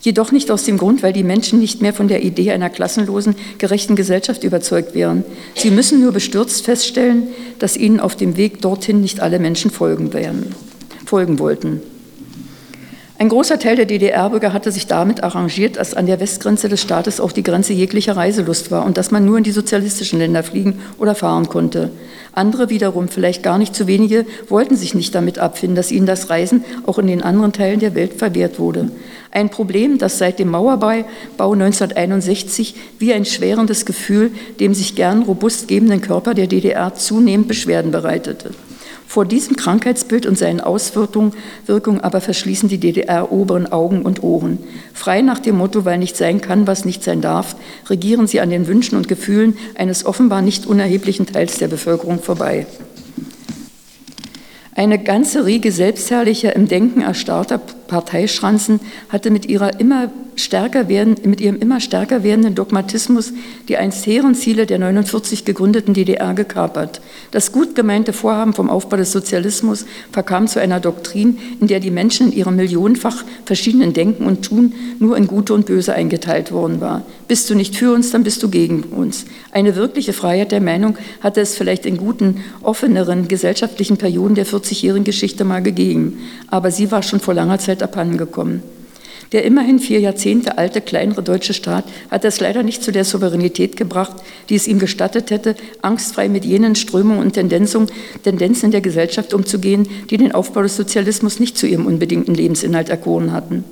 [0.00, 3.34] Jedoch nicht aus dem Grund, weil die Menschen nicht mehr von der Idee einer klassenlosen,
[3.58, 5.24] gerechten Gesellschaft überzeugt wären.
[5.54, 7.28] Sie müssen nur bestürzt feststellen,
[7.58, 10.54] dass ihnen auf dem Weg dorthin nicht alle Menschen folgen werden
[11.10, 11.82] folgen wollten.
[13.20, 17.20] Ein großer Teil der DDR-Bürger hatte sich damit arrangiert, dass an der Westgrenze des Staates
[17.20, 20.78] auch die Grenze jeglicher Reiselust war und dass man nur in die sozialistischen Länder fliegen
[20.96, 21.90] oder fahren konnte.
[22.32, 26.30] Andere wiederum, vielleicht gar nicht zu wenige, wollten sich nicht damit abfinden, dass ihnen das
[26.30, 28.90] Reisen auch in den anderen Teilen der Welt verwehrt wurde.
[29.32, 31.04] Ein Problem, das seit dem Mauerbau
[31.36, 34.30] 1961 wie ein schwerendes Gefühl
[34.60, 38.52] dem sich gern robust gebenden Körper der DDR zunehmend Beschwerden bereitete.
[39.10, 41.32] Vor diesem Krankheitsbild und seinen Auswirkungen
[42.00, 44.58] aber verschließen die DDR-Oberen Augen und Ohren.
[44.94, 47.56] Frei nach dem Motto, weil nicht sein kann, was nicht sein darf,
[47.88, 52.68] regieren sie an den Wünschen und Gefühlen eines offenbar nicht unerheblichen Teils der Bevölkerung vorbei.
[54.76, 57.60] Eine ganze Riege selbstherrlicher, im Denken erstarrter
[57.90, 63.32] Parteischranzen hatte mit, ihrer immer stärker werden, mit ihrem immer stärker werdenden Dogmatismus
[63.68, 67.00] die einst hehren Ziele der 49 gegründeten DDR gekapert.
[67.32, 71.90] Das gut gemeinte Vorhaben vom Aufbau des Sozialismus verkam zu einer Doktrin, in der die
[71.90, 76.80] Menschen in ihrem millionenfach verschiedenen Denken und Tun nur in Gute und Böse eingeteilt worden
[76.80, 77.02] war.
[77.28, 79.24] Bist du nicht für uns, dann bist du gegen uns.
[79.50, 85.04] Eine wirkliche Freiheit der Meinung hatte es vielleicht in guten, offeneren gesellschaftlichen Perioden der 40-jährigen
[85.04, 88.62] Geschichte mal gegeben, aber sie war schon vor langer Zeit Zeit abhandengekommen.
[89.32, 93.76] Der immerhin vier Jahrzehnte alte kleinere deutsche Staat hat es leider nicht zu der Souveränität
[93.76, 94.16] gebracht,
[94.48, 100.16] die es ihm gestattet hätte, angstfrei mit jenen Strömungen und Tendenzen der Gesellschaft umzugehen, die
[100.16, 103.64] den Aufbau des Sozialismus nicht zu ihrem unbedingten Lebensinhalt erkoren hatten.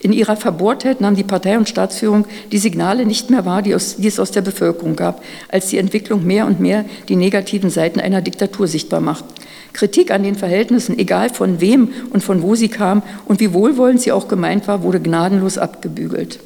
[0.00, 3.96] In ihrer Verbohrtheit nahm die Partei und Staatsführung die Signale nicht mehr wahr, die, aus,
[3.96, 7.98] die, es aus der Bevölkerung gab, als die Entwicklung mehr und mehr die negativen Seiten
[7.98, 9.24] einer Diktatur sichtbar macht.
[9.72, 14.00] Kritik an den Verhältnissen, egal von wem und von wo sie kam und wie wohlwollend
[14.00, 16.38] sie auch gemeint war, wurde gnadenlos abgebügelt.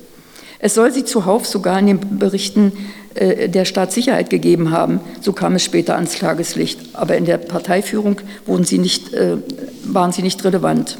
[0.58, 2.72] Es soll sie zuhauf sogar in den Berichten
[3.14, 5.00] äh, der Staatssicherheit gegeben haben.
[5.20, 6.78] So kam es später ans Tageslicht.
[6.94, 8.20] Aber in der Parteiführung
[8.62, 9.38] sie nicht, äh,
[9.84, 10.98] waren sie nicht relevant.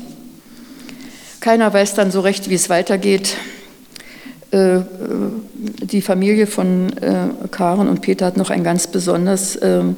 [1.43, 3.37] Keiner weiß dann so recht, wie es weitergeht.
[4.53, 4.79] Äh,
[5.83, 6.93] die Familie von
[7.51, 9.97] Karen und Peter hat noch ein ganz besonders ähm,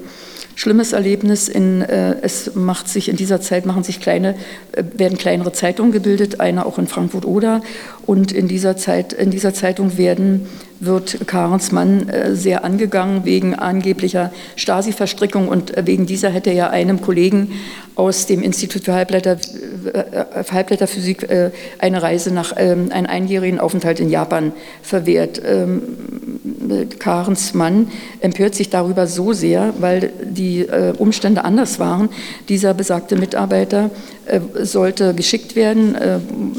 [0.54, 1.48] schlimmes Erlebnis.
[1.48, 4.36] In, äh, es macht sich in dieser Zeit machen sich kleine,
[4.72, 7.62] äh, werden kleinere Zeitungen gebildet, eine auch in Frankfurt oder
[8.06, 10.46] und in dieser Zeit in dieser Zeitung werden
[10.80, 16.70] wird Karens Mann äh, sehr angegangen wegen angeblicher Stasi-Verstrickung und äh, wegen dieser hätte er
[16.70, 17.52] einem Kollegen
[17.94, 19.36] aus dem Institut für Halbleiter,
[19.92, 21.28] äh, Halbleiterphysik
[21.78, 24.52] eine Reise nach ähm, einem einjährigen Aufenthalt in Japan
[24.82, 25.40] verwehrt.
[25.44, 25.82] Ähm,
[26.98, 27.88] Karens Mann
[28.20, 30.66] empört sich darüber so sehr, weil die
[30.98, 32.09] Umstände anders waren.
[32.48, 33.90] Dieser besagte Mitarbeiter
[34.62, 36.18] sollte geschickt werden, äh,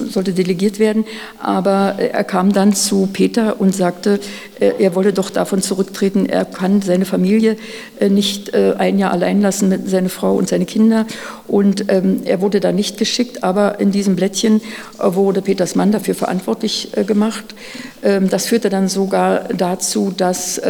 [0.09, 1.05] sollte delegiert werden.
[1.39, 4.19] Aber er kam dann zu Peter und sagte,
[4.59, 6.25] äh, er wolle doch davon zurücktreten.
[6.25, 7.57] Er kann seine Familie
[7.99, 11.05] äh, nicht äh, ein Jahr allein lassen mit seiner Frau und seine Kinder.
[11.47, 14.61] Und ähm, er wurde da nicht geschickt, aber in diesem Blättchen
[14.97, 17.55] wurde Peters Mann dafür verantwortlich gemacht.
[18.03, 20.61] Ähm, das führte dann sogar dazu, dass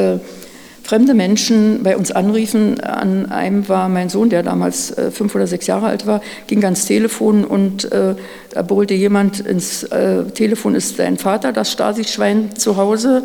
[0.86, 2.80] fremde Menschen bei uns anriefen.
[2.80, 6.64] An einem war mein Sohn, der damals äh, fünf oder sechs Jahre alt war, ging
[6.64, 8.14] ans Telefon und äh,
[8.52, 13.24] da brüllte jemand ins äh, Telefon, ist dein Vater, das Stasi-Schwein zu Hause?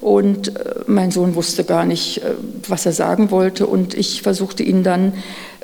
[0.00, 2.34] Und äh, mein Sohn wusste gar nicht, äh,
[2.68, 3.66] was er sagen wollte.
[3.66, 5.12] Und ich versuchte ihn dann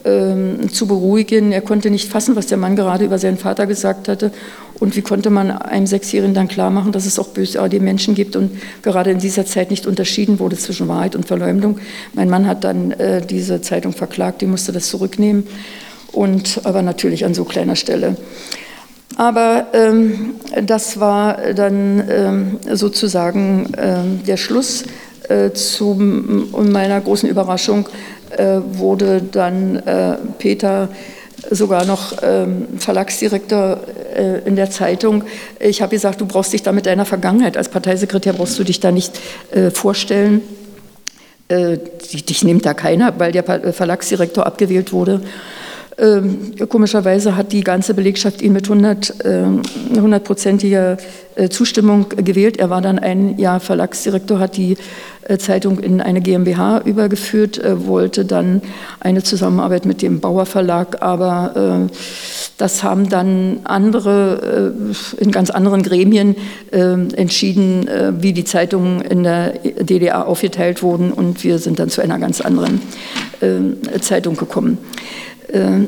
[0.04, 1.52] ähm, zu beruhigen.
[1.52, 4.32] Er konnte nicht fassen, was der Mann gerade über seinen Vater gesagt hatte.
[4.78, 8.36] Und wie konnte man einem Sechsjährigen dann klar machen, dass es auch bösartige Menschen gibt
[8.36, 8.50] und
[8.82, 11.78] gerade in dieser Zeit nicht unterschieden wurde zwischen Wahrheit und Verleumdung.
[12.12, 15.46] Mein Mann hat dann äh, diese Zeitung verklagt, die musste das zurücknehmen.
[16.12, 18.16] Und aber natürlich an so kleiner Stelle.
[19.16, 24.84] Aber ähm, das war dann ähm, sozusagen ähm, der Schluss
[25.28, 25.50] äh,
[25.80, 27.88] und meiner großen Überraschung
[28.36, 30.88] äh, wurde dann äh, Peter
[31.50, 33.80] sogar noch ähm, Verlagsdirektor
[34.14, 35.24] äh, in der Zeitung.
[35.60, 38.80] Ich habe gesagt, du brauchst dich da mit deiner Vergangenheit als Parteisekretär, brauchst du dich
[38.80, 39.18] da nicht
[39.52, 40.42] äh, vorstellen.
[41.48, 45.20] Äh, dich nimmt da keiner, weil der Verlagsdirektor abgewählt wurde.
[45.98, 50.98] Ähm, komischerweise hat die ganze Belegschaft ihn mit 100-prozentiger
[51.36, 52.58] äh, Zustimmung gewählt.
[52.58, 54.78] Er war dann ein Jahr Verlagsdirektor, hat die
[55.28, 58.62] äh, Zeitung in eine GmbH übergeführt, äh, wollte dann
[59.00, 61.88] eine Zusammenarbeit mit dem Bauer Verlag, aber
[62.58, 64.72] das haben dann andere
[65.18, 66.36] in ganz anderen Gremien
[66.70, 72.18] entschieden, wie die Zeitungen in der DDR aufgeteilt wurden und wir sind dann zu einer
[72.18, 72.80] ganz anderen
[74.00, 74.78] Zeitung gekommen.
[75.48, 75.86] Äh,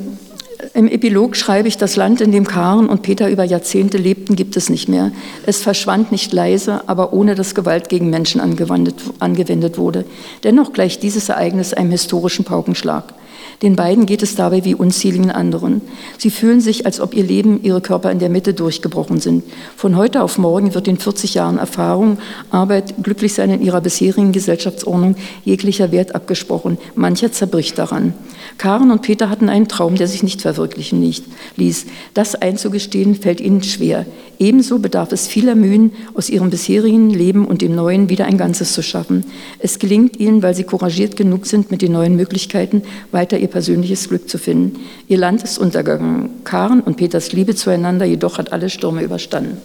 [0.75, 4.57] Im Epilog schreibe ich, das Land, in dem Karen und Peter über Jahrzehnte lebten, gibt
[4.57, 5.13] es nicht mehr.
[5.47, 10.05] Es verschwand nicht leise, aber ohne dass Gewalt gegen Menschen angewendet wurde.
[10.45, 13.15] Dennoch gleicht dieses Ereignis einem historischen Paukenschlag.
[13.63, 15.81] Den beiden geht es dabei wie unzähligen anderen.
[16.17, 19.43] Sie fühlen sich, als ob ihr Leben, ihre Körper in der Mitte durchgebrochen sind.
[19.77, 22.19] Von heute auf morgen wird den 40 Jahren Erfahrung,
[22.51, 26.79] Arbeit, Glücklichsein in ihrer bisherigen Gesellschaftsordnung jeglicher Wert abgesprochen.
[26.95, 28.15] Mancher zerbricht daran.
[28.59, 31.03] Karen und Peter hatten einen Traum, der sich nicht verwirklichen
[31.57, 31.87] ließ.
[32.15, 34.07] Das einzugestehen fällt ihnen schwer.
[34.39, 38.73] Ebenso bedarf es vieler Mühen, aus ihrem bisherigen Leben und dem neuen wieder ein Ganzes
[38.73, 39.25] zu schaffen.
[39.59, 44.09] Es gelingt ihnen, weil sie couragiert genug sind, mit den neuen Möglichkeiten weiter ihr persönliches
[44.09, 44.81] Glück zu finden.
[45.09, 46.45] Ihr Land ist untergegangen.
[46.45, 49.59] Karen und Peters Liebe zueinander jedoch hat alle Stürme überstanden.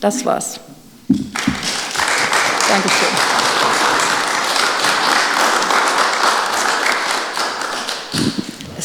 [0.00, 0.60] Das war's.
[2.68, 3.17] Dankeschön.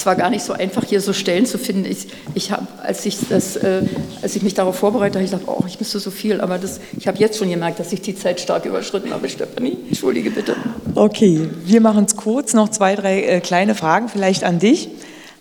[0.06, 1.86] War gar nicht so einfach, hier so Stellen zu finden.
[1.86, 3.82] Ich, ich habe, als ich äh,
[4.22, 6.80] als ich mich darauf vorbereitet habe, ich dachte, oh, ich müsste so viel, aber das,
[6.98, 9.78] ich habe jetzt schon gemerkt, dass ich die Zeit stark überschritten habe, Stefanie.
[9.88, 10.56] Entschuldige bitte.
[10.96, 12.54] Okay, wir machen es kurz.
[12.54, 14.90] Noch zwei, drei äh, kleine Fragen vielleicht an dich.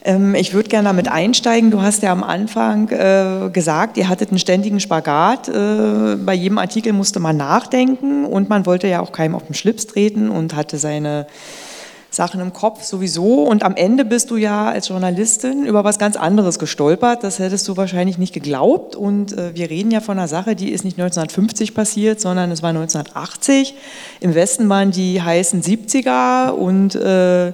[0.04, 1.70] Ähm, ich würde gerne damit einsteigen.
[1.70, 5.48] Du hast ja am Anfang äh, gesagt, ihr hattet einen ständigen Spagat.
[5.48, 9.54] Äh, bei jedem Artikel musste man nachdenken und man wollte ja auch keinem auf den
[9.54, 11.26] Schlips treten und hatte seine
[12.14, 13.44] Sachen im Kopf sowieso.
[13.44, 17.24] Und am Ende bist du ja als Journalistin über was ganz anderes gestolpert.
[17.24, 18.94] Das hättest du wahrscheinlich nicht geglaubt.
[18.94, 22.62] Und äh, wir reden ja von einer Sache, die ist nicht 1950 passiert, sondern es
[22.62, 23.74] war 1980.
[24.20, 27.52] Im Westen waren die heißen 70er und äh,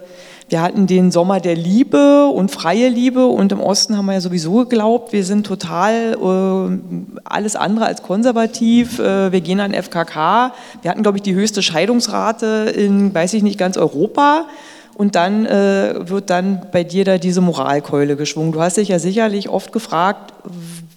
[0.49, 4.21] wir hatten den Sommer der Liebe und freie Liebe und im Osten haben wir ja
[4.21, 10.55] sowieso geglaubt, wir sind total äh, alles andere als konservativ, äh, wir gehen an FKK.
[10.81, 14.47] Wir hatten, glaube ich, die höchste Scheidungsrate in, weiß ich nicht, ganz Europa.
[14.95, 18.51] Und dann äh, wird dann bei dir da diese Moralkeule geschwungen.
[18.51, 20.33] Du hast dich ja sicherlich oft gefragt,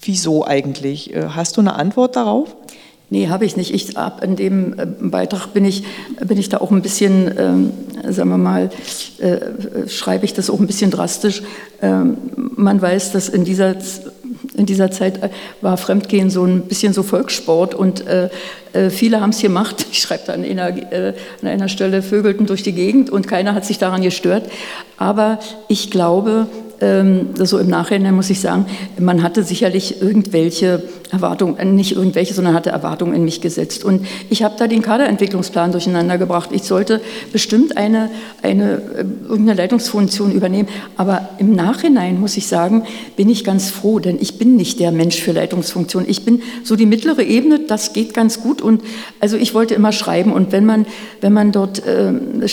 [0.01, 1.13] wieso eigentlich?
[1.13, 2.55] Äh, hast du eine Antwort darauf?
[3.11, 3.73] Nee, habe ich nicht.
[3.73, 5.83] Ich ab in dem äh, Beitrag bin ich,
[6.25, 7.71] bin ich da auch ein bisschen, ähm,
[8.07, 8.69] sagen wir mal,
[9.19, 11.43] äh, schreibe ich das auch ein bisschen drastisch.
[11.81, 12.15] Ähm,
[12.55, 13.75] man weiß, dass in dieser
[14.55, 15.29] in dieser Zeit äh,
[15.59, 18.29] war Fremdgehen so ein bisschen so Volkssport und äh,
[18.71, 19.85] äh viele haben es gemacht.
[19.91, 23.53] Ich schreibe da an einer, äh, an einer Stelle, vögelten durch die Gegend und keiner
[23.53, 24.49] hat sich daran gestört.
[24.95, 26.47] Aber ich glaube,
[26.81, 28.65] so im Nachhinein muss ich sagen,
[28.97, 30.81] man hatte sicherlich irgendwelche
[31.11, 33.83] Erwartungen, äh, nicht irgendwelche, sondern hatte Erwartungen in mich gesetzt.
[33.83, 36.49] Und ich habe da den Kaderentwicklungsplan durcheinander gebracht.
[36.53, 37.01] Ich sollte
[37.31, 38.09] bestimmt eine,
[38.41, 40.69] eine, äh, irgendeine Leitungsfunktion übernehmen.
[40.97, 42.85] Aber im Nachhinein muss ich sagen,
[43.15, 46.05] bin ich ganz froh, denn ich bin nicht der Mensch für Leitungsfunktion.
[46.07, 48.61] Ich bin so die mittlere Ebene, das geht ganz gut.
[48.61, 48.81] Und
[49.19, 50.31] also ich wollte immer schreiben.
[50.31, 50.85] Und wenn man,
[51.19, 52.47] wenn man dort äh,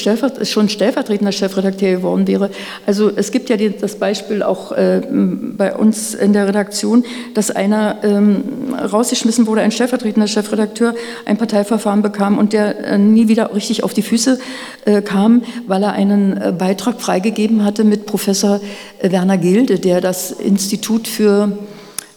[0.45, 2.51] schon stellvertretender Chefredakteur geworden wäre,
[2.87, 7.05] also es gibt ja das Beispiel, Beispiel auch äh, bei uns in der Redaktion,
[7.35, 13.29] dass einer ähm, rausgeschmissen wurde, ein stellvertretender Chefredakteur, ein Parteiverfahren bekam und der äh, nie
[13.29, 14.41] wieder richtig auf die Füße
[14.87, 18.61] äh, kam, weil er einen äh, Beitrag freigegeben hatte mit Professor
[18.99, 21.53] äh, Werner Gilde, der das Institut für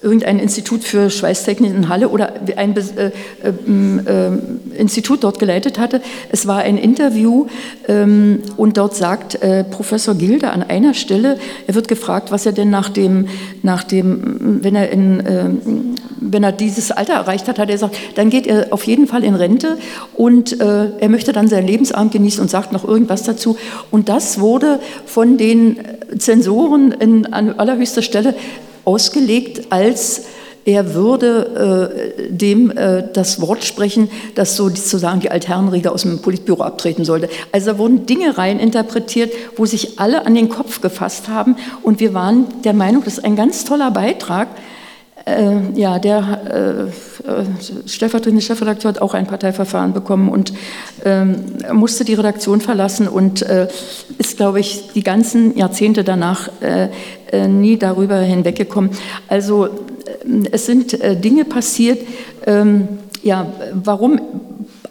[0.01, 3.11] irgendein Institut für Schweißtechnik in Halle oder ein äh,
[3.43, 4.31] äh,
[4.77, 6.01] Institut dort geleitet hatte.
[6.29, 7.45] Es war ein Interview
[7.87, 11.37] ähm, und dort sagt äh, Professor Gilde an einer Stelle,
[11.67, 13.27] er wird gefragt, was er denn nach dem,
[13.61, 17.95] nach dem wenn, er in, ähm, wenn er dieses Alter erreicht hat, hat er gesagt,
[18.15, 19.77] dann geht er auf jeden Fall in Rente
[20.13, 23.55] und äh, er möchte dann seinen Lebensabend genießen und sagt noch irgendwas dazu.
[23.91, 25.77] Und das wurde von den
[26.17, 28.33] Zensoren in, an allerhöchster Stelle
[28.85, 30.23] ausgelegt als
[30.63, 36.19] er würde äh, dem äh, das Wort sprechen, dass so sozusagen die Altherrenriege aus dem
[36.19, 37.29] Politbüro abtreten sollte.
[37.51, 41.99] Also da wurden Dinge rein interpretiert, wo sich alle an den Kopf gefasst haben und
[41.99, 44.49] wir waren der Meinung, das ist ein ganz toller Beitrag,
[45.25, 46.89] äh, ja, der
[47.25, 47.45] äh, äh,
[47.85, 50.53] stellvertretende Chefredakteur hat auch ein Parteiverfahren bekommen und
[51.05, 51.43] ähm,
[51.73, 53.67] musste die Redaktion verlassen und äh,
[54.17, 56.89] ist, glaube ich, die ganzen Jahrzehnte danach äh,
[57.31, 58.91] äh, nie darüber hinweggekommen.
[59.27, 59.69] Also
[60.51, 61.99] es sind Dinge passiert,
[62.45, 62.87] ähm,
[63.23, 64.19] ja, warum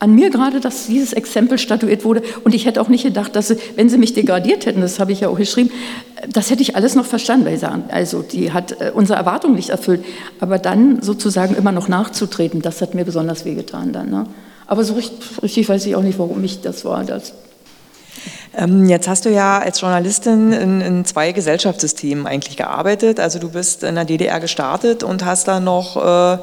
[0.01, 2.23] an mir gerade, dass dieses Exempel statuiert wurde.
[2.43, 5.13] Und ich hätte auch nicht gedacht, dass sie, wenn sie mich degradiert hätten, das habe
[5.13, 5.71] ich ja auch geschrieben,
[6.29, 9.55] das hätte ich alles noch verstanden, weil sie sagen, also die hat äh, unsere Erwartungen
[9.55, 10.05] nicht erfüllt.
[10.41, 14.11] Aber dann sozusagen immer noch nachzutreten, das hat mir besonders wehgetan dann.
[14.11, 14.27] Ne?
[14.67, 17.05] Aber so richtig, richtig, weiß ich auch nicht, warum ich das war.
[17.05, 17.35] Das
[18.57, 23.21] ähm, Jetzt hast du ja als Journalistin in, in, zwei Gesellschaftssystemen eigentlich gearbeitet.
[23.21, 26.39] Also du bist in der DDR gestartet und hast dann noch äh,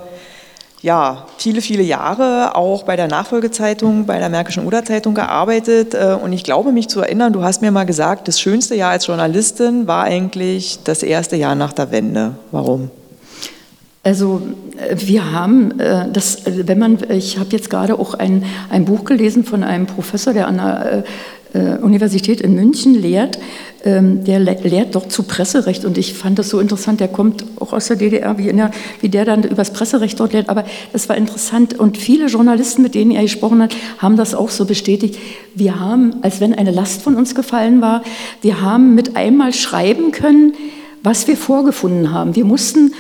[0.82, 5.94] ja, viele, viele Jahre auch bei der Nachfolgezeitung, bei der Märkischen Oder-Zeitung gearbeitet.
[5.94, 8.92] Äh, und ich glaube, mich zu erinnern, du hast mir mal gesagt, das schönste Jahr
[8.92, 12.34] als Journalistin war eigentlich das erste Jahr nach der Wende.
[12.52, 12.92] Warum?
[14.04, 14.42] Also
[14.78, 19.04] äh, wir haben äh, das, wenn man, ich habe jetzt gerade auch ein, ein Buch
[19.04, 21.04] gelesen von einem Professor, der an der
[21.54, 23.40] Universität in München lehrt,
[23.86, 27.74] ähm, der lehrt dort zu Presserecht und ich fand das so interessant, der kommt auch
[27.74, 28.72] aus der DDR, wie, der,
[29.02, 32.82] wie der dann über das Presserecht dort lehrt, aber das war interessant und viele Journalisten,
[32.82, 35.18] mit denen er gesprochen hat, haben das auch so bestätigt.
[35.56, 38.04] Wir haben, als wenn eine Last von uns gefallen war,
[38.42, 40.54] wir haben mit einmal schreiben können,
[41.04, 42.36] was wir vorgefunden haben.
[42.36, 42.94] Wir mussten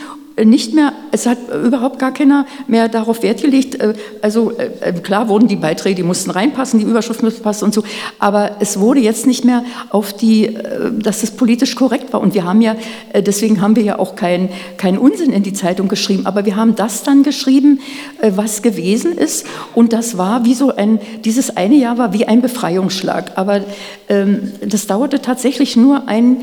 [0.43, 3.75] nicht mehr, es hat überhaupt gar keiner mehr darauf Wert gelegt.
[3.75, 7.73] Äh, also äh, klar wurden die Beiträge, die mussten reinpassen, die Überschrift musste passen und
[7.73, 7.83] so,
[8.19, 12.21] aber es wurde jetzt nicht mehr auf die, äh, dass es politisch korrekt war.
[12.21, 12.75] Und wir haben ja,
[13.15, 16.75] deswegen haben wir ja auch keinen kein Unsinn in die Zeitung geschrieben, aber wir haben
[16.75, 17.79] das dann geschrieben,
[18.21, 19.45] was gewesen ist.
[19.73, 23.31] Und das war wie so ein, dieses eine Jahr war wie ein Befreiungsschlag.
[23.35, 23.61] Aber
[24.09, 26.37] ähm, das dauerte tatsächlich nur ein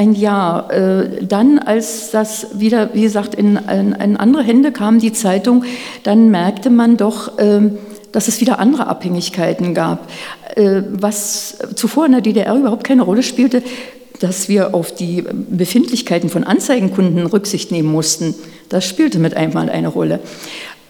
[0.00, 0.72] ein Jahr.
[0.72, 5.64] Äh, dann, als das wieder, wie gesagt, in, in, andere Hände kam, die Zeitung,
[6.04, 7.76] dann merkte man doch, ähm,
[8.10, 10.08] dass es wieder andere Abhängigkeiten gab.
[10.56, 13.62] Äh, was zuvor in der DDR überhaupt keine Rolle spielte,
[14.20, 18.34] dass wir auf die Befindlichkeiten von Anzeigenkunden Rücksicht nehmen mussten.
[18.70, 20.20] Das spielte mit einmal eine Rolle.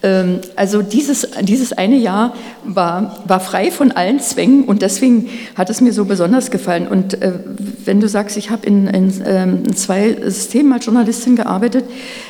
[0.03, 2.33] Ähm, also dieses, dieses eine Jahr
[2.63, 6.87] war, war frei von allen Zwängen und deswegen hat es mir so besonders gefallen.
[6.87, 7.33] Und äh,
[7.85, 11.85] wenn du sagst, ich habe in, in, ähm, zwei Systemen als Journalistin gearbeitet,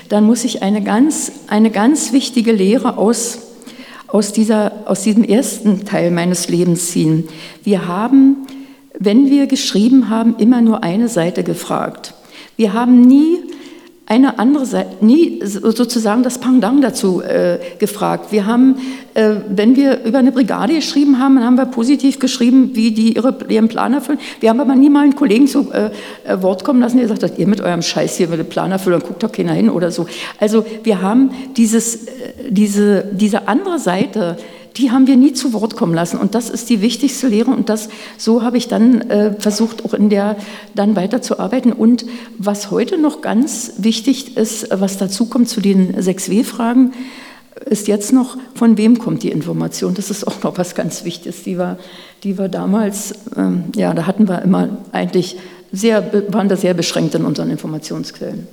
[0.10, 3.39] dann muss ich eine ganz, eine ganz wichtige Lehre aus,
[4.07, 7.26] aus, dieser, aus diesem ersten Teil meines Lebens ziehen.
[7.64, 8.48] Wir haben,
[8.99, 12.14] wenn wir geschrieben haben, immer nur eine Seite gefragt.
[12.57, 13.39] Wir haben nie
[14.11, 18.33] eine andere Seite, nie sozusagen das Pendant dazu äh, gefragt.
[18.33, 18.75] Wir haben,
[19.13, 23.15] äh, wenn wir über eine Brigade geschrieben haben, dann haben wir positiv geschrieben, wie die
[23.15, 24.19] ihre, ihren Plan erfüllen.
[24.41, 25.91] Wir haben aber nie mal einen Kollegen zu äh,
[26.25, 28.73] äh Wort kommen lassen, der gesagt hat, ihr mit eurem Scheiß hier mit dem Plan
[28.73, 30.05] erfüllen, guckt doch keiner hin oder so.
[30.39, 32.09] Also wir haben dieses, äh,
[32.49, 34.35] diese, diese andere Seite,
[34.77, 36.18] die haben wir nie zu Wort kommen lassen.
[36.18, 37.52] Und das ist die wichtigste Lehre.
[37.52, 40.38] Und das, so habe ich dann äh, versucht, auch in der
[40.76, 41.73] dann weiterzuarbeiten.
[41.73, 42.06] Und
[42.38, 46.93] was heute noch ganz wichtig ist, was dazu kommt zu den 6W-Fragen,
[47.65, 49.93] ist jetzt noch, von wem kommt die Information?
[49.93, 51.43] Das ist auch noch was ganz Wichtiges.
[51.43, 51.77] Die war,
[52.23, 55.38] die war damals, ähm, ja, da hatten wir immer eigentlich
[55.72, 58.48] sehr, waren da sehr beschränkt in unseren Informationsquellen.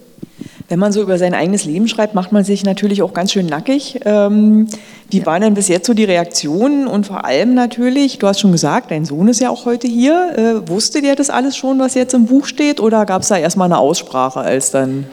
[0.69, 3.47] Wenn man so über sein eigenes Leben schreibt, macht man sich natürlich auch ganz schön
[3.47, 4.01] nackig.
[4.05, 4.69] Ähm,
[5.11, 5.27] wie ja.
[5.27, 8.91] waren denn bis jetzt so die Reaktionen und vor allem natürlich, du hast schon gesagt,
[8.91, 10.33] dein Sohn ist ja auch heute hier.
[10.37, 13.39] Äh, wusste der das alles schon, was jetzt im Buch steht oder gab es da
[13.39, 15.07] erstmal eine Aussprache, als dann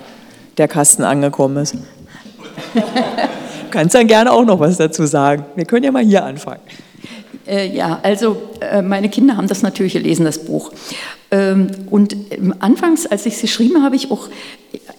[0.58, 1.76] der Kasten angekommen ist?
[2.74, 2.82] du
[3.72, 5.46] kannst dann gerne auch noch was dazu sagen.
[5.56, 6.62] Wir können ja mal hier anfangen.
[7.48, 10.72] Äh, ja, also äh, meine Kinder haben das natürlich gelesen, das Buch.
[11.32, 12.16] Ähm, und
[12.60, 14.30] anfangs, als ich es geschrieben habe, habe ich auch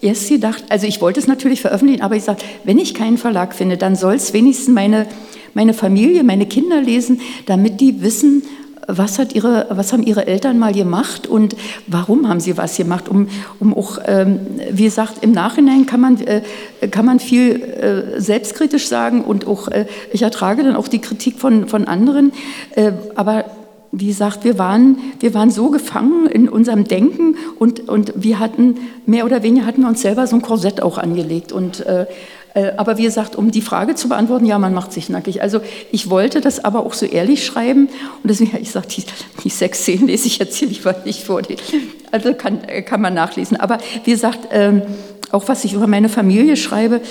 [0.01, 3.55] erst gedacht, also ich wollte es natürlich veröffentlichen, aber ich sage, wenn ich keinen Verlag
[3.55, 5.07] finde, dann soll es wenigstens meine,
[5.55, 8.43] meine Familie, meine Kinder lesen, damit die wissen,
[8.89, 11.57] was, hat ihre, was haben ihre Eltern mal gemacht und
[11.87, 13.09] warum haben sie was gemacht?
[13.09, 13.29] Um,
[13.59, 14.41] um auch, ähm,
[14.71, 16.43] wie gesagt, im Nachhinein kann man, äh,
[16.91, 21.39] kann man viel äh, selbstkritisch sagen und auch, äh, ich ertrage dann auch die Kritik
[21.39, 22.33] von, von anderen,
[22.75, 23.45] äh, aber
[23.99, 28.77] wie gesagt, wir waren, wir waren so gefangen in unserem Denken und, und wir hatten,
[29.07, 32.07] mehr oder weniger hatten wir uns selber so ein Korsett auch angelegt und äh,
[32.57, 35.43] äh, aber wie gesagt, um die Frage zu beantworten, ja, man macht sich nackig.
[35.43, 35.61] Also
[35.93, 37.89] ich wollte das aber auch so ehrlich schreiben
[38.23, 39.05] und deswegen, ich sage, die,
[39.45, 41.43] die sechs Szenen lese ich jetzt hier lieber nicht vor.
[42.13, 43.59] Also kann, kann man nachlesen.
[43.59, 44.81] Aber wie gesagt, ähm,
[45.33, 47.03] auch was ich über meine Familie schreibe,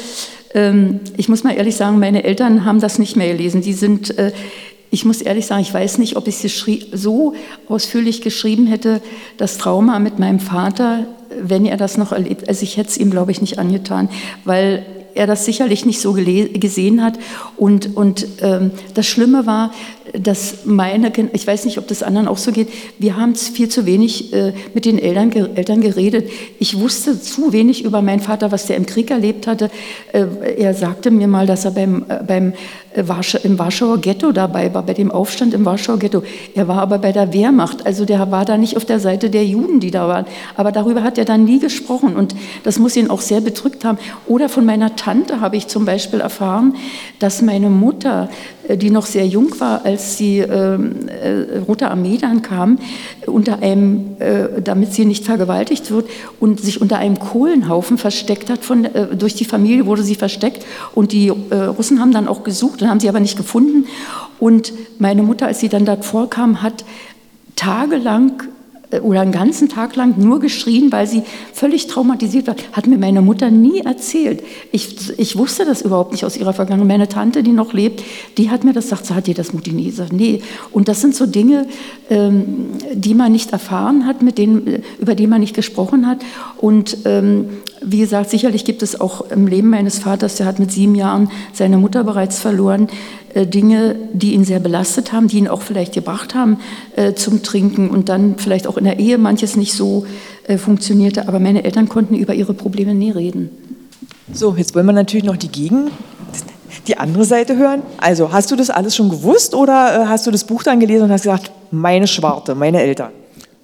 [0.55, 3.61] ähm, ich muss mal ehrlich sagen, meine Eltern haben das nicht mehr gelesen.
[3.61, 4.31] Die sind, äh,
[4.91, 7.33] ich muss ehrlich sagen, ich weiß nicht, ob ich es so
[7.67, 9.01] ausführlich geschrieben hätte,
[9.37, 11.05] das Trauma mit meinem Vater,
[11.41, 12.47] wenn er das noch erlebt.
[12.47, 14.09] Also ich hätte es ihm, glaube ich, nicht angetan,
[14.45, 14.85] weil
[15.15, 17.17] er das sicherlich nicht so gesehen hat.
[17.57, 19.71] Und, und ähm, das Schlimme war,
[20.14, 22.69] dass meine, ich weiß nicht, ob das anderen auch so geht,
[22.99, 26.30] wir haben viel zu wenig äh, mit den Eltern, Eltern geredet.
[26.60, 29.69] Ich wusste zu wenig über meinen Vater, was der im Krieg erlebt hatte.
[30.14, 30.26] Äh,
[30.57, 32.53] er sagte mir mal, dass er beim, äh, beim
[32.95, 36.23] Warsch im Warschauer Ghetto dabei war, bei dem Aufstand im Warschauer Ghetto.
[36.53, 39.45] Er war aber bei der Wehrmacht, also der war da nicht auf der Seite der
[39.45, 40.26] Juden, die da waren.
[40.56, 43.98] Aber darüber hat er dann nie gesprochen und das muss ihn auch sehr bedrückt haben.
[44.27, 46.76] Oder von meiner Tante habe ich zum Beispiel erfahren,
[47.19, 48.30] dass meine Mutter
[48.68, 52.80] äh, die noch sehr jung war, als die ähm, äh, Rote Armee dann kam,
[53.26, 56.09] unter einem, äh, damit sie nicht vergewaltigt wird
[56.39, 58.63] und sich unter einem Kohlenhaufen versteckt hat.
[58.63, 62.43] Von, äh, durch die Familie wurde sie versteckt und die äh, Russen haben dann auch
[62.43, 63.85] gesucht und haben sie aber nicht gefunden.
[64.39, 66.84] Und meine Mutter, als sie dann dort vorkam, hat
[67.55, 68.43] tagelang
[69.01, 72.55] oder einen ganzen Tag lang nur geschrien, weil sie völlig traumatisiert war.
[72.71, 74.43] Hat mir meine Mutter nie erzählt.
[74.71, 76.87] Ich, ich wusste das überhaupt nicht aus ihrer Vergangenheit.
[76.87, 78.03] Meine Tante, die noch lebt,
[78.37, 80.13] die hat mir das gesagt, hat dir das Mutti nie gesagt.
[80.13, 80.41] Nee.
[80.71, 81.67] Und das sind so Dinge,
[82.09, 86.19] ähm, die man nicht erfahren hat, mit denen, äh, über die man nicht gesprochen hat.
[86.57, 87.49] Und ähm,
[87.81, 91.29] wie gesagt, sicherlich gibt es auch im Leben meines Vaters, der hat mit sieben Jahren
[91.53, 95.93] seine Mutter bereits verloren, äh, Dinge, die ihn sehr belastet haben, die ihn auch vielleicht
[95.93, 96.59] gebracht haben
[96.95, 100.05] äh, zum Trinken und dann vielleicht auch in der Ehe manches nicht so
[100.47, 101.27] äh, funktionierte.
[101.27, 103.49] Aber meine Eltern konnten über ihre Probleme nie reden.
[104.31, 105.91] So, jetzt wollen wir natürlich noch die Gegen,
[106.87, 107.81] die andere Seite hören.
[107.97, 111.11] Also, hast du das alles schon gewusst oder hast du das Buch dann gelesen und
[111.11, 113.11] hast gesagt, meine Schwarte, meine Eltern?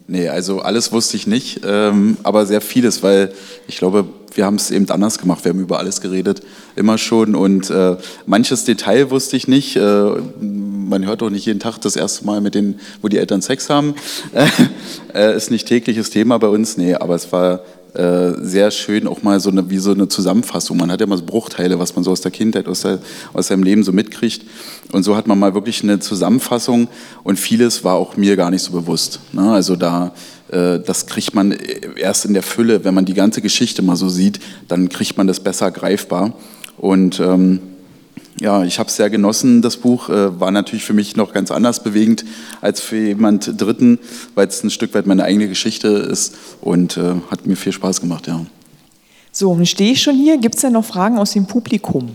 [0.08, 3.32] Nee, also alles wusste ich nicht, ähm, aber sehr vieles, weil
[3.68, 4.06] ich glaube,
[4.36, 5.44] wir haben es eben anders gemacht.
[5.44, 6.42] Wir haben über alles geredet,
[6.76, 7.36] immer schon.
[7.36, 9.76] Und äh, manches Detail wusste ich nicht.
[9.76, 9.82] Äh,
[10.42, 13.70] man hört doch nicht jeden Tag das erste Mal mit denen, wo die Eltern Sex
[13.70, 13.96] haben.
[15.14, 16.78] äh, ist nicht tägliches Thema bei uns.
[16.78, 17.62] Nee, aber es war
[17.94, 20.78] äh, sehr schön auch mal so eine, wie so eine Zusammenfassung.
[20.78, 23.00] Man hat ja immer so Bruchteile, was man so aus der Kindheit, aus, der,
[23.34, 24.46] aus seinem Leben so mitkriegt.
[24.94, 26.88] Und so hat man mal wirklich eine Zusammenfassung
[27.24, 29.20] und vieles war auch mir gar nicht so bewusst.
[29.34, 29.52] Ne?
[29.52, 30.14] Also da,
[30.52, 31.52] äh, das kriegt man
[31.98, 34.40] erst in der Fülle, wenn man die ganze Geschichte mal so sieht,
[34.70, 36.34] dann kriegt man das besser greifbar.
[36.78, 37.60] Und ähm,
[38.42, 40.10] ja, ich habe es sehr genossen, das Buch.
[40.10, 42.26] Äh, war natürlich für mich noch ganz anders bewegend
[42.60, 44.00] als für jemand Dritten,
[44.34, 48.02] weil es ein Stück weit meine eigene Geschichte ist und äh, hat mir viel Spaß
[48.02, 48.44] gemacht, ja.
[49.32, 50.40] So, nun stehe ich schon hier.
[50.40, 52.10] Gibt es denn noch Fragen aus dem Publikum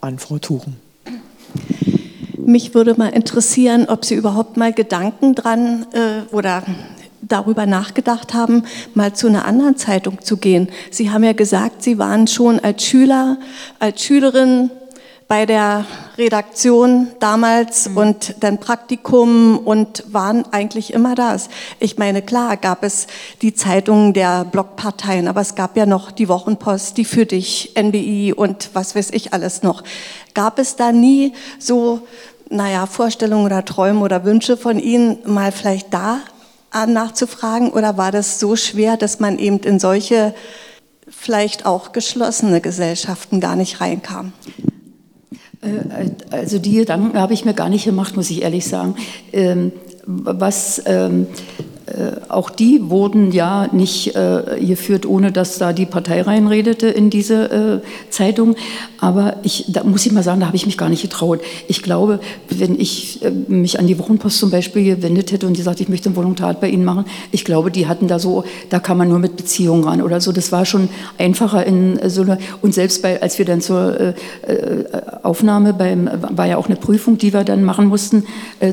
[0.00, 0.76] an Frau Tuchen?
[2.36, 6.64] Mich würde mal interessieren, ob Sie überhaupt mal Gedanken dran äh, oder
[7.22, 8.64] darüber nachgedacht haben,
[8.94, 10.68] mal zu einer anderen Zeitung zu gehen.
[10.90, 13.38] Sie haben ja gesagt, Sie waren schon als Schüler,
[13.78, 14.70] als Schülerin
[15.28, 15.84] bei der
[16.18, 17.96] Redaktion damals mhm.
[17.96, 21.36] und dann Praktikum und waren eigentlich immer da.
[21.80, 23.08] Ich meine, klar gab es
[23.42, 28.32] die Zeitungen der Blockparteien, aber es gab ja noch die Wochenpost, die für dich, NBI
[28.34, 29.82] und was weiß ich alles noch.
[30.34, 32.00] Gab es da nie so,
[32.48, 36.20] naja, Vorstellungen oder Träume oder Wünsche von Ihnen, mal vielleicht da
[36.86, 40.34] nachzufragen oder war das so schwer, dass man eben in solche
[41.08, 44.32] vielleicht auch geschlossene Gesellschaften gar nicht reinkam?
[45.60, 48.96] Äh, also die Gedanken habe ich mir gar nicht gemacht, muss ich ehrlich sagen.
[49.32, 49.72] Ähm,
[50.06, 51.26] was ähm,
[51.58, 51.62] äh,
[52.28, 57.82] auch die wurden ja nicht äh, geführt, ohne dass da die Partei reinredete in diese
[57.84, 58.56] äh, Zeitung.
[58.98, 61.40] Aber ich, da muss ich mal sagen, da habe ich mich gar nicht getraut.
[61.68, 62.18] Ich glaube,
[62.48, 66.10] wenn ich äh, mich an die Wochenpost zum Beispiel gewendet hätte und gesagt, ich möchte
[66.10, 69.20] ein Volontariat bei Ihnen machen, ich glaube, die hatten da so, da kann man nur
[69.20, 70.32] mit Beziehungen ran oder so.
[70.32, 70.88] Das war schon
[71.18, 74.14] einfacher in äh, so eine, und selbst bei, als wir dann zur äh,
[75.22, 78.24] Aufnahme beim, war ja auch eine Prüfung, die wir dann machen mussten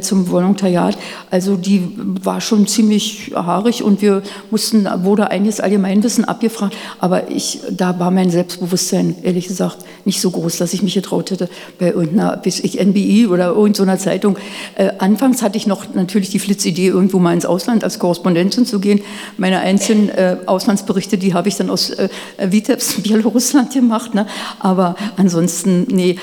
[0.02, 0.98] zum Volontariat.
[1.30, 4.22] Also die war schon ziemlich ziemlich haarig und wir
[4.52, 10.32] mussten, wurde einiges Allgemeinwissen abgefragt, aber ich, da war mein Selbstbewusstsein, ehrlich gesagt, nicht so
[10.32, 11.50] groß, dass ich mich getraut hätte,
[11.80, 14.38] bei irgendeiner, bis ich NBI oder irgendeiner Zeitung.
[14.76, 18.80] Äh, anfangs hatte ich noch natürlich die Flitzidee, irgendwo mal ins Ausland als Korrespondentin zu
[18.80, 19.02] gehen.
[19.38, 22.10] Meine einzelnen äh, Auslandsberichte, die habe ich dann aus äh,
[22.40, 24.28] Vitebsk, Bielorussland gemacht, ne?
[24.60, 26.18] aber ansonsten, nee,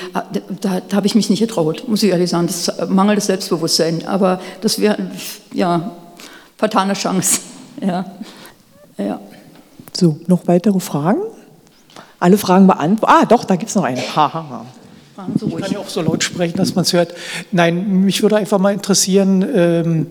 [0.61, 4.39] da, da habe ich mich nicht getraut, muss ich ehrlich sagen, das mangelndes Selbstbewusstsein, aber
[4.61, 4.97] das wäre,
[5.53, 5.91] ja,
[6.61, 7.41] vertane Chance.
[7.81, 8.05] Ja.
[8.97, 9.19] ja.
[9.91, 11.21] So, noch weitere Fragen?
[12.19, 13.17] Alle Fragen beantwortet?
[13.21, 14.01] Ah, doch, da gibt es noch eine.
[14.01, 14.65] Ha, ha, ha.
[15.35, 17.15] Ich kann ja auch so laut sprechen, dass man es hört.
[17.51, 20.07] Nein, mich würde einfach mal interessieren, ähm,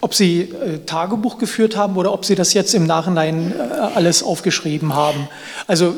[0.00, 4.22] ob Sie äh, Tagebuch geführt haben oder ob Sie das jetzt im Nachhinein äh, alles
[4.22, 5.26] aufgeschrieben haben.
[5.66, 5.94] Also,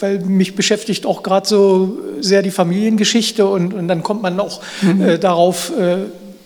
[0.00, 4.62] weil mich beschäftigt auch gerade so sehr die Familiengeschichte und, und dann kommt man auch
[4.80, 5.02] mhm.
[5.02, 5.98] äh, darauf äh,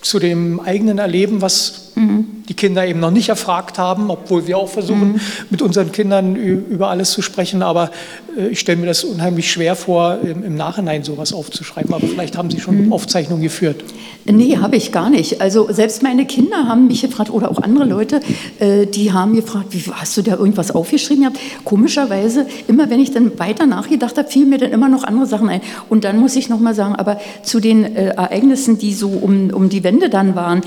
[0.02, 2.26] zu dem eigenen Erleben, was mhm.
[2.48, 5.20] die Kinder eben noch nicht erfragt haben, obwohl wir auch versuchen, mhm.
[5.50, 7.62] mit unseren Kindern über alles zu sprechen.
[7.62, 7.90] Aber
[8.38, 11.92] äh, ich stelle mir das unheimlich schwer vor, im, Nachhinein sowas aufzuschreiben.
[11.94, 12.92] Aber vielleicht haben Sie schon mhm.
[12.92, 13.84] Aufzeichnungen geführt.
[14.24, 15.40] Nee, habe ich gar nicht.
[15.40, 18.20] Also selbst meine Kinder haben mich gefragt, oder auch andere Leute,
[18.58, 21.38] äh, die haben gefragt, wie, hast du da irgendwas aufgeschrieben gehabt?
[21.64, 25.48] Komischerweise, immer wenn ich dann weiter nachgedacht habe, fielen mir dann immer noch andere Sachen
[25.48, 25.60] ein.
[25.88, 29.68] Und dann muss ich nochmal sagen, aber zu den äh, Ereignissen, die so um, um
[29.68, 30.62] die Wende dann waren,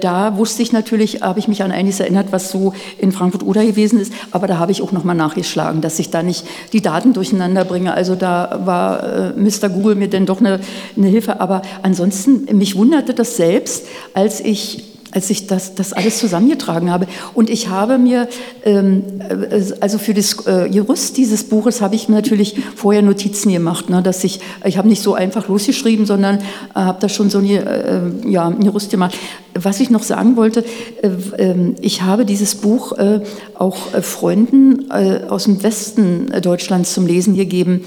[0.00, 4.00] da wusste ich natürlich, habe ich mich an einiges erinnert, was so in Frankfurt-Oder gewesen
[4.00, 4.12] ist.
[4.30, 7.64] Aber da habe ich auch nochmal nachgeschlagen, dass ich da nicht die Daten Daten durcheinander
[7.64, 7.92] bringe.
[7.92, 9.68] Also da war äh, Mr.
[9.68, 10.60] Google mir denn doch eine,
[10.96, 11.40] eine Hilfe.
[11.40, 17.06] Aber ansonsten, mich wunderte das selbst, als ich als ich das, das alles zusammengetragen habe.
[17.34, 18.28] Und ich habe mir,
[18.64, 23.52] ähm, äh, also für das äh, Gerüst dieses Buches habe ich mir natürlich vorher Notizen
[23.52, 26.40] gemacht, ne, dass ich, ich habe nicht so einfach losgeschrieben, sondern äh,
[26.74, 29.16] habe da schon so ein, äh, ja, ein Gerüst gemacht.
[29.54, 30.64] Was ich noch sagen wollte,
[31.02, 33.20] äh, ähm, ich habe dieses Buch äh,
[33.54, 37.84] auch Freunden aus dem Westen Deutschlands zum Lesen gegeben.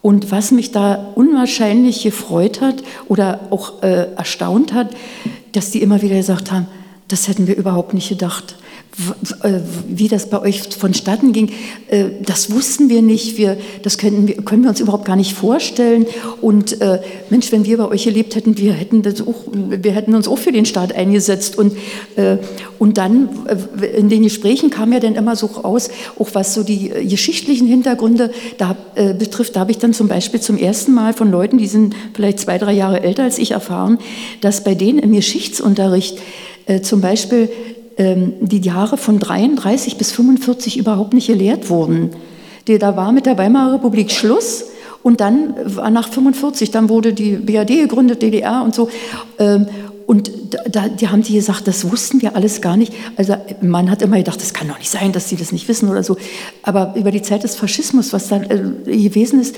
[0.00, 4.88] Und was mich da unwahrscheinlich gefreut hat oder auch erstaunt hat,
[5.56, 6.66] dass die immer wieder gesagt haben,
[7.08, 8.56] das hätten wir überhaupt nicht gedacht.
[9.42, 9.58] Äh,
[9.88, 11.50] wie das bei euch vonstatten ging,
[11.88, 13.36] äh, das wussten wir nicht.
[13.36, 16.06] Wir, das können wir, können wir uns überhaupt gar nicht vorstellen.
[16.40, 20.14] Und äh, Mensch, wenn wir bei euch gelebt hätten, wir hätten, das auch, wir hätten
[20.14, 21.58] uns auch für den Staat eingesetzt.
[21.58, 21.76] Und,
[22.14, 22.38] äh,
[22.78, 26.62] und dann äh, in den Gesprächen kam ja dann immer so raus, auch was so
[26.62, 29.56] die geschichtlichen Hintergründe da, äh, betrifft.
[29.56, 32.58] Da habe ich dann zum Beispiel zum ersten Mal von Leuten, die sind vielleicht zwei,
[32.58, 33.98] drei Jahre älter als ich, erfahren,
[34.40, 36.18] dass bei denen im Geschichtsunterricht
[36.82, 37.50] zum Beispiel
[37.96, 42.10] ähm, die Jahre von 33 bis 45 überhaupt nicht gelehrt wurden.
[42.66, 44.64] Da war mit der Weimarer Republik Schluss
[45.02, 48.88] und dann war nach 45, dann wurde die BRD gegründet, DDR und so.
[49.38, 49.66] Ähm,
[50.06, 50.30] und
[50.70, 52.92] da, die haben die gesagt, das wussten wir alles gar nicht.
[53.16, 55.88] Also man hat immer gedacht, das kann doch nicht sein, dass sie das nicht wissen
[55.88, 56.16] oder so.
[56.62, 59.56] Aber über die Zeit des Faschismus, was dann äh, gewesen ist,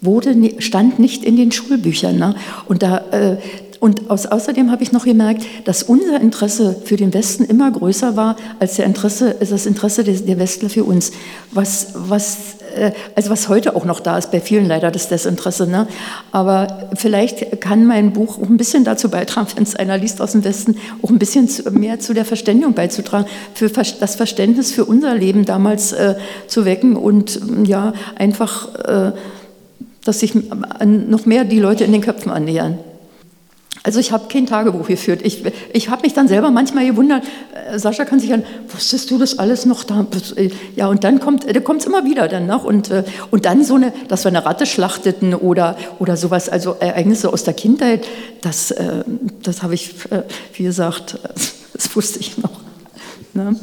[0.00, 2.16] wurde, stand nicht in den Schulbüchern.
[2.16, 2.34] Ne?
[2.66, 3.36] Und da, äh,
[3.80, 8.16] und aus, außerdem habe ich noch gemerkt, dass unser Interesse für den Westen immer größer
[8.16, 11.12] war als der Interesse, das Interesse der, der Westler für uns.
[11.50, 12.36] Was, was,
[12.76, 15.66] äh, also was heute auch noch da ist, bei vielen leider das Desinteresse.
[15.66, 15.86] Ne?
[16.32, 20.32] Aber vielleicht kann mein Buch auch ein bisschen dazu beitragen, wenn es einer liest aus
[20.32, 24.84] dem Westen, auch ein bisschen zu, mehr zu der Verständigung beizutragen, für das Verständnis für
[24.84, 26.14] unser Leben damals äh,
[26.46, 29.12] zu wecken und ja, einfach, äh,
[30.04, 32.78] dass sich noch mehr die Leute in den Köpfen annähern.
[33.84, 35.20] Also ich habe kein Tagebuch geführt.
[35.22, 35.44] Ich,
[35.74, 37.22] ich habe mich dann selber manchmal gewundert,
[37.70, 40.06] äh, Sascha kann sich an, wusstest du das alles noch da?
[40.74, 42.50] Ja, und dann kommt es immer wieder dann.
[42.50, 46.76] Und, äh, und dann so eine, dass wir eine Ratte schlachteten oder, oder sowas, also
[46.80, 48.06] Ereignisse aus der Kindheit,
[48.40, 49.04] das, äh,
[49.42, 49.94] das habe ich,
[50.54, 51.18] wie gesagt,
[51.74, 52.62] das wusste ich noch.
[53.34, 53.54] Ne?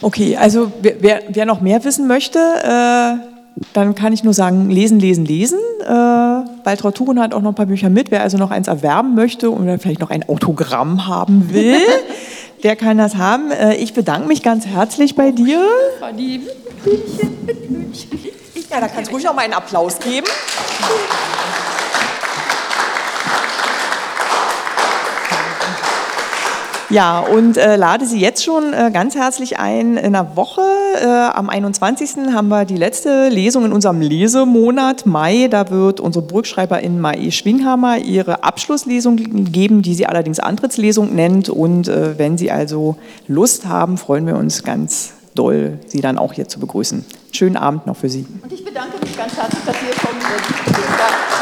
[0.00, 3.33] Okay, also wer, wer noch mehr wissen möchte, äh
[3.72, 5.58] dann kann ich nur sagen, lesen, lesen, lesen.
[5.82, 8.10] Äh, Waltraud Thuren hat auch noch ein paar Bücher mit.
[8.10, 11.78] Wer also noch eins erwerben möchte oder vielleicht noch ein Autogramm haben will,
[12.62, 13.50] der kann das haben.
[13.50, 15.64] Äh, ich bedanke mich ganz herzlich bei dir.
[16.12, 16.18] Mit
[16.84, 18.18] Hühnchen.
[18.70, 20.26] Ja, da kannst du ruhig noch mal einen Applaus geben.
[26.94, 29.96] Ja, und äh, lade Sie jetzt schon äh, ganz herzlich ein.
[29.96, 30.60] In einer Woche,
[31.02, 32.32] äh, am 21.
[32.32, 35.48] haben wir die letzte Lesung in unserem Lesemonat Mai.
[35.50, 41.48] Da wird unsere Burgschreiberin Mae Schwinghammer ihre Abschlusslesung geben, die sie allerdings Antrittslesung nennt.
[41.48, 42.94] Und äh, wenn Sie also
[43.26, 47.04] Lust haben, freuen wir uns ganz doll, Sie dann auch hier zu begrüßen.
[47.32, 48.24] Schönen Abend noch für Sie.
[48.40, 51.33] Und ich bedanke mich ganz herzlich, dass Sie hier kommen sind.